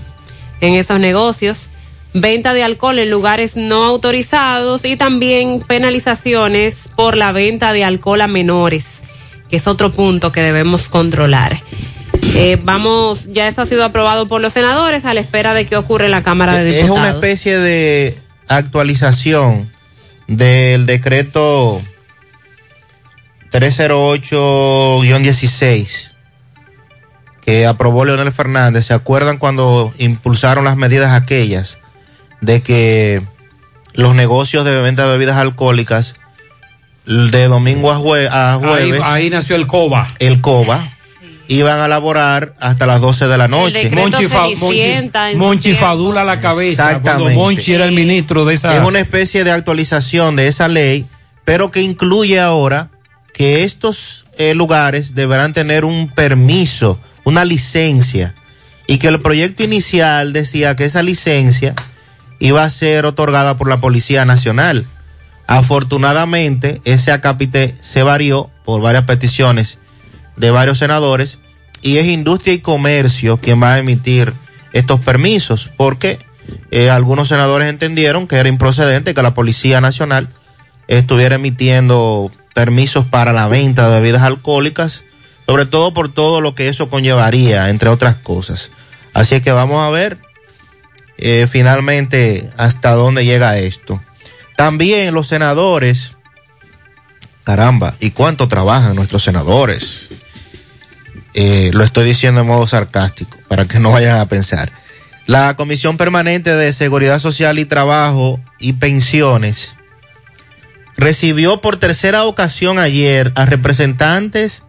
[0.59, 1.69] en esos negocios,
[2.13, 8.19] venta de alcohol en lugares no autorizados y también penalizaciones por la venta de alcohol
[8.19, 9.03] a menores,
[9.49, 11.61] que es otro punto que debemos controlar.
[12.33, 15.75] Eh, vamos, ya eso ha sido aprobado por los senadores a la espera de qué
[15.75, 16.97] ocurre en la Cámara de Es Diputados.
[16.99, 18.17] una especie de
[18.47, 19.69] actualización
[20.27, 21.81] del decreto
[23.51, 26.11] 308-16
[27.41, 28.85] que aprobó Leonel Fernández.
[28.85, 31.79] ¿Se acuerdan cuando impulsaron las medidas aquellas
[32.39, 33.21] de que
[33.93, 36.15] los negocios de venta de bebidas alcohólicas
[37.05, 40.07] de domingo a, jue- a jueves, Ahí, ahí nació el COBA.
[40.19, 40.79] el COBA,
[41.55, 43.89] iban a laborar hasta las 12 de la noche.
[44.11, 46.99] Monchi, Fa- Monchi- Monchi Fadula a la cabeza.
[47.01, 47.29] Cuando.
[47.35, 48.75] Monchi era el ministro de esa.
[48.77, 51.05] Es una especie de actualización de esa ley,
[51.43, 52.89] pero que incluye ahora
[53.33, 58.33] que estos eh, lugares deberán tener un permiso, una licencia,
[58.87, 61.75] y que el proyecto inicial decía que esa licencia
[62.39, 64.85] iba a ser otorgada por la Policía Nacional.
[65.47, 69.77] Afortunadamente, ese acápite se varió por varias peticiones
[70.37, 71.39] de varios senadores
[71.81, 74.33] y es Industria y Comercio quien va a emitir
[74.73, 76.19] estos permisos, porque
[76.71, 80.29] eh, algunos senadores entendieron que era improcedente que la Policía Nacional
[80.87, 85.03] estuviera emitiendo permisos para la venta de bebidas alcohólicas,
[85.45, 88.71] sobre todo por todo lo que eso conllevaría, entre otras cosas.
[89.13, 90.17] Así que vamos a ver
[91.17, 94.01] eh, finalmente hasta dónde llega esto.
[94.55, 96.13] También los senadores,
[97.43, 100.09] caramba, ¿y cuánto trabajan nuestros senadores?
[101.33, 104.71] Eh, lo estoy diciendo en modo sarcástico, para que no vayan a pensar.
[105.27, 109.75] La Comisión Permanente de Seguridad Social y Trabajo y Pensiones
[110.97, 114.63] recibió por tercera ocasión ayer a representantes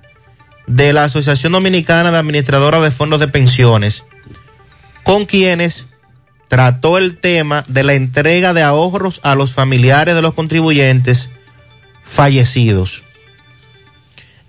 [0.67, 4.05] de la Asociación Dominicana de Administradoras de Fondos de Pensiones,
[5.03, 5.87] con quienes
[6.49, 11.31] trató el tema de la entrega de ahorros a los familiares de los contribuyentes
[12.05, 13.03] fallecidos.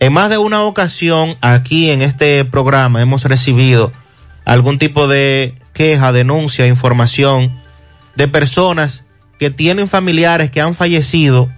[0.04, 3.94] En más de una ocasión aquí en este programa hemos recibido
[4.44, 7.58] algún tipo de queja, denuncia, información
[8.18, 9.06] de personas
[9.40, 11.50] que tienen familiares que han fallecido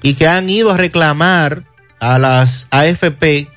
[0.00, 1.64] y que han ido a reclamar
[1.98, 3.50] a las AFP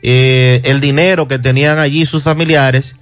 [0.00, 2.96] eh, el dinero que tenían allí sus familiares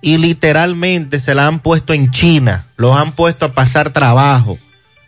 [0.00, 4.58] y literalmente se la han puesto en China, los han puesto a pasar trabajo,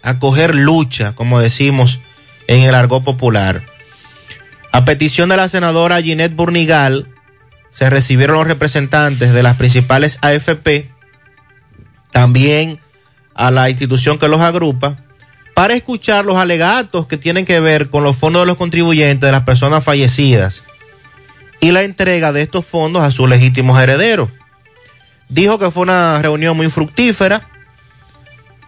[0.05, 1.99] a coger lucha, como decimos
[2.47, 3.70] en el argot popular.
[4.73, 7.09] A petición de la senadora Ginette Burnigal,
[7.71, 10.91] se recibieron los representantes de las principales AFP,
[12.11, 12.81] también
[13.35, 14.97] a la institución que los agrupa,
[15.55, 19.33] para escuchar los alegatos que tienen que ver con los fondos de los contribuyentes de
[19.33, 20.65] las personas fallecidas
[21.61, 24.31] y la entrega de estos fondos a sus legítimos herederos.
[25.29, 27.49] Dijo que fue una reunión muy fructífera.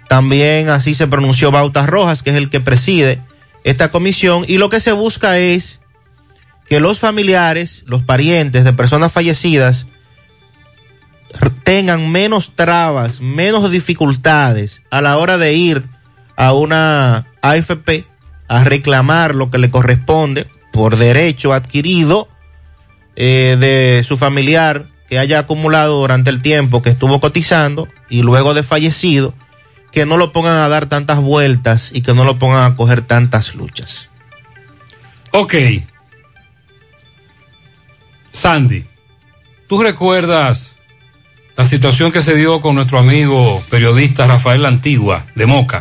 [0.08, 3.20] También así se pronunció Bautas Rojas, que es el que preside
[3.64, 5.81] esta comisión, y lo que se busca es
[6.72, 9.88] que los familiares, los parientes de personas fallecidas,
[11.64, 15.84] tengan menos trabas, menos dificultades a la hora de ir
[16.34, 18.06] a una AFP
[18.48, 22.26] a reclamar lo que le corresponde por derecho adquirido
[23.16, 28.54] eh, de su familiar que haya acumulado durante el tiempo que estuvo cotizando y luego
[28.54, 29.34] de fallecido,
[29.90, 33.02] que no lo pongan a dar tantas vueltas y que no lo pongan a coger
[33.02, 34.08] tantas luchas.
[35.32, 35.54] Ok.
[38.32, 38.84] Sandy,
[39.68, 40.74] ¿tú recuerdas
[41.56, 45.80] la situación que se dio con nuestro amigo periodista Rafael Antigua de Moca?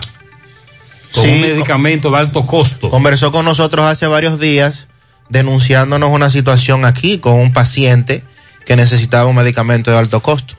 [1.14, 2.90] Con Sí, un medicamento de alto costo.
[2.90, 4.88] Conversó con nosotros hace varios días
[5.30, 8.24] denunciándonos una situación aquí con un paciente
[8.66, 10.56] que necesitaba un medicamento de alto costo.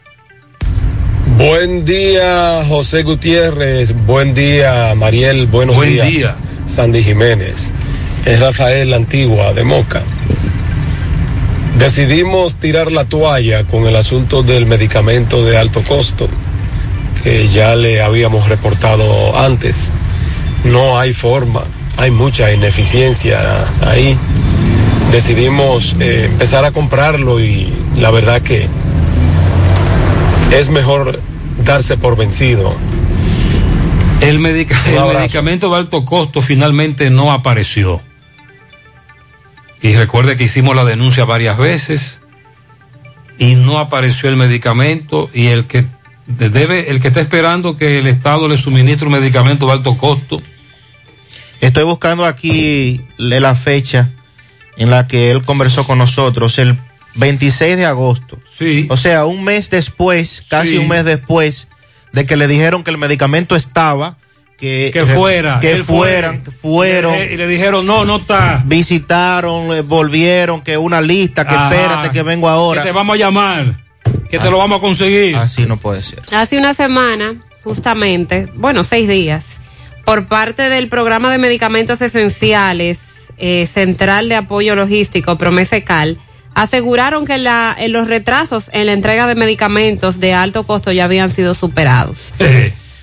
[1.38, 3.94] Buen día, José Gutiérrez.
[4.06, 5.46] Buen día, Mariel.
[5.46, 6.06] Buenos Buen días.
[6.08, 6.36] día.
[6.66, 7.72] Sandy Jiménez.
[8.24, 10.02] Es Rafael Antigua de Moca.
[11.82, 16.28] Decidimos tirar la toalla con el asunto del medicamento de alto costo,
[17.24, 19.90] que ya le habíamos reportado antes.
[20.64, 21.64] No hay forma,
[21.96, 24.16] hay mucha ineficiencia ahí.
[25.10, 28.68] Decidimos eh, empezar a comprarlo y la verdad que
[30.52, 31.18] es mejor
[31.64, 32.76] darse por vencido.
[34.20, 38.00] El, medicamento de alto costo finalmente no apareció.
[39.82, 42.20] Y recuerde que hicimos la denuncia varias veces
[43.38, 45.84] y no apareció el medicamento y el que
[46.26, 49.96] de- debe el que está esperando que el Estado le suministre un medicamento de alto
[49.98, 50.40] costo.
[51.60, 54.10] Estoy buscando aquí la fecha
[54.76, 56.76] en la que él conversó con nosotros, el
[57.16, 58.38] 26 de agosto.
[58.50, 58.86] Sí.
[58.88, 60.78] O sea, un mes después, casi Sí.
[60.78, 61.68] un mes después
[62.12, 64.16] de que le dijeron que el medicamento estaba,
[64.62, 65.58] que, Que fuera.
[65.58, 65.98] que fue.
[65.98, 67.14] fueran, que fueron.
[67.16, 68.62] Y le- y le dijeron, no, no está.
[68.64, 71.68] Visitaron, eh, volvieron, que una lista, que Ajá.
[71.68, 72.80] espérate que vengo ahora.
[72.82, 73.76] Que te vamos a llamar.
[74.30, 75.34] Que te lo vamos a conseguir.
[75.34, 76.20] Así no puede ser.
[76.32, 79.60] Hace una semana, justamente, bueno, seis días,
[80.04, 83.00] por parte del programa de medicamentos esenciales
[83.38, 86.18] eh, Central de Apoyo Logístico, Promesecal,
[86.54, 91.04] aseguraron que la, en los retrasos en la entrega de medicamentos de alto costo ya
[91.04, 92.32] habían sido superados.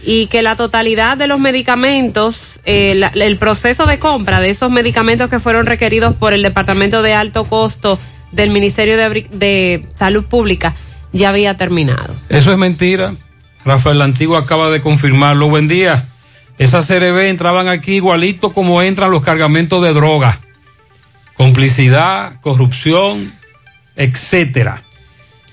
[0.02, 5.30] Y que la totalidad de los medicamentos, eh, el proceso de compra de esos medicamentos
[5.30, 8.00] que fueron requeridos por el Departamento de Alto Costo
[8.32, 10.76] del Ministerio de, Salud Pública
[11.12, 12.16] ya había terminado.
[12.30, 13.14] Eso es mentira.
[13.66, 15.50] Rafael la Antigua acaba de confirmarlo.
[15.50, 16.06] Buen día.
[16.58, 20.40] Esas CRB entraban aquí igualito como entran los cargamentos de droga.
[21.36, 23.34] Complicidad, corrupción,
[23.96, 24.84] etcétera.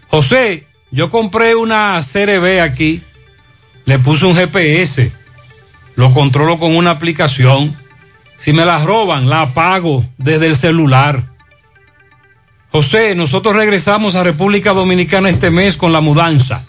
[0.09, 3.02] José, yo compré una CRB aquí,
[3.86, 5.12] le puse un GPS,
[5.94, 7.74] lo controlo con una aplicación.
[8.36, 11.24] Si me la roban, la apago desde el celular.
[12.70, 16.66] José, nosotros regresamos a República Dominicana este mes con la mudanza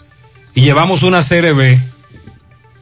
[0.54, 1.78] y llevamos una CRB.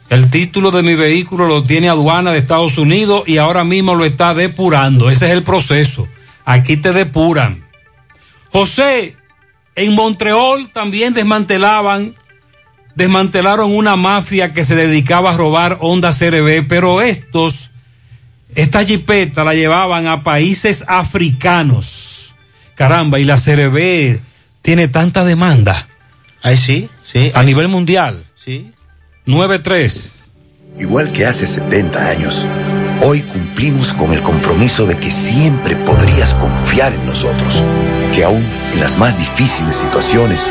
[0.09, 4.05] El título de mi vehículo lo tiene aduana de Estados Unidos y ahora mismo lo
[4.05, 5.11] está depurando.
[5.11, 6.07] Ese es el proceso.
[6.45, 7.65] Aquí te depuran.
[8.53, 9.17] José,
[9.75, 12.15] en Montreal también desmantelaban,
[12.97, 17.71] desmantelaron una mafia que se dedicaba a robar Honda CRB, pero estos,
[18.55, 22.35] esta jipeta la llevaban a países africanos.
[22.75, 24.19] Caramba, y la CRB
[24.63, 25.87] tiene tanta demanda.
[26.43, 27.31] Ahí sí, sí.
[27.35, 28.25] A nivel mundial.
[28.35, 28.73] Sí.
[29.27, 30.13] 9-3.
[30.79, 32.47] Igual que hace 70 años,
[33.03, 37.63] hoy cumplimos con el compromiso de que siempre podrías confiar en nosotros,
[38.15, 40.51] que aún en las más difíciles situaciones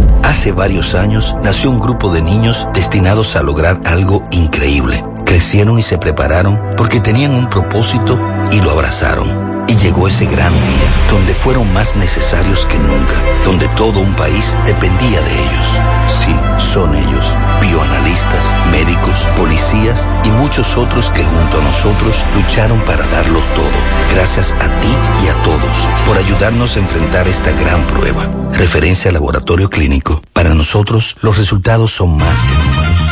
[0.31, 5.03] Hace varios años nació un grupo de niños destinados a lograr algo increíble.
[5.25, 8.17] Crecieron y se prepararon porque tenían un propósito
[8.49, 9.27] y lo abrazaron.
[9.67, 14.55] Y llegó ese gran día, donde fueron más necesarios que nunca, donde todo un país
[14.65, 15.67] dependía de ellos.
[16.07, 16.33] Sí,
[16.71, 23.39] son ellos, bioanalistas, médicos, policías y muchos otros que junto a nosotros lucharon para darlo
[23.55, 23.71] todo.
[24.13, 24.89] Gracias a ti
[25.23, 28.27] y a todos por ayudarnos a enfrentar esta gran prueba.
[28.53, 30.21] Referencia al laboratorio clínico.
[30.33, 33.11] Para nosotros, los resultados son más que números.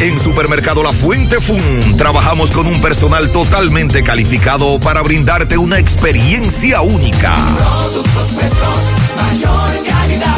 [0.00, 6.82] En Supermercado La Fuente Fun trabajamos con un personal totalmente calificado para brindarte una experiencia
[6.82, 7.34] única.
[7.34, 8.78] Productos frescos,
[9.16, 10.36] mayor calidad.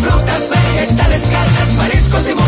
[0.00, 2.47] Frutas, vegetales, carnes, mariscos y.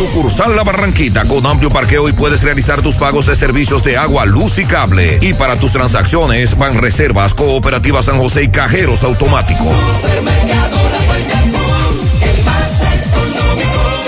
[0.00, 4.24] Sucursal La Barranquita con amplio parqueo y puedes realizar tus pagos de servicios de agua,
[4.24, 5.18] luz y cable.
[5.20, 9.76] Y para tus transacciones van reservas, cooperativas San José y cajeros automáticos.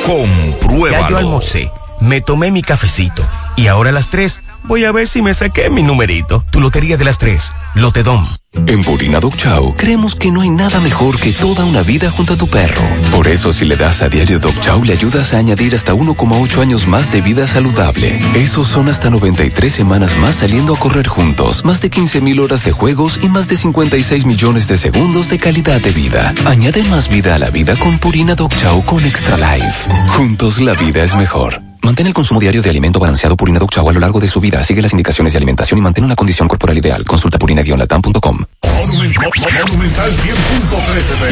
[0.06, 1.02] Compruébalo.
[1.02, 1.70] Ya yo almorcé,
[2.00, 3.22] me tomé mi cafecito
[3.56, 6.44] y ahora a las 3 voy a ver si me saqué mi numerito.
[6.50, 8.26] Tu lotería de las 3, Lotedom.
[8.66, 12.34] En Purina Dog Chow creemos que no hay nada mejor que toda una vida junto
[12.34, 12.82] a tu perro.
[13.10, 16.60] Por eso si le das a diario Dog Chow le ayudas a añadir hasta 1,8
[16.60, 18.12] años más de vida saludable.
[18.34, 22.64] Esos son hasta 93 semanas más saliendo a correr juntos, más de 15 mil horas
[22.64, 26.34] de juegos y más de 56 millones de segundos de calidad de vida.
[26.44, 29.88] Añade más vida a la vida con Purina Dog Chow con Extra Life.
[30.08, 31.71] Juntos la vida es mejor.
[31.82, 34.40] Mantén el consumo diario de alimento balanceado Purina Dog Chow a lo largo de su
[34.40, 34.62] vida.
[34.62, 37.04] Sigue las indicaciones de alimentación y mantén una condición corporal ideal.
[37.04, 38.38] Consulta purina-latam.com.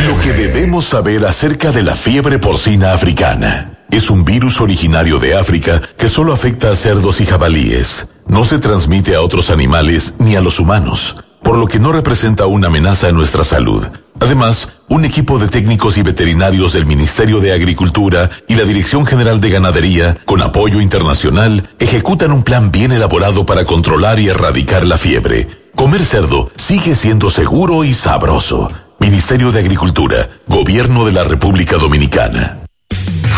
[0.06, 3.78] Lo que debemos saber acerca de la fiebre porcina africana.
[3.90, 8.09] Es un virus originario de África que solo afecta a cerdos y jabalíes.
[8.27, 12.47] No se transmite a otros animales ni a los humanos, por lo que no representa
[12.47, 13.86] una amenaza a nuestra salud.
[14.20, 19.40] Además, un equipo de técnicos y veterinarios del Ministerio de Agricultura y la Dirección General
[19.40, 24.98] de Ganadería, con apoyo internacional, ejecutan un plan bien elaborado para controlar y erradicar la
[24.98, 25.48] fiebre.
[25.74, 28.70] Comer cerdo sigue siendo seguro y sabroso.
[28.98, 32.59] Ministerio de Agricultura, Gobierno de la República Dominicana.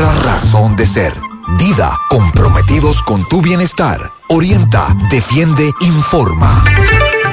[0.23, 1.13] razón de ser.
[1.57, 3.99] Dida, comprometidos con tu bienestar.
[4.29, 6.63] Orienta, defiende, informa.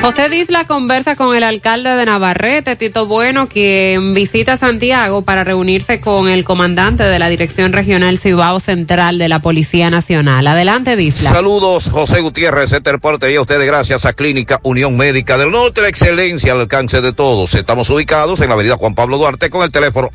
[0.00, 6.00] José Disla conversa con el alcalde de Navarrete, Tito Bueno, quien visita Santiago para reunirse
[6.00, 10.46] con el comandante de la Dirección Regional Cibao Central de la Policía Nacional.
[10.46, 11.32] Adelante, Disla.
[11.32, 15.88] Saludos, José Gutiérrez, reporte y a ustedes gracias a Clínica Unión Médica del Norte, la
[15.88, 17.56] excelencia al alcance de todos.
[17.56, 20.10] Estamos ubicados en la avenida Juan Pablo Duarte con el teléfono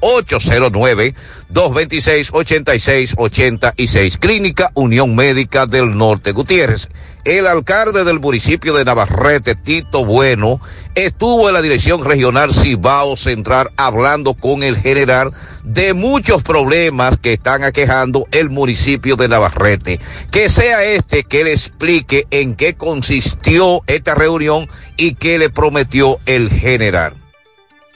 [1.52, 4.18] 809-226-8686.
[4.18, 6.32] Clínica Unión Médica del Norte.
[6.32, 6.88] Gutiérrez,
[7.26, 10.60] el alcalde del municipio de Navarrete, Tito Bueno,
[10.96, 15.32] estuvo en la Dirección Regional Cibao Central hablando con el general
[15.64, 20.00] de muchos problemas que están aquejando el municipio de Navarrete.
[20.32, 24.68] Que sea este que le explique en qué consistió esta reunión
[24.98, 27.14] y qué le prometió el general.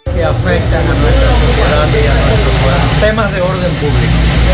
[0.05, 2.47] que afectan a nuestra sociedad y a nuestro.
[3.01, 4.13] Temas de orden público.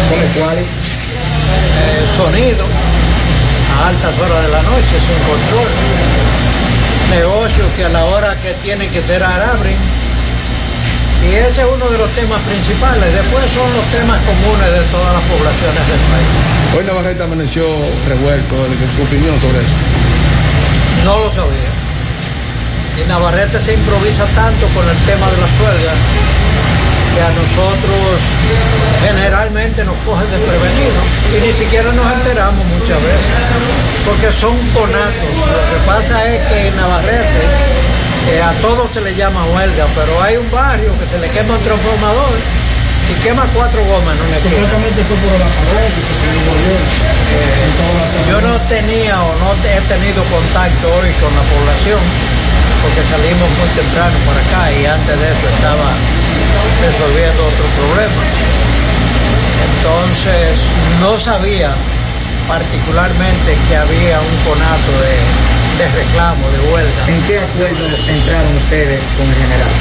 [0.10, 0.68] ¿Como cuáles?
[2.18, 2.66] sonido,
[3.84, 5.70] a altas horas de la noche, sin control.
[7.10, 9.78] Negocios que a la hora que tienen que ser abren.
[11.24, 13.14] Y ese es uno de los temas principales.
[13.14, 16.32] Después son los temas comunes de todas las poblaciones del país.
[16.78, 17.64] Hoy Navarrete amaneció
[18.08, 18.56] revuelto,
[18.96, 19.78] ¿su opinión sobre eso?
[21.06, 21.72] No lo sabía.
[23.00, 25.98] Y Navarrete se improvisa tanto con el tema de las huelgas
[27.14, 28.18] que a nosotros
[29.06, 33.34] generalmente nos cogen desprevenidos y ni siquiera nos enteramos muchas veces,
[34.06, 35.30] porque son conatos.
[35.38, 37.44] Lo que pasa es que en Navarrete
[38.32, 41.56] eh, a todos se le llama huelga, pero hay un barrio que se le quema
[41.56, 42.38] un transformador
[43.10, 44.64] y quema cuatro gomas esquina.
[44.64, 46.42] Supuestamente fue por la pared que se pidió
[47.34, 52.43] Eh, yo no tenía o no he tenido contacto hoy con la población
[52.84, 55.90] porque salimos muy temprano para acá y antes de eso estaba
[56.84, 58.22] resolviendo otro problema.
[59.64, 60.60] Entonces
[61.00, 61.72] no sabía
[62.48, 65.16] particularmente que había un conato de,
[65.80, 67.02] de reclamo, de huelga.
[67.08, 69.74] ¿En qué acuerdo entraron ustedes con el general?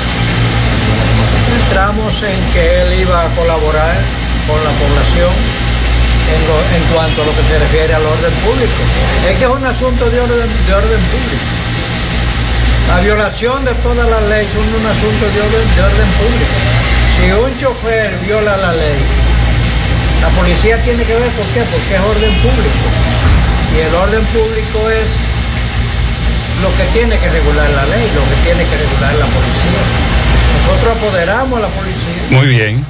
[1.62, 3.97] Entramos en que él iba a colaborar
[4.47, 5.33] con la población
[6.33, 8.81] en, lo- en cuanto a lo que se refiere al orden público.
[9.29, 11.45] Es que es un asunto de orden, de orden público.
[12.88, 16.56] La violación de todas las leyes es un asunto de orden, de orden público.
[17.16, 18.98] Si un chofer viola la ley,
[20.20, 22.86] la policía tiene que ver por qué, porque es orden público.
[23.74, 25.09] Y el orden público es
[26.62, 29.82] lo que tiene que regular la ley, lo que tiene que regular la policía.
[30.62, 32.84] Nosotros apoderamos a la policía Muy bien.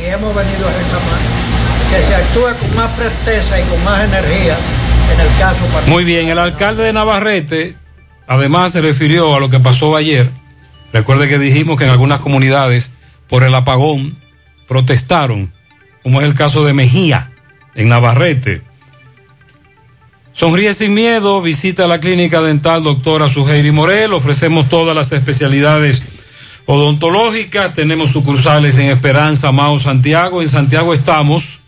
[0.00, 1.20] y hemos venido a reclamar
[1.90, 4.56] que se actúe con más presteza y con más energía
[5.12, 5.88] en el caso particular.
[5.88, 7.76] Muy bien, el alcalde de Navarrete
[8.26, 10.30] además se refirió a lo que pasó ayer.
[10.92, 12.90] Recuerde que dijimos que en algunas comunidades
[13.28, 14.16] por el apagón
[14.68, 15.52] protestaron,
[16.02, 17.32] como es el caso de Mejía,
[17.74, 18.62] en Navarrete.
[20.32, 26.02] Sonríe sin miedo, visita la clínica dental doctora Suheiri Morel, ofrecemos todas las especialidades
[26.66, 31.58] odontológicas, tenemos sucursales en Esperanza, Mao, Santiago, en Santiago estamos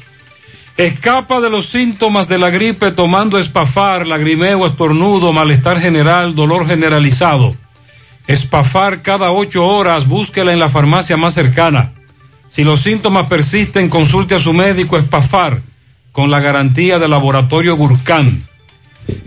[0.76, 7.56] Escapa de los síntomas de la gripe tomando espafar, lagrimeo, estornudo, malestar general, dolor generalizado.
[8.28, 11.94] Espafar cada ocho horas, búsquela en la farmacia más cercana.
[12.54, 15.64] Si los síntomas persisten, consulte a su médico Espafar
[16.12, 18.48] con la garantía del laboratorio Gurkhan.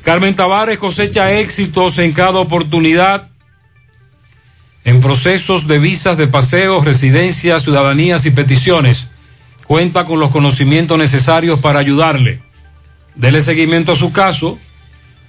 [0.05, 3.28] Carmen Tavares cosecha éxitos en cada oportunidad
[4.85, 9.09] en procesos de visas de paseo, residencias, ciudadanías y peticiones.
[9.66, 12.40] Cuenta con los conocimientos necesarios para ayudarle.
[13.16, 14.57] Dele seguimiento a su caso.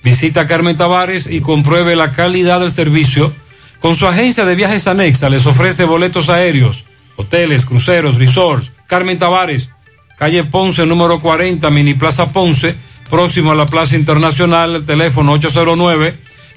[0.03, 3.33] Visita a Carmen Tavares y compruebe la calidad del servicio.
[3.79, 6.85] Con su agencia de viajes anexa les ofrece boletos aéreos,
[7.17, 8.71] hoteles, cruceros, resorts.
[8.87, 9.69] Carmen Tavares,
[10.17, 12.73] calle Ponce, número 40, Mini Plaza Ponce,
[13.09, 15.37] próximo a la Plaza Internacional, el teléfono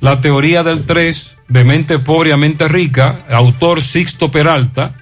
[0.00, 4.94] La teoría del 3 de mente pobre a mente rica, autor Sixto Peralta.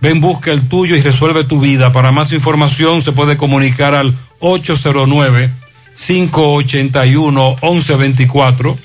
[0.00, 1.92] Ven, busca el tuyo y resuelve tu vida.
[1.92, 5.50] Para más información se puede comunicar al 809
[5.96, 8.76] 581 1124.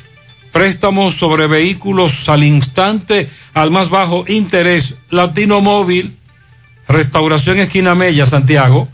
[0.52, 4.96] Préstamos sobre vehículos al instante, al más bajo interés.
[5.10, 6.16] Latino Móvil,
[6.88, 8.88] Restauración Esquina Mella, Santiago.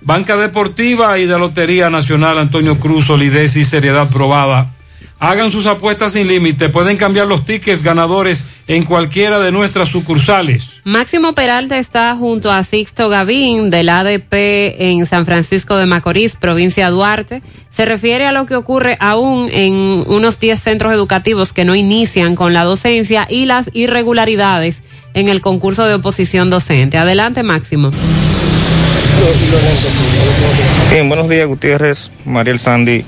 [0.00, 4.72] Banca Deportiva y de Lotería Nacional Antonio Cruz, solidez y seriedad probada.
[5.20, 6.68] Hagan sus apuestas sin límite.
[6.68, 10.80] Pueden cambiar los tickets ganadores en cualquiera de nuestras sucursales.
[10.84, 14.32] Máximo Peralta está junto a Sixto Gavín del ADP
[14.78, 17.42] en San Francisco de Macorís, provincia de Duarte.
[17.72, 22.36] Se refiere a lo que ocurre aún en unos 10 centros educativos que no inician
[22.36, 24.82] con la docencia y las irregularidades
[25.14, 26.96] en el concurso de oposición docente.
[26.96, 27.90] Adelante, Máximo.
[30.92, 33.04] Bien, buenos días Gutiérrez, Mariel Sandy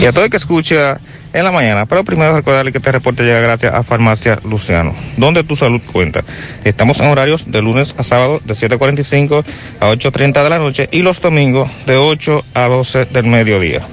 [0.00, 0.98] y a todo el que escucha
[1.32, 1.84] en la mañana.
[1.84, 6.24] Pero primero recordarle que este reporte llega gracias a Farmacia Luciano, donde tu salud cuenta.
[6.64, 9.44] Estamos en horarios de lunes a sábado de 7.45
[9.80, 13.86] a 8.30 de la noche y los domingos de 8 a 12 del mediodía.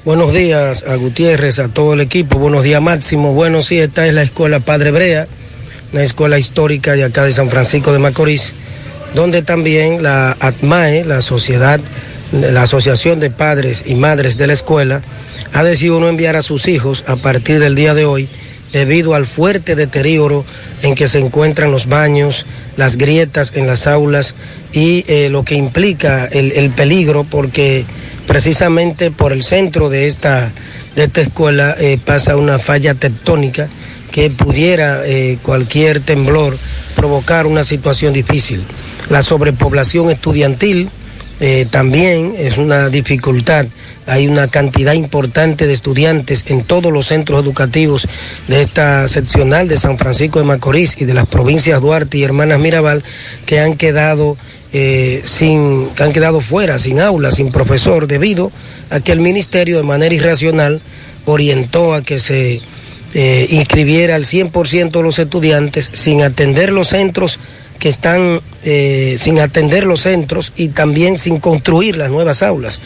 [0.06, 2.40] Buenos días a Gutiérrez, a todo el equipo.
[2.40, 3.34] Buenos días, Máximo.
[3.34, 5.28] Bueno, sí, esta es la escuela Padre Brea,
[5.92, 8.54] una escuela histórica de acá de San Francisco de Macorís,
[9.14, 11.82] donde también la ATMAE, la Sociedad,
[12.32, 15.02] la Asociación de Padres y Madres de la Escuela,
[15.52, 18.30] ha decidido no enviar a sus hijos a partir del día de hoy
[18.72, 20.46] debido al fuerte deterioro
[20.84, 22.46] en que se encuentran los baños,
[22.78, 24.36] las grietas en las aulas
[24.72, 27.86] y eh, lo que implica el, el, peligro porque
[28.28, 30.52] precisamente por el centro de esta,
[30.96, 33.68] de esta escuela eh, pasa una falla tectónica
[34.12, 36.58] que pudiera eh, cualquier temblor
[36.96, 38.64] provocar una situación difícil.
[39.10, 40.90] La sobrepoblación estudiantil
[41.40, 43.66] eh, también es una dificultad.
[44.08, 48.08] Hay una cantidad importante de estudiantes en todos los centros educativos
[48.48, 52.60] de esta seccional de San Francisco de Macorís y de las provincias Duarte y Hermanas
[52.60, 53.04] Mirabal
[53.46, 54.36] que han quedado
[54.74, 58.52] eh, sin, que han quedado fuera, sin aula, sin profesor, debido
[58.90, 60.82] a que el ministerio de manera irracional
[61.26, 62.62] orientó a que se
[63.14, 67.40] eh, inscribiera al 100% de los estudiantes sin atender los centros
[67.80, 72.80] que están eh, sin atender los centros y también sin construir las nuevas aulas.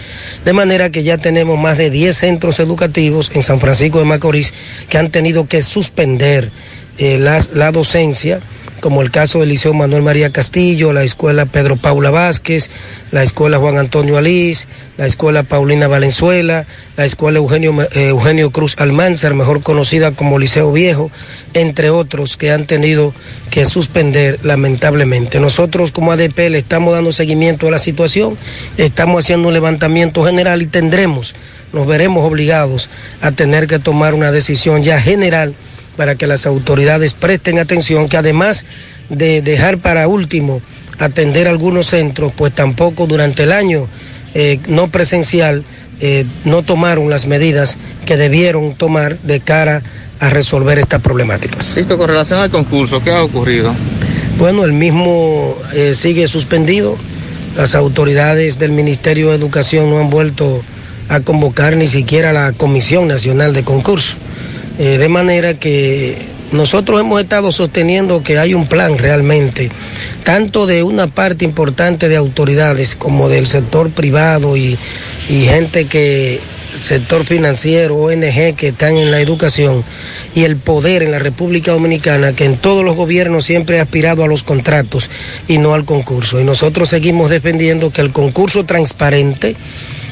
[0.45, 4.53] De manera que ya tenemos más de 10 centros educativos en San Francisco de Macorís
[4.87, 6.51] que han tenido que suspender
[6.99, 8.39] eh, las, la docencia
[8.83, 12.69] como el caso del Liceo Manuel María Castillo, la Escuela Pedro Paula Vázquez,
[13.11, 16.65] la Escuela Juan Antonio Alís, la Escuela Paulina Valenzuela,
[16.97, 21.11] la Escuela Eugenio, eh, Eugenio Cruz Almanzar, mejor conocida como Liceo Viejo,
[21.53, 23.13] entre otros que han tenido
[23.51, 25.39] que suspender lamentablemente.
[25.39, 28.37] Nosotros como ADP le estamos dando seguimiento a la situación,
[28.75, 31.35] estamos haciendo un levantamiento general y tendremos,
[31.71, 32.89] nos veremos obligados
[33.21, 35.55] a tener que tomar una decisión ya general
[35.95, 38.65] para que las autoridades presten atención, que además
[39.09, 40.61] de dejar para último
[40.99, 43.87] atender algunos centros, pues tampoco durante el año
[44.33, 45.63] eh, no presencial
[45.99, 49.83] eh, no tomaron las medidas que debieron tomar de cara
[50.19, 51.75] a resolver estas problemáticas.
[51.75, 53.73] Listo, con relación al concurso, ¿qué ha ocurrido?
[54.37, 56.97] Bueno, el mismo eh, sigue suspendido.
[57.55, 60.63] Las autoridades del Ministerio de Educación no han vuelto
[61.09, 64.15] a convocar ni siquiera la Comisión Nacional de Concurso.
[64.79, 66.17] Eh, de manera que
[66.51, 69.69] nosotros hemos estado sosteniendo que hay un plan realmente,
[70.23, 74.77] tanto de una parte importante de autoridades como del sector privado y,
[75.29, 76.39] y gente que,
[76.73, 79.83] sector financiero, ONG que están en la educación
[80.35, 84.23] y el poder en la República Dominicana, que en todos los gobiernos siempre ha aspirado
[84.23, 85.09] a los contratos
[85.47, 86.39] y no al concurso.
[86.39, 89.55] Y nosotros seguimos defendiendo que el concurso transparente,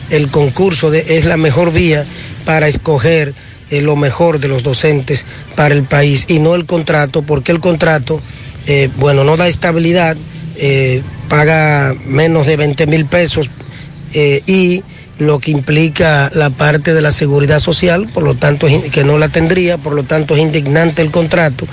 [0.10, 2.06] el concurso de, es la mejor vía
[2.46, 3.34] para escoger
[3.72, 5.26] eh, lo mejor de los docentes
[5.56, 8.22] para el país y no el contrato, porque el contrato,
[8.68, 10.18] eh, bueno, no da estabilidad,
[10.58, 13.50] eh, paga menos de 20 mil pesos
[14.14, 14.84] y
[15.20, 19.30] lo que implica la parte de la seguridad social, por lo tanto que no la
[19.30, 21.68] tendría, por lo tanto es indignante el contrato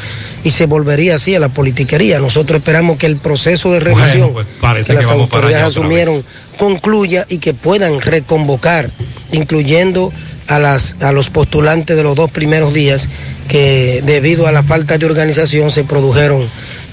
[0.44, 2.18] y se volvería así a la politiquería.
[2.18, 6.23] Nosotros esperamos que el proceso de revisión Bueno, pues, que las que allá autoridades asumieron
[6.59, 8.91] concluya y que puedan reconvocar,
[9.33, 10.12] incluyendo
[10.49, 13.09] a, las, a los postulantes de los dos primeros días
[13.49, 16.49] que debido a la falta de organización se produjeron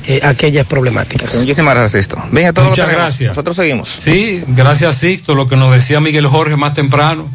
[0.07, 1.35] eh, aquellas problemáticas.
[1.35, 2.23] Muchísimas gracias, esto.
[2.31, 3.29] Venga, todo Muchas lo gracias.
[3.29, 3.89] Nosotros seguimos.
[3.89, 7.29] Sí, gracias Sixto, lo que nos decía Miguel Jorge más temprano.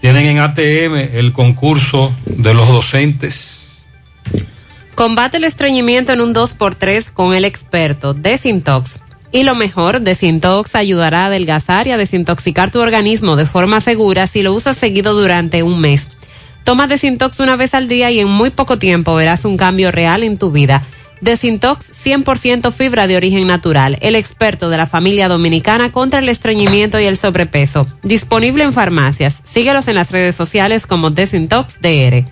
[0.00, 3.86] Tienen en ATM el concurso de los docentes.
[4.94, 8.98] Combate el estreñimiento en un 2x3 con el experto Desintox.
[9.30, 14.26] Y lo mejor, Desintox ayudará a adelgazar y a desintoxicar tu organismo de forma segura
[14.26, 16.08] si lo usas seguido durante un mes.
[16.64, 20.22] Toma Desintox una vez al día y en muy poco tiempo verás un cambio real
[20.22, 20.82] en tu vida.
[21.20, 27.00] Desintox 100% fibra de origen natural, el experto de la familia dominicana contra el estreñimiento
[27.00, 27.86] y el sobrepeso.
[28.02, 29.42] Disponible en farmacias.
[29.44, 32.24] Síguelos en las redes sociales como Desintox DR.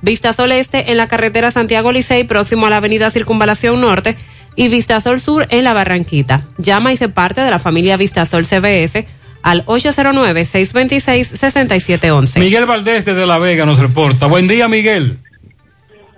[0.00, 4.16] Vistasol Este en la carretera Santiago Licey, próximo a la avenida Circunvalación Norte.
[4.56, 6.46] Y Vistasol Sur en la Barranquita.
[6.58, 9.06] Llama y se parte de la familia Vistasol CBS
[9.42, 12.38] al 809-626-6711.
[12.38, 14.26] Miguel Valdés desde La Vega nos reporta.
[14.26, 15.18] Buen día, Miguel.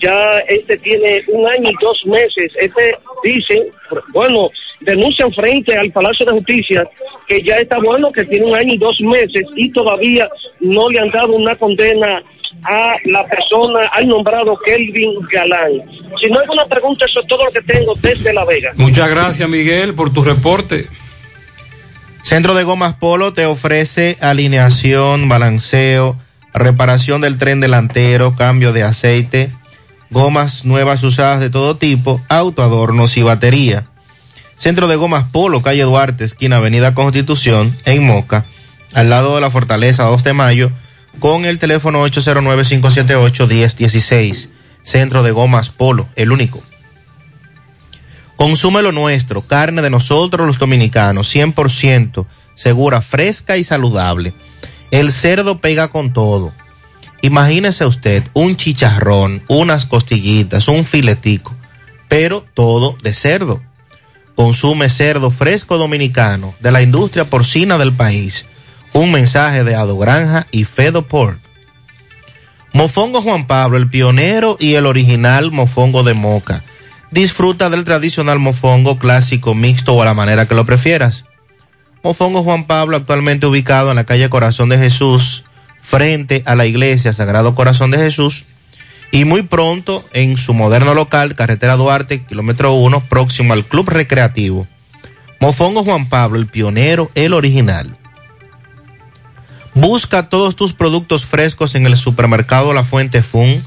[0.00, 2.52] Ya este tiene un año y dos meses.
[2.56, 2.94] Este
[3.24, 3.70] dice,
[4.12, 4.50] bueno,
[4.80, 6.88] denuncian frente al Palacio de Justicia
[7.26, 10.28] que ya está bueno, que tiene un año y dos meses y todavía
[10.60, 12.22] no le han dado una condena
[12.64, 15.72] a la persona, al nombrado Kelvin Galán.
[16.20, 18.72] Si no hay alguna pregunta, eso es todo lo que tengo desde La Vega.
[18.76, 20.86] Muchas gracias, Miguel, por tu reporte.
[22.22, 26.16] Centro de Gomas Polo te ofrece alineación, balanceo,
[26.52, 29.50] reparación del tren delantero, cambio de aceite,
[30.10, 33.84] gomas nuevas usadas de todo tipo, auto, adornos y batería.
[34.58, 38.44] Centro de Gomas Polo, calle Duarte, esquina Avenida Constitución, en Moca,
[38.92, 40.70] al lado de la Fortaleza 2 de Mayo,
[41.20, 44.48] con el teléfono 809-578-1016.
[44.82, 46.60] Centro de Gomas Polo, el único.
[48.36, 52.26] Consume lo nuestro, carne de nosotros los dominicanos, 100%
[52.58, 54.34] segura, fresca y saludable.
[54.90, 56.52] El cerdo pega con todo.
[57.22, 61.54] Imagínese usted un chicharrón, unas costillitas, un filetico,
[62.08, 63.62] pero todo de cerdo.
[64.38, 68.46] Consume cerdo fresco dominicano de la industria porcina del país.
[68.92, 71.40] Un mensaje de Ado Granja y Fedo Pork.
[72.72, 76.62] Mofongo Juan Pablo, el pionero y el original mofongo de moca.
[77.10, 81.24] Disfruta del tradicional mofongo clásico mixto o a la manera que lo prefieras.
[82.04, 85.42] Mofongo Juan Pablo, actualmente ubicado en la calle Corazón de Jesús,
[85.82, 88.44] frente a la iglesia Sagrado Corazón de Jesús,
[89.10, 94.66] y muy pronto en su moderno local, Carretera Duarte, kilómetro 1, próximo al Club Recreativo.
[95.40, 97.96] Mofongo Juan Pablo, el pionero, el original.
[99.74, 103.64] Busca todos tus productos frescos en el supermercado La Fuente Fun,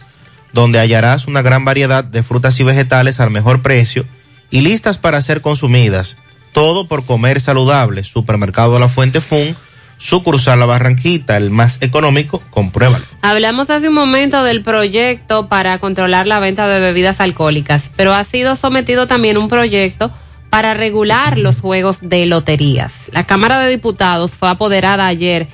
[0.53, 4.05] donde hallarás una gran variedad de frutas y vegetales al mejor precio
[4.49, 6.17] y listas para ser consumidas.
[6.53, 8.03] Todo por comer saludable.
[8.03, 9.55] Supermercado La Fuente Fun,
[10.01, 13.05] sucursal La Barranquita, el más económico, compruébalo.
[13.21, 18.23] Hablamos hace un momento del proyecto para controlar la venta de bebidas alcohólicas, pero ha
[18.23, 20.11] sido sometido también un proyecto
[20.49, 23.11] para regular los juegos de loterías.
[23.13, 25.47] La Cámara de Diputados fue apoderada ayer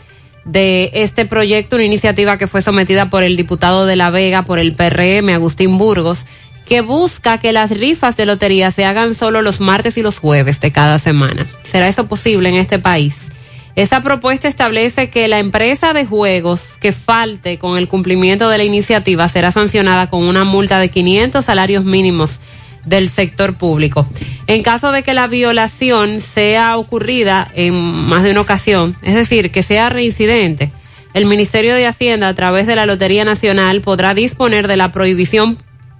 [0.45, 4.59] de este proyecto, una iniciativa que fue sometida por el diputado de La Vega, por
[4.59, 6.19] el PRM, Agustín Burgos,
[6.65, 10.61] que busca que las rifas de lotería se hagan solo los martes y los jueves
[10.61, 11.45] de cada semana.
[11.63, 13.29] ¿Será eso posible en este país?
[13.77, 18.63] Esa propuesta establece que la empresa de juegos que falte con el cumplimiento de la
[18.63, 22.39] iniciativa será sancionada con una multa de 500 salarios mínimos
[22.85, 24.07] del sector público.
[24.47, 29.51] En caso de que la violación sea ocurrida en más de una ocasión, es decir,
[29.51, 30.71] que sea reincidente,
[31.13, 35.55] el Ministerio de Hacienda a través de la Lotería Nacional podrá disponer de la prohibición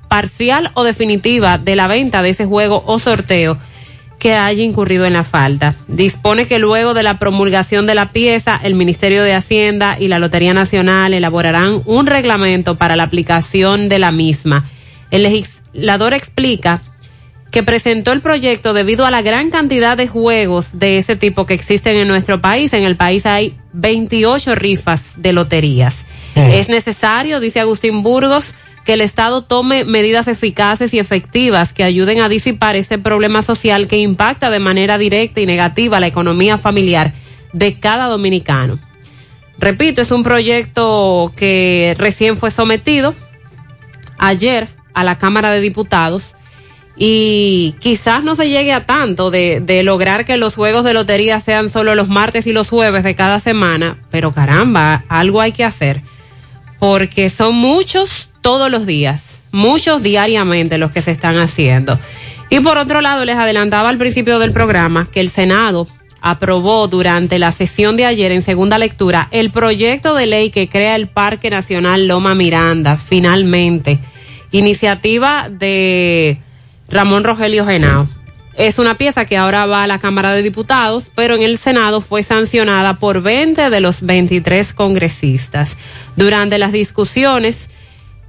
[0.08, 3.60] parcial o definitiva de la venta de ese juego o sorteo
[4.20, 5.76] que haya incurrido en la falta.
[5.88, 10.20] Dispone que luego de la promulgación de la pieza, el Ministerio de Hacienda y la
[10.20, 14.66] Lotería Nacional elaborarán un reglamento para la aplicación de la misma.
[15.12, 16.82] El legislador explica
[17.52, 21.54] que presentó el proyecto debido a la gran cantidad de juegos de ese tipo que
[21.54, 22.74] existen en nuestro país.
[22.74, 26.06] En el país hay 28 rifas de loterías.
[26.36, 28.54] Es necesario, dice Agustín Burgos,
[28.88, 33.90] que el Estado tome medidas eficaces y efectivas que ayuden a disipar este problema social
[33.90, 37.12] que impacta de manera directa y negativa la economía familiar
[37.52, 38.80] de cada dominicano.
[39.60, 43.14] Repito, es un proyecto que recién fue sometido
[44.20, 46.34] ayer a la Cámara de Diputados
[46.96, 51.42] y quizás no se llegue a tanto de, de, lograr que los juegos de lotería
[51.42, 55.66] sean solo los martes y los jueves de cada semana, pero caramba, algo hay que
[55.66, 56.04] hacer,
[56.80, 62.00] porque son muchos todos los días, muchos diariamente los que se están haciendo.
[62.50, 65.86] Y por otro lado, les adelantaba al principio del programa que el Senado
[66.22, 70.96] aprobó durante la sesión de ayer en segunda lectura el proyecto de ley que crea
[70.96, 74.00] el Parque Nacional Loma Miranda, finalmente.
[74.52, 76.38] Iniciativa de
[76.88, 78.08] Ramón Rogelio Genao.
[78.56, 82.00] Es una pieza que ahora va a la Cámara de Diputados, pero en el Senado
[82.00, 85.76] fue sancionada por 20 de los 23 congresistas.
[86.16, 87.70] Durante las discusiones,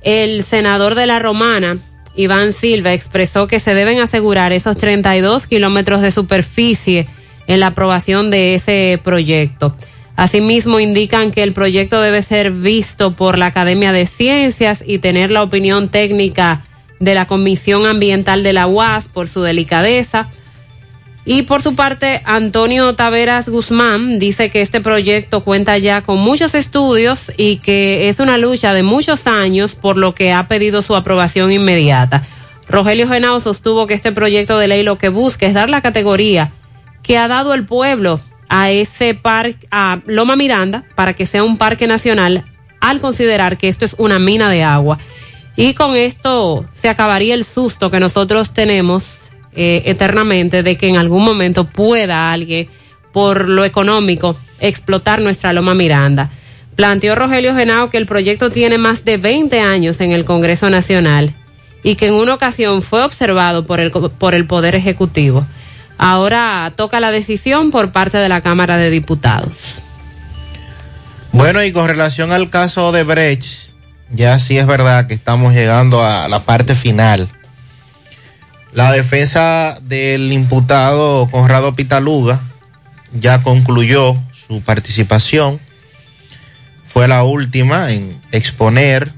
[0.03, 1.79] el senador de la Romana,
[2.15, 7.09] Iván Silva, expresó que se deben asegurar esos 32 kilómetros de superficie
[7.47, 9.75] en la aprobación de ese proyecto.
[10.17, 15.31] Asimismo, indican que el proyecto debe ser visto por la Academia de Ciencias y tener
[15.31, 16.65] la opinión técnica
[16.99, 20.29] de la Comisión Ambiental de la UAS por su delicadeza.
[21.31, 26.55] Y por su parte, Antonio Taveras Guzmán dice que este proyecto cuenta ya con muchos
[26.55, 30.97] estudios y que es una lucha de muchos años, por lo que ha pedido su
[30.97, 32.23] aprobación inmediata.
[32.67, 36.51] Rogelio Genao sostuvo que este proyecto de ley lo que busca es dar la categoría
[37.03, 41.59] que ha dado el pueblo a ese parque, a Loma Miranda, para que sea un
[41.59, 42.47] parque nacional,
[42.81, 44.99] al considerar que esto es una mina de agua.
[45.57, 49.28] Y con esto se acabaría el susto que nosotros tenemos
[49.61, 52.69] eh, eternamente de que en algún momento pueda alguien,
[53.13, 56.31] por lo económico, explotar nuestra Loma Miranda.
[56.77, 61.35] Planteó Rogelio Genao que el proyecto tiene más de 20 años en el Congreso Nacional
[61.83, 65.45] y que en una ocasión fue observado por el, por el Poder Ejecutivo.
[65.99, 69.83] Ahora toca la decisión por parte de la Cámara de Diputados.
[71.33, 73.73] Bueno, y con relación al caso de Brecht,
[74.11, 77.29] ya sí es verdad que estamos llegando a la parte final.
[78.73, 82.41] La defensa del imputado Conrado Pitaluga
[83.19, 85.59] ya concluyó su participación.
[86.87, 89.13] Fue la última en exponer.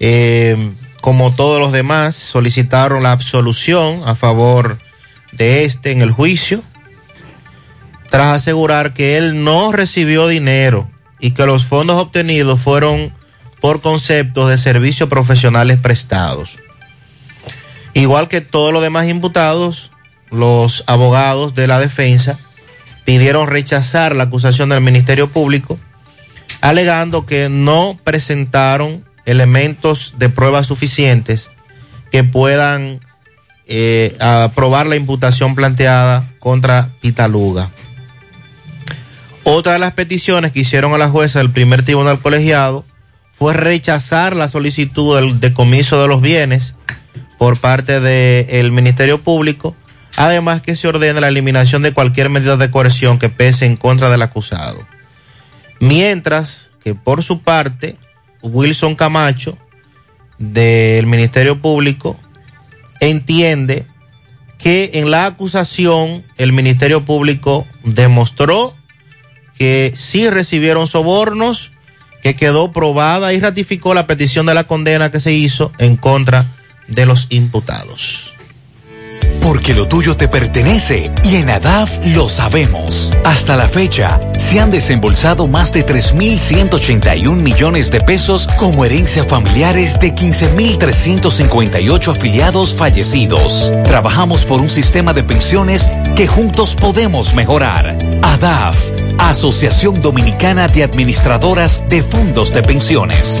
[0.00, 4.78] Eh, como todos los demás, solicitaron la absolución a favor
[5.32, 6.62] de este en el juicio,
[8.10, 10.88] tras asegurar que él no recibió dinero
[11.20, 13.12] y que los fondos obtenidos fueron
[13.60, 16.58] por conceptos de servicios profesionales prestados.
[17.98, 19.90] Igual que todos los demás imputados,
[20.30, 22.38] los abogados de la defensa
[23.04, 25.80] pidieron rechazar la acusación del Ministerio Público,
[26.60, 31.50] alegando que no presentaron elementos de pruebas suficientes
[32.12, 33.00] que puedan
[33.66, 37.68] eh, aprobar la imputación planteada contra Pitaluga.
[39.42, 42.84] Otra de las peticiones que hicieron a la jueza del primer tribunal colegiado
[43.32, 46.74] fue rechazar la solicitud del decomiso de los bienes
[47.38, 49.76] por parte del Ministerio Público,
[50.16, 54.10] además que se ordene la eliminación de cualquier medida de coerción que pese en contra
[54.10, 54.84] del acusado.
[55.80, 57.96] Mientras que por su parte,
[58.42, 59.56] Wilson Camacho,
[60.38, 62.18] del Ministerio Público,
[63.00, 63.86] entiende
[64.58, 68.74] que en la acusación el Ministerio Público demostró
[69.56, 71.70] que sí recibieron sobornos,
[72.22, 76.46] que quedó probada y ratificó la petición de la condena que se hizo en contra
[76.88, 78.34] de los imputados.
[79.42, 83.10] Porque lo tuyo te pertenece y en ADAF lo sabemos.
[83.24, 89.98] Hasta la fecha, se han desembolsado más de 3.181 millones de pesos como herencia familiares
[90.00, 93.72] de 15.358 afiliados fallecidos.
[93.84, 97.96] Trabajamos por un sistema de pensiones que juntos podemos mejorar.
[98.22, 98.76] ADAF,
[99.18, 103.40] Asociación Dominicana de Administradoras de Fondos de Pensiones.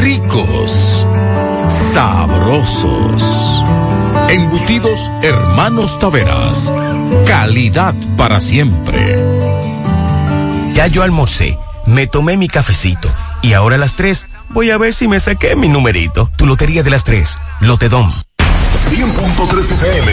[0.00, 1.06] ricos,
[1.92, 3.62] sabrosos.
[4.28, 6.72] Embutidos Hermanos Taveras.
[7.26, 9.18] Calidad para siempre.
[10.74, 13.08] Ya yo almorcé, me tomé mi cafecito
[13.42, 16.30] y ahora a las 3 voy a ver si me saqué mi numerito.
[16.36, 18.10] Tu lotería de las 3, Lotedom.
[18.90, 20.12] 100.3 FM,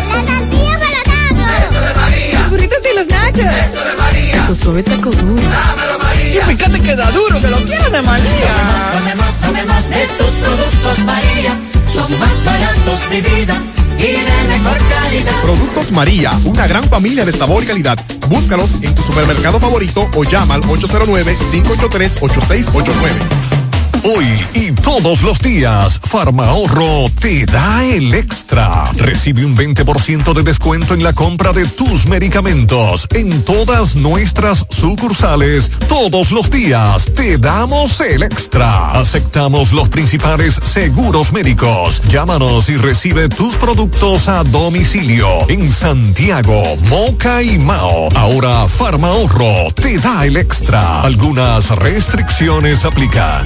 [0.49, 1.03] tortilla
[1.35, 2.39] para Eso de María.
[2.39, 3.39] Los burritos y los nachos.
[3.39, 4.47] Eso de María.
[4.47, 5.35] Tu suave taco duro.
[5.35, 6.41] Dámelo, María.
[6.41, 8.51] Y fíjate que da duro, que lo quiero de María.
[8.97, 11.55] Tomemos, tomemos, tomemos de tus productos, María.
[11.93, 13.61] Son más baratos de vida
[13.99, 15.39] y de mejor calidad.
[15.43, 17.99] Productos María, una gran familia de sabor y calidad.
[18.27, 23.58] Búscalos en tu supermercado favorito o llama al 809-583-8689.
[24.03, 28.89] Hoy y todos los días, Farmahorro te da el extra.
[28.95, 35.71] Recibe un 20% de descuento en la compra de tus medicamentos en todas nuestras sucursales.
[35.89, 38.91] Todos los días te damos el extra.
[38.91, 42.01] Aceptamos los principales seguros médicos.
[42.09, 48.09] Llámanos y recibe tus productos a domicilio en Santiago, Moca y Mao.
[48.15, 51.01] Ahora Farmahorro te da el extra.
[51.01, 53.45] Algunas restricciones aplican.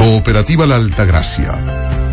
[0.00, 1.52] Cooperativa La Altagracia.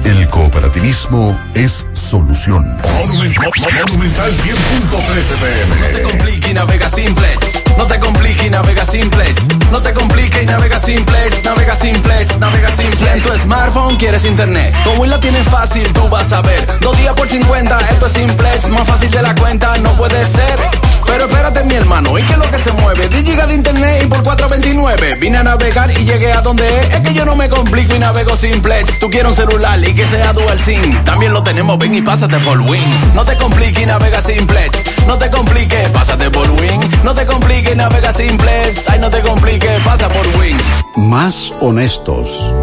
[0.04, 2.78] El cooperativismo es solución.
[3.00, 5.76] Monumental 100.13 pm.
[5.76, 7.38] No te compliques y navega simplex.
[7.78, 9.48] No te compliques y navega simplex.
[9.72, 11.44] No te compliques y navega simplex.
[11.44, 13.00] Navega simplex, navega simplex.
[13.00, 16.80] Si en tu smartphone quieres internet, como la tienes fácil, tú vas a ver.
[16.80, 18.70] Dos días por 50, esto es simplex.
[18.70, 20.60] Más fácil de la cuenta, no puede ser.
[21.06, 23.08] Pero espérate, mi hermano, ¿y qué es lo que se mueve?
[23.08, 25.20] 10 gigas de internet y por 4.29.
[25.20, 26.96] Vine a navegar y llegué a donde es.
[26.96, 29.00] Es que yo no me complico y navego simplex.
[29.00, 31.04] Tú quieres un celular y que sea dual SIM.
[31.06, 32.84] También lo tenemos, y pásate por Win.
[33.14, 34.84] No te compliques y navega simplex.
[35.06, 36.80] No te compliques, pásate por Win.
[37.04, 38.90] No te compliques y navega simplex.
[38.90, 40.58] Ay, no te compliques, pasa por Win.
[40.96, 42.54] Más honestos.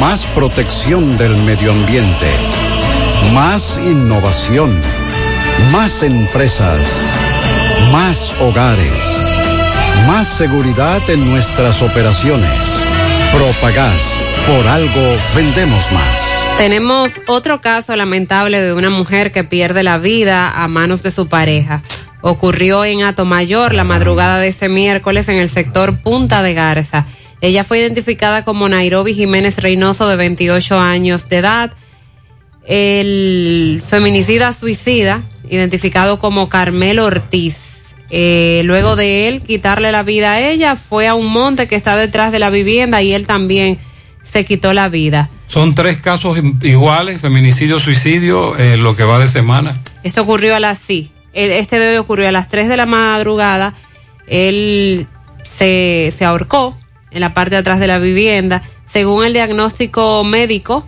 [0.00, 2.26] Más protección del medio ambiente.
[3.32, 4.76] Más innovación.
[5.70, 6.80] Más empresas.
[7.92, 9.04] Más hogares.
[10.06, 12.60] Más seguridad en nuestras operaciones.
[13.32, 14.18] Propagás.
[14.46, 16.35] Por algo vendemos más.
[16.58, 21.28] Tenemos otro caso lamentable de una mujer que pierde la vida a manos de su
[21.28, 21.82] pareja.
[22.22, 27.04] Ocurrió en Atomayor la madrugada de este miércoles en el sector Punta de Garza.
[27.42, 31.72] Ella fue identificada como Nairobi Jiménez Reynoso de 28 años de edad.
[32.64, 37.94] El feminicida suicida, identificado como Carmelo Ortiz.
[38.08, 41.96] Eh, luego de él quitarle la vida a ella, fue a un monte que está
[41.96, 43.78] detrás de la vivienda y él también
[44.22, 45.28] se quitó la vida.
[45.46, 49.80] Son tres casos iguales, feminicidio, suicidio, en lo que va de semana.
[50.02, 51.10] Esto ocurrió a las sí.
[51.32, 53.74] Este hoy ocurrió a las 3 de la madrugada.
[54.26, 55.06] Él
[55.44, 56.76] se, se ahorcó
[57.10, 58.62] en la parte de atrás de la vivienda.
[58.88, 60.86] Según el diagnóstico médico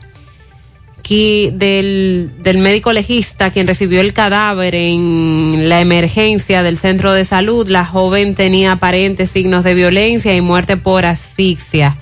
[1.03, 7.25] que del, del médico legista, quien recibió el cadáver en la emergencia del centro de
[7.25, 11.97] salud, la joven tenía aparentes signos de violencia y muerte por asfixia.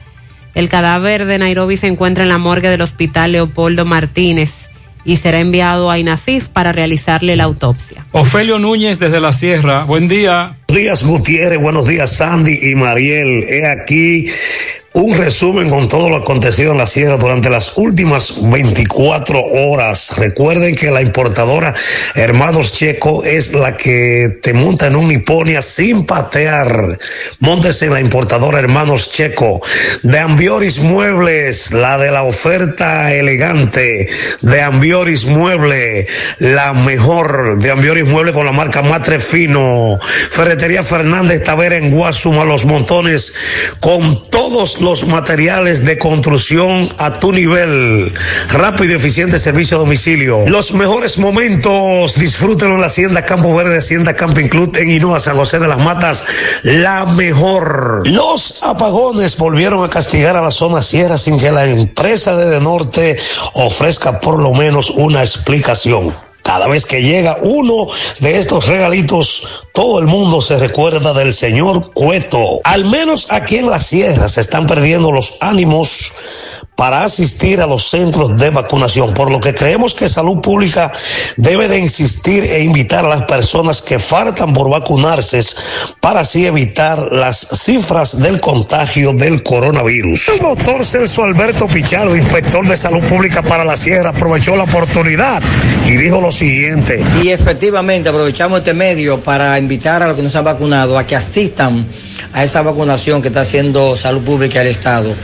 [0.56, 4.70] El cadáver de Nairobi se encuentra en la morgue del hospital Leopoldo Martínez
[5.04, 8.06] y será enviado a INASIF para realizarle la autopsia.
[8.12, 10.56] Ofelio Núñez desde la Sierra, buen día.
[10.66, 13.44] Buenos días Gutiérrez, buenos días Sandy y Mariel.
[13.44, 14.28] He aquí
[14.96, 20.16] un resumen con todo lo acontecido en la sierra durante las últimas 24 horas.
[20.16, 21.74] Recuerden que la importadora
[22.14, 26.98] Hermanos Checo es la que te monta en un Niponia sin patear.
[27.40, 29.60] Móntese en la importadora Hermanos Checo.
[30.02, 34.08] De Ambioris Muebles, la de la oferta elegante.
[34.40, 36.06] De Ambioris Mueble,
[36.38, 37.58] la mejor.
[37.58, 39.98] De Ambioris Mueble con la marca Matre Fino.
[40.30, 43.34] Ferretería Fernández Tavera en Guasuma, Los Montones,
[43.80, 48.14] con todos los materiales de construcción a tu nivel.
[48.50, 50.44] Rápido y eficiente servicio a domicilio.
[50.46, 55.34] Los mejores momentos, disfrútenlo en la Hacienda Campo Verde, Hacienda Camping Club en Hinoa, San
[55.34, 56.24] José de las Matas,
[56.62, 58.06] la mejor.
[58.06, 62.60] Los apagones volvieron a castigar a la zona sierra sin que la empresa de, de
[62.60, 63.16] Norte
[63.54, 66.14] ofrezca por lo menos una explicación.
[66.46, 67.88] Cada vez que llega uno
[68.20, 72.60] de estos regalitos, todo el mundo se recuerda del señor Cueto.
[72.62, 76.12] Al menos aquí en la sierra se están perdiendo los ánimos
[76.76, 80.92] para asistir a los centros de vacunación, por lo que creemos que salud pública
[81.36, 85.26] debe de insistir e invitar a las personas que faltan por vacunarse
[86.00, 90.28] para así evitar las cifras del contagio del coronavirus.
[90.28, 95.42] El doctor Celso Alberto Pichardo, inspector de salud pública para la sierra, aprovechó la oportunidad
[95.86, 97.02] y dijo lo siguiente.
[97.22, 101.06] Y efectivamente aprovechamos este medio para invitar a los que no se han vacunado a
[101.06, 101.86] que asistan
[102.32, 105.14] a esa vacunación que está haciendo Salud Pública del Estado.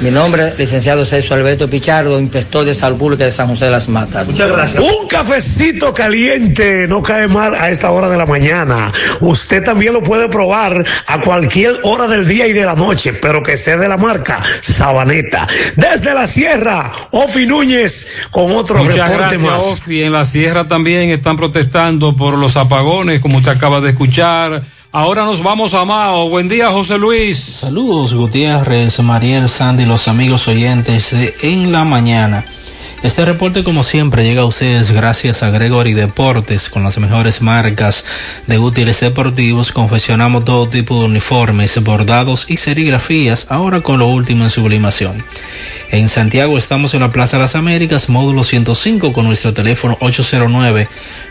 [0.00, 3.70] Mi nombre es licenciado Celso Alberto Pichardo, inspector de Salud Pública de San José de
[3.70, 4.28] las Matas.
[4.28, 4.82] Muchas gracias.
[4.82, 8.92] Un cafecito caliente no cae mal a esta hora de la mañana.
[9.20, 13.42] Usted también lo puede probar a cualquier hora del día y de la noche, pero
[13.42, 15.46] que sea de la marca Sabaneta.
[15.76, 19.62] Desde la Sierra, Ofi Núñez con otro Muchas reporte gracias, más.
[19.62, 20.02] Ofi.
[20.02, 24.62] En la sierra también están protestando por los apagones, como usted acaba de escuchar.
[24.94, 26.28] Ahora nos vamos a Mao.
[26.28, 27.38] Buen día, José Luis.
[27.38, 32.44] Saludos, Gutiérrez, Mariel, Sandy, los amigos oyentes de En la Mañana.
[33.02, 38.04] Este reporte, como siempre, llega a ustedes gracias a Gregory Deportes, con las mejores marcas
[38.46, 39.72] de útiles deportivos.
[39.72, 45.24] Confeccionamos todo tipo de uniformes, bordados y serigrafías, ahora con lo último en sublimación.
[45.90, 50.86] En Santiago estamos en la Plaza de las Américas, módulo 105, con nuestro teléfono 809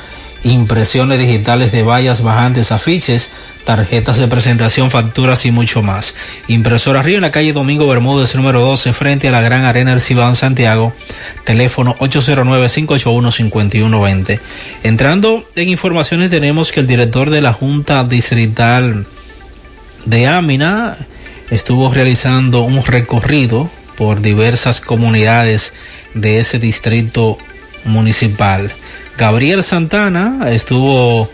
[0.44, 3.30] impresiones digitales de vallas, bajantes, afiches,
[3.64, 6.14] tarjetas de presentación, facturas y mucho más.
[6.48, 10.00] Impresora Río en la calle Domingo Bermúdez, número 12, frente a la Gran Arena del
[10.00, 10.92] Cibao en Santiago.
[11.44, 14.40] Teléfono 809-581-5120.
[14.82, 19.06] Entrando en informaciones, tenemos que el director de la Junta Distrital
[20.04, 20.96] de Amina
[21.50, 25.74] estuvo realizando un recorrido por diversas comunidades
[26.14, 27.38] de ese distrito
[27.84, 28.72] municipal.
[29.22, 31.30] Gabriel Santana estuvo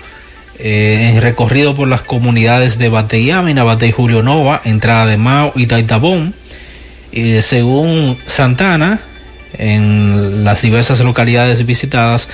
[0.58, 6.34] eh, recorrido por las comunidades de Bateyamina, Batey Julio Nova, entrada de Mao y Taitabón.
[7.12, 9.00] Y según Santana,
[9.54, 12.28] en las diversas localidades visitadas,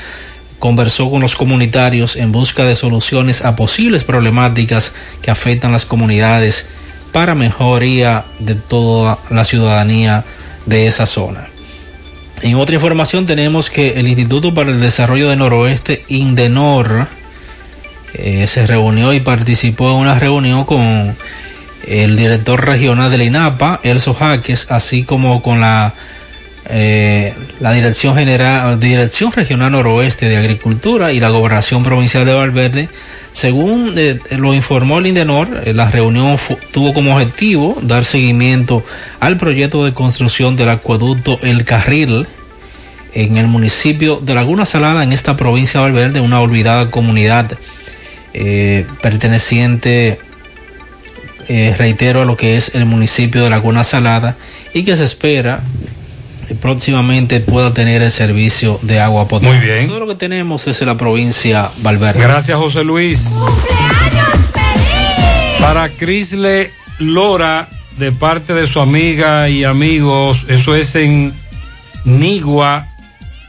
[0.58, 4.92] conversó con los comunitarios en busca de soluciones a posibles problemáticas
[5.22, 6.68] que afectan las comunidades
[7.12, 10.24] para mejoría de toda la ciudadanía
[10.66, 11.46] de esa zona.
[12.44, 17.08] En otra información tenemos que el Instituto para el Desarrollo del Noroeste, Indenor,
[18.12, 21.16] eh, se reunió y participó en una reunión con
[21.88, 25.94] el director regional de la INAPA, Elso Jaques, así como con la,
[26.68, 32.88] eh, la Dirección General, Dirección Regional Noroeste de Agricultura y la Gobernación Provincial de Valverde.
[33.32, 36.36] Según eh, lo informó el Indenor, la reunión
[36.72, 38.84] tuvo como objetivo dar seguimiento
[39.18, 42.26] al proyecto de construcción del acueducto El Carril
[43.14, 47.56] en el municipio de Laguna Salada, en esta provincia de Valverde, una olvidada comunidad
[48.34, 50.18] eh, perteneciente,
[51.48, 54.36] eh, reitero, a lo que es el municipio de Laguna Salada
[54.72, 55.60] y que se espera
[56.48, 59.58] eh, próximamente pueda tener el servicio de agua potable.
[59.58, 59.86] Muy bien.
[59.86, 62.20] Todo lo que tenemos es en la provincia Valverde.
[62.20, 63.28] Gracias, José Luis.
[65.60, 67.68] Para Crisle Lora,
[67.98, 71.32] de parte de su amiga y amigos, eso es en
[72.04, 72.88] Nigua,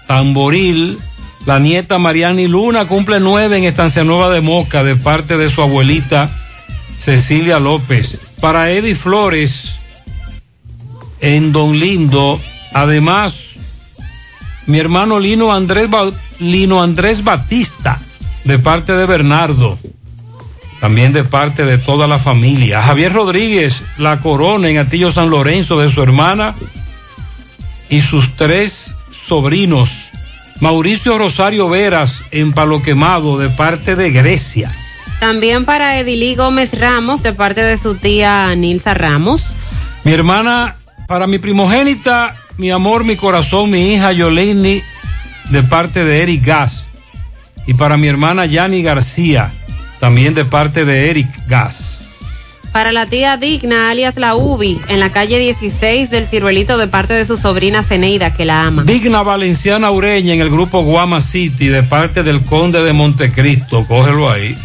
[0.08, 1.00] Tamboril,
[1.45, 5.61] La nieta Mariani Luna cumple nueve en Estancia Nueva de Moca de parte de su
[5.61, 6.30] abuelita
[6.98, 8.19] Cecilia López.
[8.40, 9.75] Para Eddie Flores
[11.22, 12.40] en Don Lindo.
[12.74, 13.35] Además,
[14.66, 15.90] mi hermano Lino Andrés,
[16.40, 18.00] Lino Andrés Batista
[18.43, 19.77] de parte de Bernardo.
[20.82, 22.82] También de parte de toda la familia.
[22.82, 26.53] Javier Rodríguez, La Corona en Atillo San Lorenzo de su hermana
[27.90, 28.93] y sus tres
[29.26, 30.12] sobrinos.
[30.62, 34.72] Mauricio Rosario Veras en Palo Quemado de parte de Grecia.
[35.20, 39.44] También para Edilí Gómez Ramos, de parte de su tía Nilsa Ramos.
[40.04, 40.76] Mi hermana,
[41.08, 44.82] para mi primogénita, mi amor, mi corazón, mi hija Yoleni,
[45.50, 46.86] de parte de Eric Gas.
[47.66, 49.52] Y para mi hermana Yani García,
[50.00, 52.05] también de parte de Eric Gas.
[52.76, 57.14] Para la tía Digna, alias la Ubi, en la calle 16 del Ciruelito, de parte
[57.14, 58.84] de su sobrina Ceneida, que la ama.
[58.84, 63.88] Digna Valenciana Ureña en el grupo Guama City, de parte del Conde de Montecristo.
[63.88, 64.58] Cógelo ahí.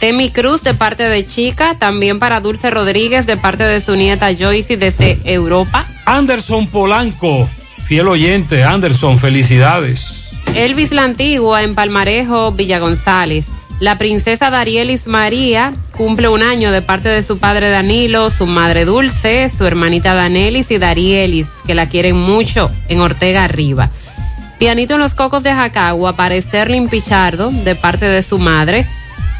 [0.00, 1.78] Temi Cruz, de parte de Chica.
[1.78, 5.86] También para Dulce Rodríguez, de parte de su nieta Joyce, desde Europa.
[6.06, 7.48] Anderson Polanco,
[7.84, 8.64] fiel oyente.
[8.64, 10.28] Anderson, felicidades.
[10.56, 13.46] Elvis la Antigua, en Palmarejo, Villa González.
[13.84, 18.86] La princesa Darielis María cumple un año de parte de su padre Danilo, su madre
[18.86, 23.90] Dulce, su hermanita Danelis y Darielis, que la quieren mucho en Ortega Arriba.
[24.58, 28.86] Pianito en los cocos de Jacagua para Sterling Pichardo, de parte de su madre.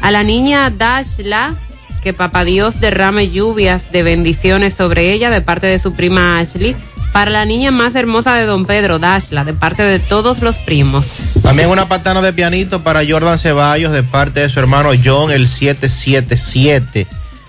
[0.01, 1.55] A la niña Dashla,
[2.03, 6.75] que papá Dios derrame lluvias de bendiciones sobre ella, de parte de su prima Ashley.
[7.15, 11.05] Para la niña más hermosa de Don Pedro, Dashla, de parte de todos los primos.
[11.41, 15.47] También una patana de pianito para Jordan Ceballos de parte de su hermano John, el
[15.47, 17.07] 777.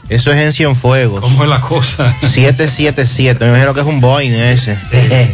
[0.09, 1.21] Eso es en Cienfuegos.
[1.21, 2.15] ¿Cómo es la cosa?
[2.21, 3.45] 777.
[3.45, 4.79] Me imagino que es un Boeing ese.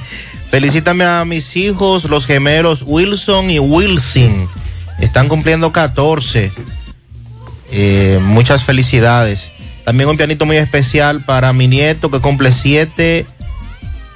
[0.51, 4.49] Felicítame a mis hijos, los gemelos Wilson y Wilson.
[4.99, 6.51] Están cumpliendo 14.
[7.71, 9.51] Eh, muchas felicidades.
[9.85, 13.27] También un pianito muy especial para mi nieto que cumple 7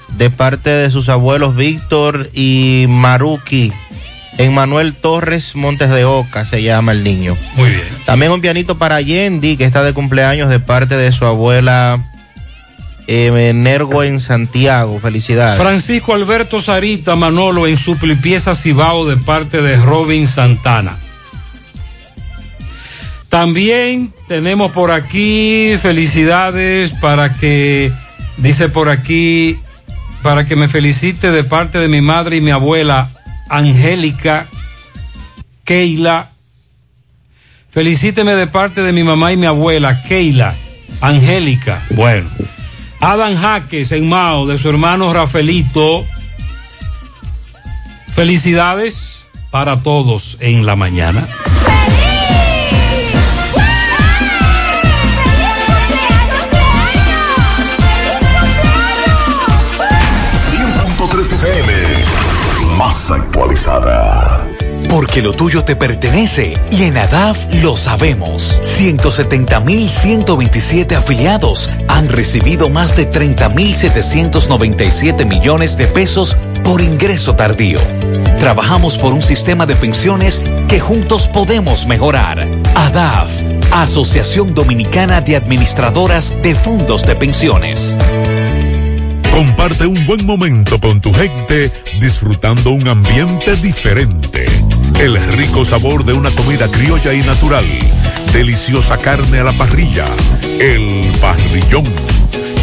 [0.08, 3.72] de parte de sus abuelos Víctor y Maruki.
[4.38, 7.36] En Manuel Torres Montes de Oca se llama el niño.
[7.56, 7.82] Muy bien.
[8.04, 12.10] También un pianito para Yendi, que está de cumpleaños de parte de su abuela
[13.06, 14.98] eh, Nergo en Santiago.
[15.00, 15.58] Felicidades.
[15.58, 20.98] Francisco Alberto Sarita Manolo en Suplipieza Cibao de parte de Robin Santana.
[23.28, 27.92] También tenemos por aquí felicidades para que,
[28.36, 29.58] dice por aquí,
[30.26, 33.08] para que me felicite de parte de mi madre y mi abuela
[33.48, 34.48] Angélica,
[35.62, 36.30] Keila.
[37.70, 40.52] Felicíteme de parte de mi mamá y mi abuela Keila,
[41.00, 41.80] Angélica.
[41.90, 42.28] Bueno.
[42.98, 46.04] Adam Jaques en Mao de su hermano Rafaelito.
[48.12, 49.20] Felicidades
[49.52, 51.24] para todos en la mañana.
[63.10, 64.46] Actualizada.
[64.88, 68.56] Porque lo tuyo te pertenece y en ADAF lo sabemos.
[68.62, 77.78] 170.127 afiliados han recibido más de 30.797 millones de pesos por ingreso tardío.
[78.38, 82.44] Trabajamos por un sistema de pensiones que juntos podemos mejorar.
[82.74, 83.30] ADAF,
[83.72, 87.94] Asociación Dominicana de Administradoras de Fondos de Pensiones.
[89.36, 94.46] Comparte un buen momento con tu gente disfrutando un ambiente diferente.
[94.98, 97.66] El rico sabor de una comida criolla y natural.
[98.32, 100.06] Deliciosa carne a la parrilla.
[100.58, 101.84] El parrillón.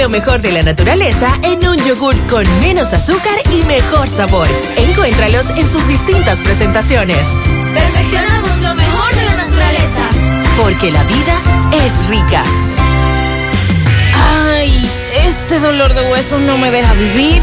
[0.00, 4.48] Lo mejor de la naturaleza en un yogur con menos azúcar y mejor sabor.
[4.78, 7.26] Encuéntralos en sus distintas presentaciones.
[7.74, 10.08] Perfeccionamos lo mejor de la naturaleza.
[10.56, 11.42] Porque la vida
[11.84, 12.42] es rica.
[14.54, 14.90] Ay,
[15.26, 17.42] este dolor de huesos no me deja vivir.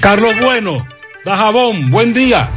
[0.00, 0.86] Carlos Bueno,
[1.24, 2.48] Dajabón, buen día.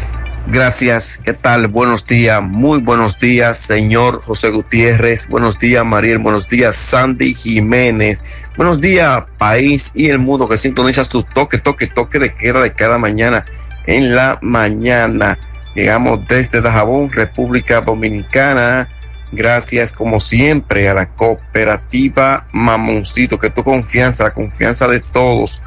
[0.48, 1.68] Gracias, ¿qué tal?
[1.68, 5.28] Buenos días, muy buenos días, señor José Gutiérrez.
[5.28, 6.20] Buenos días, Mariel.
[6.20, 8.24] Buenos días, Sandy Jiménez.
[8.58, 12.74] Buenos días, país y el mundo que sintoniza su toque, toque, toque de queda de
[12.74, 13.46] cada mañana
[13.88, 15.40] en la mañana.
[15.74, 18.88] Llegamos desde Dajabón, República Dominicana.
[19.32, 25.62] Gracias, como siempre, a la cooperativa Mamoncito, que tu confianza, la confianza de todos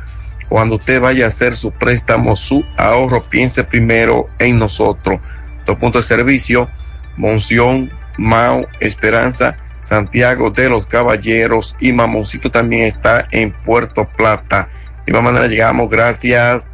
[0.48, 5.20] cuando usted vaya a hacer su préstamo, su ahorro, piense primero en nosotros.
[5.66, 6.68] Dos puntos de servicio,
[7.16, 14.68] Monción, Mao, Esperanza, Santiago de los Caballeros y Mamoncito también está en Puerto Plata.
[15.05, 16.68] De igual manera llegamos gracias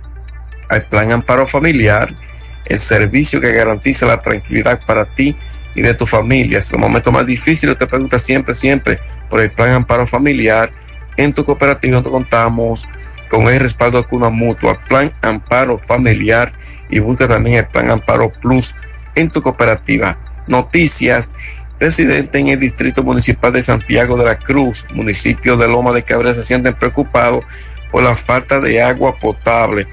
[0.68, 2.14] al Plan Amparo Familiar,
[2.66, 5.36] el servicio que garantiza la tranquilidad para ti
[5.74, 6.58] y de tu familia.
[6.58, 10.70] Es el momento más difícil, te pregunta siempre, siempre por el Plan Amparo Familiar.
[11.16, 12.88] En tu cooperativa donde contamos
[13.30, 16.52] con el respaldo de Cuna Mutua, Plan Amparo Familiar
[16.90, 18.74] y busca también el Plan Amparo Plus
[19.14, 20.18] en tu cooperativa.
[20.48, 21.32] Noticias.
[21.78, 26.34] Residentes en el Distrito Municipal de Santiago de la Cruz, municipio de Loma de Cabrera,
[26.34, 27.42] se sienten preocupados
[27.90, 29.86] por la falta de agua potable.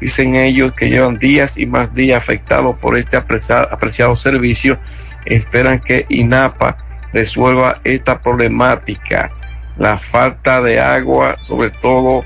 [0.00, 4.78] Dicen ellos que llevan días y más días afectados por este apreciado servicio.
[5.26, 6.78] Esperan que INAPA
[7.12, 9.30] resuelva esta problemática.
[9.76, 12.24] La falta de agua, sobre todo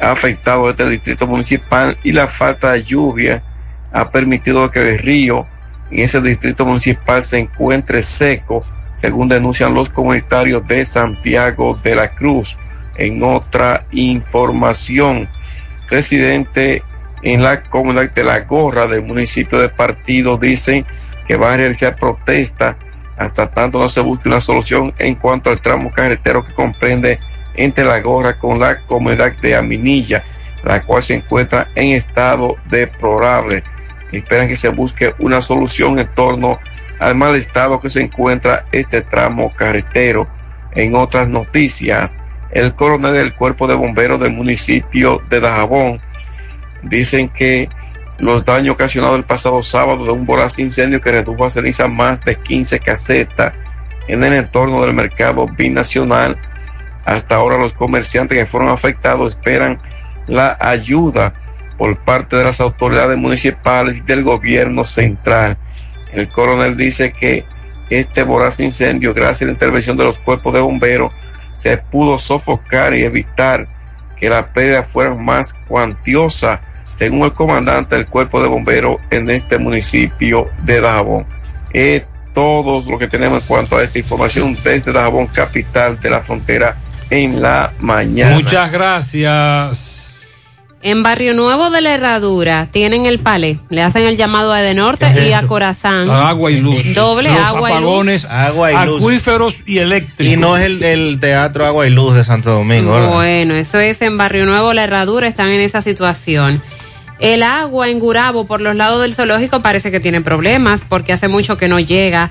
[0.00, 3.42] ha afectado este distrito municipal y la falta de lluvia
[3.92, 5.46] ha permitido que el río
[5.90, 8.64] en ese distrito municipal se encuentre seco,
[8.94, 12.56] según denuncian los comunitarios de Santiago de la Cruz.
[12.96, 15.28] En otra información,
[15.88, 16.82] residente
[17.22, 20.86] en la comunidad de La Gorra del municipio de Partido dicen
[21.26, 22.76] que van a realizar protesta
[23.16, 27.20] hasta tanto no se busque una solución en cuanto al tramo carretero que comprende
[27.54, 30.24] entre la gorra con la comunidad de Aminilla,
[30.64, 33.62] la cual se encuentra en estado deplorable.
[34.12, 36.58] Esperan que se busque una solución en torno
[36.98, 40.26] al mal estado que se encuentra este tramo carretero.
[40.72, 42.14] En otras noticias,
[42.50, 46.00] el coronel del cuerpo de bomberos del municipio de Dajabón
[46.82, 47.68] dicen que
[48.18, 52.22] los daños ocasionados el pasado sábado de un voraz incendio que redujo a ceniza más
[52.24, 53.54] de 15 casetas
[54.08, 56.38] en el entorno del mercado binacional
[57.10, 59.80] hasta ahora los comerciantes que fueron afectados esperan
[60.28, 61.34] la ayuda
[61.76, 65.58] por parte de las autoridades municipales y del gobierno central.
[66.12, 67.44] El coronel dice que
[67.90, 71.12] este voraz incendio, gracias a la intervención de los cuerpos de bomberos,
[71.56, 73.66] se pudo sofocar y evitar
[74.16, 76.60] que la pérdida fuera más cuantiosa,
[76.92, 81.26] según el comandante del cuerpo de bomberos en este municipio de Dajabón.
[81.72, 86.22] Es todo lo que tenemos en cuanto a esta información desde Dajabón, capital de la
[86.22, 86.76] frontera
[87.10, 88.34] en la mañana.
[88.36, 90.06] Muchas gracias.
[90.82, 95.10] En Barrio Nuevo de la Herradura tienen el palé, le hacen el llamado a Edenorte
[95.12, 95.46] ¿Qué es y a?
[95.46, 96.08] Corazán.
[96.10, 96.94] Agua y luz.
[96.94, 97.82] Doble Los agua y luz.
[97.82, 98.98] apagones, Agua y luz.
[99.02, 100.34] acuíferos y eléctricos.
[100.34, 103.12] Y no es el, el Teatro Agua y Luz de Santo Domingo, ¿verdad?
[103.12, 106.62] Bueno, eso es en Barrio Nuevo La Herradura, están en esa situación.
[107.18, 111.28] El agua en Gurabo por los lados del zoológico parece que tiene problemas porque hace
[111.28, 112.30] mucho que no llega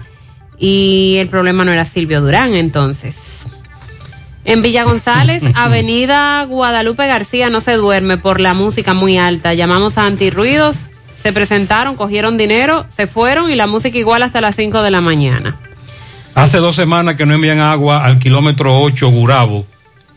[0.58, 3.46] y el problema no era Silvio Durán entonces.
[4.50, 9.54] En Villa González, Avenida Guadalupe García no se duerme por la música muy alta.
[9.54, 10.76] Llamamos a antirruidos,
[11.22, 15.02] se presentaron, cogieron dinero, se fueron y la música igual hasta las 5 de la
[15.02, 15.60] mañana.
[16.34, 19.68] Hace dos semanas que no envían agua al kilómetro 8 Gurabo,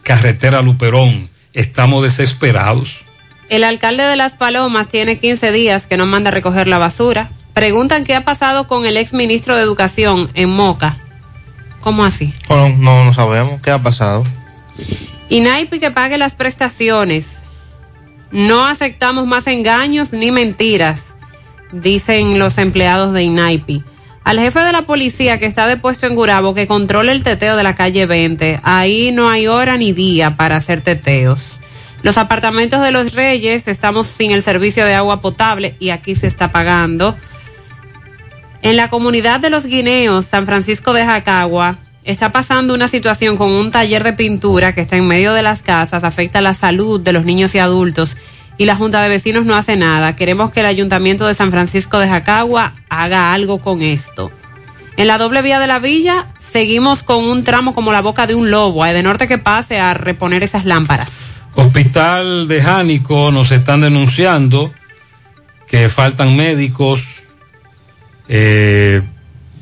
[0.02, 1.28] carretera Luperón.
[1.52, 3.02] Estamos desesperados.
[3.50, 7.28] El alcalde de Las Palomas tiene 15 días que no manda a recoger la basura.
[7.52, 11.01] Preguntan qué ha pasado con el ex ministro de Educación en Moca.
[11.82, 12.32] ¿Cómo así?
[12.48, 14.24] No, no, no sabemos qué ha pasado.
[15.28, 17.38] INAIPI que pague las prestaciones.
[18.30, 21.14] No aceptamos más engaños ni mentiras,
[21.72, 23.84] dicen los empleados de INAIPI.
[24.24, 27.64] Al jefe de la policía que está depuesto en Gurabo que controle el teteo de
[27.64, 28.60] la calle 20.
[28.62, 31.40] Ahí no hay hora ni día para hacer teteos.
[32.02, 36.28] Los apartamentos de los Reyes estamos sin el servicio de agua potable y aquí se
[36.28, 37.16] está pagando.
[38.62, 43.50] En la comunidad de los Guineos, San Francisco de Jacagua, está pasando una situación con
[43.50, 47.12] un taller de pintura que está en medio de las casas, afecta la salud de
[47.12, 48.16] los niños y adultos
[48.58, 50.14] y la Junta de Vecinos no hace nada.
[50.14, 54.30] Queremos que el Ayuntamiento de San Francisco de Jacagua haga algo con esto.
[54.96, 58.36] En la doble vía de la villa seguimos con un tramo como la boca de
[58.36, 58.84] un lobo.
[58.84, 61.40] Hay de norte que pase a reponer esas lámparas.
[61.54, 64.72] Hospital de Jánico nos están denunciando
[65.66, 67.21] que faltan médicos.
[68.34, 69.02] Eh,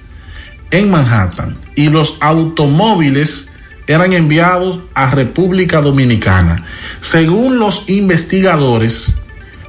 [0.75, 3.49] en Manhattan, y los automóviles
[3.87, 6.65] eran enviados a República Dominicana.
[7.01, 9.17] Según los investigadores,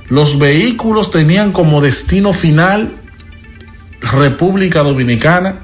[0.08, 2.92] los vehículos tenían como destino final
[4.02, 5.62] República Dominicana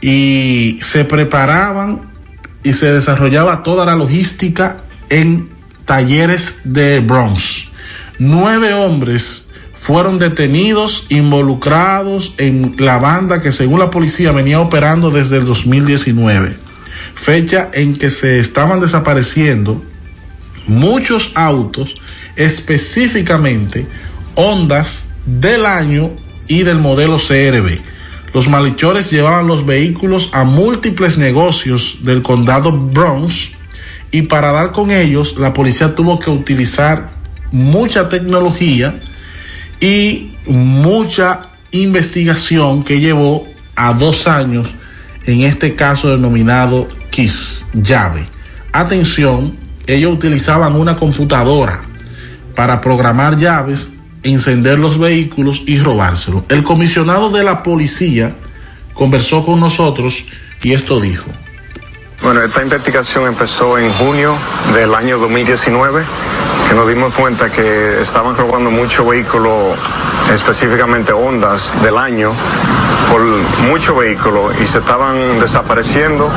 [0.00, 2.12] y se preparaban
[2.62, 4.78] y se desarrollaba toda la logística
[5.10, 5.48] en
[5.84, 7.68] talleres de Bronx.
[8.18, 9.47] Nueve hombres
[9.88, 16.58] fueron detenidos, involucrados en la banda que según la policía venía operando desde el 2019
[17.14, 19.82] fecha en que se estaban desapareciendo
[20.66, 21.96] muchos autos,
[22.36, 23.86] específicamente
[24.34, 26.10] Hondas del año
[26.48, 27.80] y del modelo CRB.
[28.34, 33.52] Los malhechores llevaban los vehículos a múltiples negocios del condado Bronx
[34.10, 37.16] y para dar con ellos la policía tuvo que utilizar
[37.52, 39.00] mucha tecnología
[39.80, 44.74] y mucha investigación que llevó a dos años
[45.24, 48.28] en este caso denominado KISS, llave.
[48.72, 51.82] Atención, ellos utilizaban una computadora
[52.54, 53.90] para programar llaves,
[54.22, 56.44] encender los vehículos y robárselos.
[56.48, 58.34] El comisionado de la policía
[58.94, 60.24] conversó con nosotros
[60.62, 61.30] y esto dijo.
[62.20, 64.34] Bueno, esta investigación empezó en junio
[64.74, 66.04] del año 2019,
[66.68, 69.76] que nos dimos cuenta que estaban robando muchos vehículos,
[70.32, 72.32] específicamente Hondas del año,
[73.08, 73.22] por
[73.68, 76.28] muchos vehículos y se estaban desapareciendo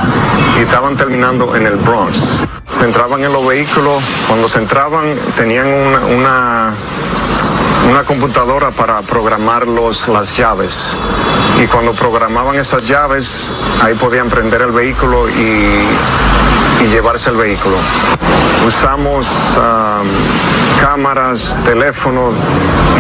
[0.60, 2.46] y estaban terminando en el Bronx.
[2.68, 6.74] Se entraban en los vehículos, cuando se entraban tenían una, una
[7.90, 10.96] una computadora para programar los, las llaves.
[11.62, 13.52] Y cuando programaban esas llaves,
[13.82, 15.86] ahí podían prender el vehículo y,
[16.84, 17.78] y llevarse el vehículo.
[18.66, 19.28] Usamos
[20.80, 22.34] cámaras, teléfonos,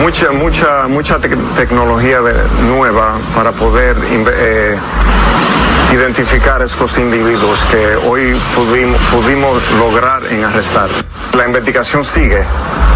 [0.01, 2.19] mucha, mucha, mucha te tecnología
[2.67, 4.77] nueva para poder eh,
[5.91, 10.89] identificar estos individuos que hoy pudimos, pudimos lograr en arrestar.
[11.33, 12.43] La investigación sigue,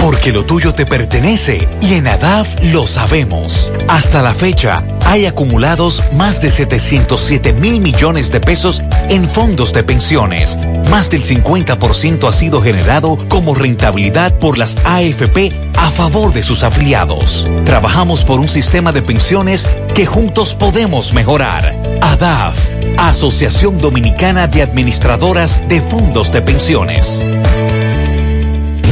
[0.00, 3.70] Porque lo tuyo te pertenece y en ADAF lo sabemos.
[3.88, 9.82] Hasta la fecha, hay acumulados más de 707 mil millones de pesos en fondos de
[9.82, 10.56] pensiones.
[10.90, 16.62] Más del 50% ha sido generado como rentabilidad por las AFP a favor de sus
[16.62, 17.48] afiliados.
[17.64, 21.74] Trabajamos por un sistema de pensiones que juntos podemos mejorar.
[22.00, 22.56] ADAF,
[22.98, 27.24] Asociación Dominicana de Administradoras de Fondos de Pensiones.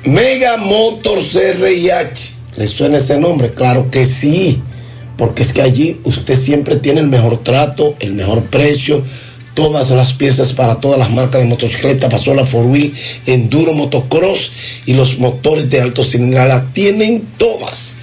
[0.06, 2.36] Mega Motors RIH.
[2.54, 3.50] ¿Le suena ese nombre?
[3.50, 4.62] Claro que sí.
[5.18, 9.02] Porque es que allí usted siempre tiene el mejor trato, el mejor precio,
[9.54, 12.94] todas las piezas para todas las marcas de motocicleta, pasola, four wheel,
[13.26, 14.52] enduro, motocross
[14.86, 16.70] y los motores de alto cilindrada.
[16.72, 17.96] Tienen todas.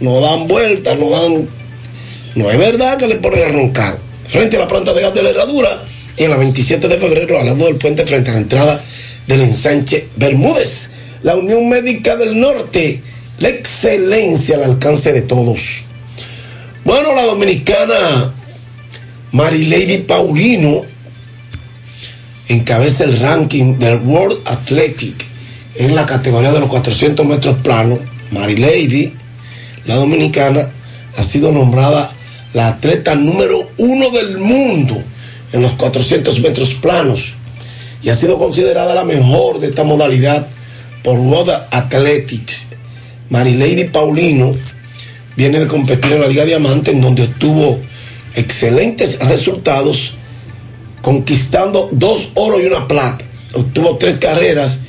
[0.00, 1.48] No dan vueltas, no dan.
[2.34, 3.98] No es verdad que le ponen a roncar.
[4.26, 5.84] Frente a la planta de gas de la herradura,
[6.16, 8.84] en la 27 de febrero, al lado del puente, frente a la entrada
[9.28, 10.93] del ensanche Bermúdez.
[11.24, 13.02] La Unión Médica del Norte
[13.38, 15.84] La excelencia al alcance de todos.
[16.84, 18.34] Bueno, la dominicana
[19.32, 20.82] Marilady Paulino
[22.48, 25.24] encabeza el ranking del World Athletic
[25.76, 28.00] en la categoría de los 400 metros planos.
[28.30, 29.14] Marilady,
[29.86, 30.68] la dominicana,
[31.16, 32.12] ha sido nombrada
[32.52, 35.02] la atleta número uno del mundo
[35.54, 37.32] en los 400 metros planos
[38.02, 40.46] y ha sido considerada la mejor de esta modalidad
[41.04, 42.70] por World Athletics.
[43.30, 44.56] Marilady Paulino
[45.36, 47.78] viene de competir en la Liga Diamante en donde obtuvo
[48.34, 50.16] excelentes resultados
[51.02, 53.24] conquistando dos oro y una plata.
[53.54, 54.80] Obtuvo tres carreras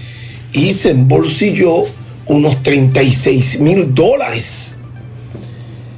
[0.53, 1.83] y se embolsilló
[2.27, 4.77] unos 36 mil dólares.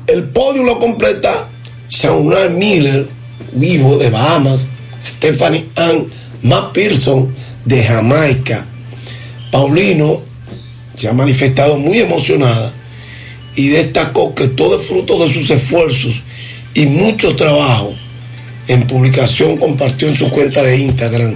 [0.07, 1.47] El podio lo completa
[1.89, 3.07] Shauna Miller,
[3.53, 4.67] vivo de Bahamas,
[5.03, 6.07] Stephanie Ann
[6.41, 7.33] Matt Pearson
[7.65, 8.65] de Jamaica.
[9.51, 10.21] Paulino
[10.95, 12.73] se ha manifestado muy emocionada
[13.55, 16.23] y destacó que todo es fruto de sus esfuerzos
[16.73, 17.93] y mucho trabajo.
[18.67, 21.35] En publicación compartió en su cuenta de Instagram.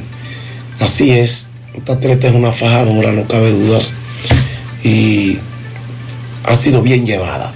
[0.80, 3.90] Así es, esta atleta es una fajadora, no cabe dudas.
[4.84, 5.38] Y
[6.44, 7.54] ha sido bien llevada.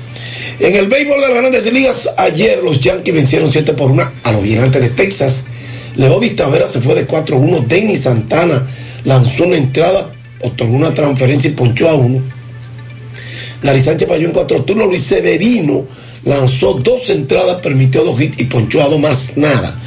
[0.59, 4.31] En el béisbol de las grandes ligas, ayer los Yankees vencieron 7 por 1 a
[4.31, 5.47] los gigantes de Texas.
[5.95, 7.65] Leodis Tavera se fue de 4-1.
[7.67, 8.65] Denny Santana
[9.03, 10.14] lanzó una entrada,
[10.45, 12.21] otorgó una transferencia y ponchó a uno.
[13.61, 14.87] Gary Sánchez falló en cuatro turnos.
[14.87, 15.85] Luis Severino
[16.23, 19.79] lanzó dos entradas, permitió dos hits y ponchó a dos más nada.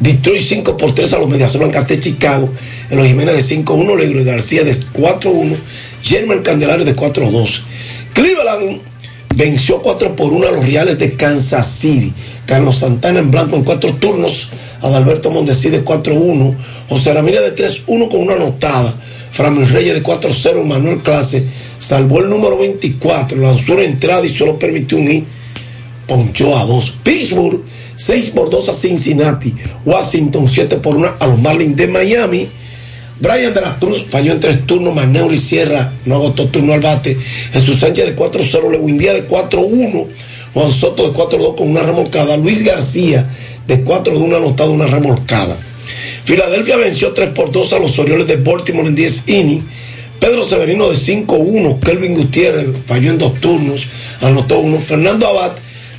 [0.00, 2.48] Detroit 5 por 3 a los Medias Blancas de Chicago.
[2.90, 5.56] En los Jiménez de 5-1, Legro García de 4-1.
[6.02, 7.60] Germán Candelario de 4-2.
[8.14, 8.80] Cleveland
[9.36, 12.14] venció 4 por 1 a los Reales de Kansas City.
[12.46, 14.48] Carlos Santana en blanco en cuatro turnos.
[14.80, 16.56] Adalberto Mondesi de 4-1.
[16.88, 18.94] José Ramírez de 3-1 con una anotada.
[19.40, 20.64] Framil Reyes de 4-0.
[20.64, 21.42] Manuel Clase
[21.78, 23.38] salvó el número 24.
[23.38, 25.24] Lanzó una entrada y solo permitió un hit.
[26.06, 26.98] Ponchó a dos.
[27.02, 27.62] Pittsburgh
[27.96, 29.54] 6 por 2 a Cincinnati.
[29.86, 32.48] Washington 7 por 1 a los Marlins de Miami.
[33.18, 37.18] Brian de la Cruz falló en tres turnos, Maneuri Sierra no agotó turno al bate,
[37.52, 40.06] Jesús Sánchez de 4-0, Lewindía de 4-1,
[40.54, 43.28] Juan Soto de 4-2 con una remolcada, Luis García
[43.66, 45.58] de 4-1 anotado una remolcada.
[46.24, 49.64] Filadelfia venció 3 por 2 a los Orioles de Baltimore en 10 innings.
[50.20, 53.86] Pedro Severino de 5-1, Kelvin Gutiérrez falló en dos turnos,
[54.20, 54.78] anotó uno.
[54.78, 55.52] Fernando Abad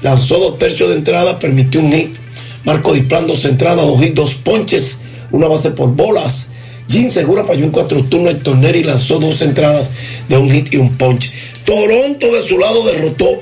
[0.04, 2.16] lanzó dos tercios de entrada, permitió un hit.
[2.64, 5.00] Marco Diplán dos entradas, dos hits, dos ponches,
[5.32, 6.50] una base por bolas.
[6.88, 9.90] Jim Segura falló en cuatro turnos, Héctor Neri lanzó dos entradas
[10.30, 11.32] de un hit y un punch.
[11.66, 13.42] Toronto de su lado derrotó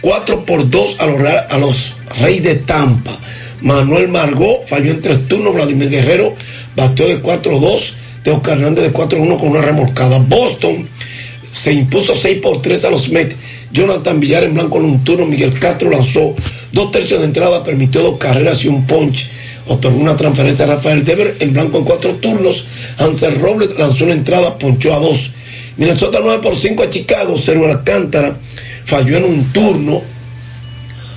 [0.00, 3.10] 4 por 2 a los, a los Reyes de Tampa.
[3.60, 6.34] Manuel Margot falló en tres turnos, Vladimir Guerrero
[6.74, 10.18] batió de 4-2, Teo Hernández de 4-1 con una remolcada.
[10.18, 10.88] Boston
[11.52, 13.36] se impuso 6 por 3 a los Mets.
[13.72, 16.34] Jonathan Villar en blanco en un turno, Miguel Castro lanzó
[16.72, 19.28] dos tercios de entrada, permitió dos carreras y un punch
[19.68, 22.66] otorgó una transferencia a Rafael Dever en blanco en cuatro turnos.
[22.98, 25.32] Hansel Robles lanzó una entrada, ponchó a dos.
[25.76, 28.38] Minnesota 9 por 5 a Chicago, Cero Alcántara
[28.84, 30.02] falló en un turno.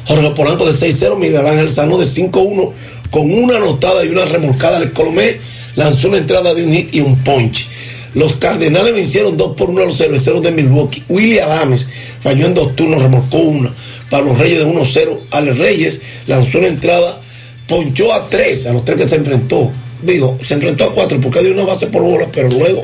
[0.10, 2.72] Jorge Polanco de 6-0, Miguel Ángel Sano de 5-1
[3.12, 4.80] con una anotada y una remolcada.
[4.80, 5.38] El Colomé
[5.76, 7.68] lanzó una entrada de un hit y un punch.
[8.16, 11.04] Los Cardenales vencieron 2 por 1 a los cerveceros de Milwaukee.
[11.10, 11.88] Willie Adams
[12.22, 13.72] falló en dos turnos, remolcó una.
[14.10, 17.22] Para los Reyes de 1-0, Alex Reyes lanzó una entrada
[17.68, 19.72] ponchó a tres, a los tres que se enfrentó.
[20.02, 22.84] Digo, se enfrentó a cuatro porque dio una base por bola, pero luego,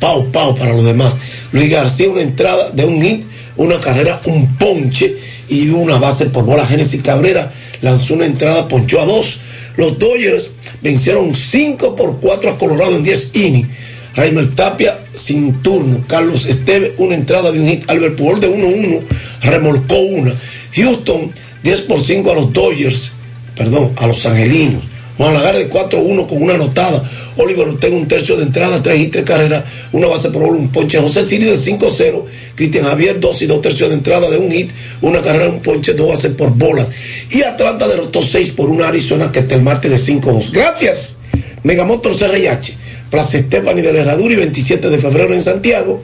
[0.00, 1.18] pau, pau para los demás.
[1.52, 3.24] Luis García, una entrada de un hit,
[3.56, 5.16] una carrera, un ponche
[5.48, 6.66] y una base por bola.
[6.66, 9.40] Génesis Cabrera lanzó una entrada, ponchó a dos.
[9.76, 10.50] Los Dodgers
[10.82, 13.68] vencieron 5 por 4 a Colorado en 10 innings.
[14.14, 16.04] Raimel Tapia sin turno.
[16.08, 17.90] Carlos Esteve, una entrada de un hit.
[17.90, 19.02] Albert Pujol de 1-1,
[19.42, 20.34] remolcó una.
[20.74, 23.12] Houston, 10 por 5 a los Dodgers
[23.56, 24.84] perdón, a los angelinos.
[25.16, 27.02] Juan Lagar de 4-1 con una anotada.
[27.38, 30.68] Oliver Ortega un tercio de entrada, 3 y 3 carreras, una base por bola, un
[30.68, 31.00] ponche.
[31.00, 32.24] José Siri de 5-0.
[32.56, 35.92] Cristian Javier 2 y 2 tercios de entrada de un hit, una carrera, un ponche,
[35.92, 36.88] dos bases por bolas.
[37.30, 40.50] Y Atlanta derrotó 6 por una Arizona que está el martes de 5-2.
[40.50, 41.18] Gracias.
[41.62, 42.76] Megamotor CRIH,
[43.10, 46.02] Plaza Estefani de la Herradura y 27 de febrero en Santiago.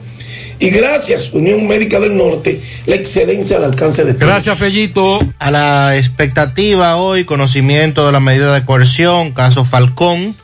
[0.59, 4.27] Y gracias, Unión Médica del Norte, la excelencia al alcance de todos.
[4.27, 5.19] Gracias, Fellito.
[5.39, 10.35] A la expectativa hoy, conocimiento de la medida de coerción, caso Falcón.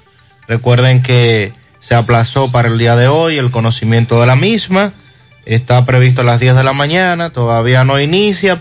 [0.47, 4.93] Recuerden que se aplazó para el día de hoy el conocimiento de la misma.
[5.49, 8.55] Está previsto a las 10 de la mañana, todavía no inicia.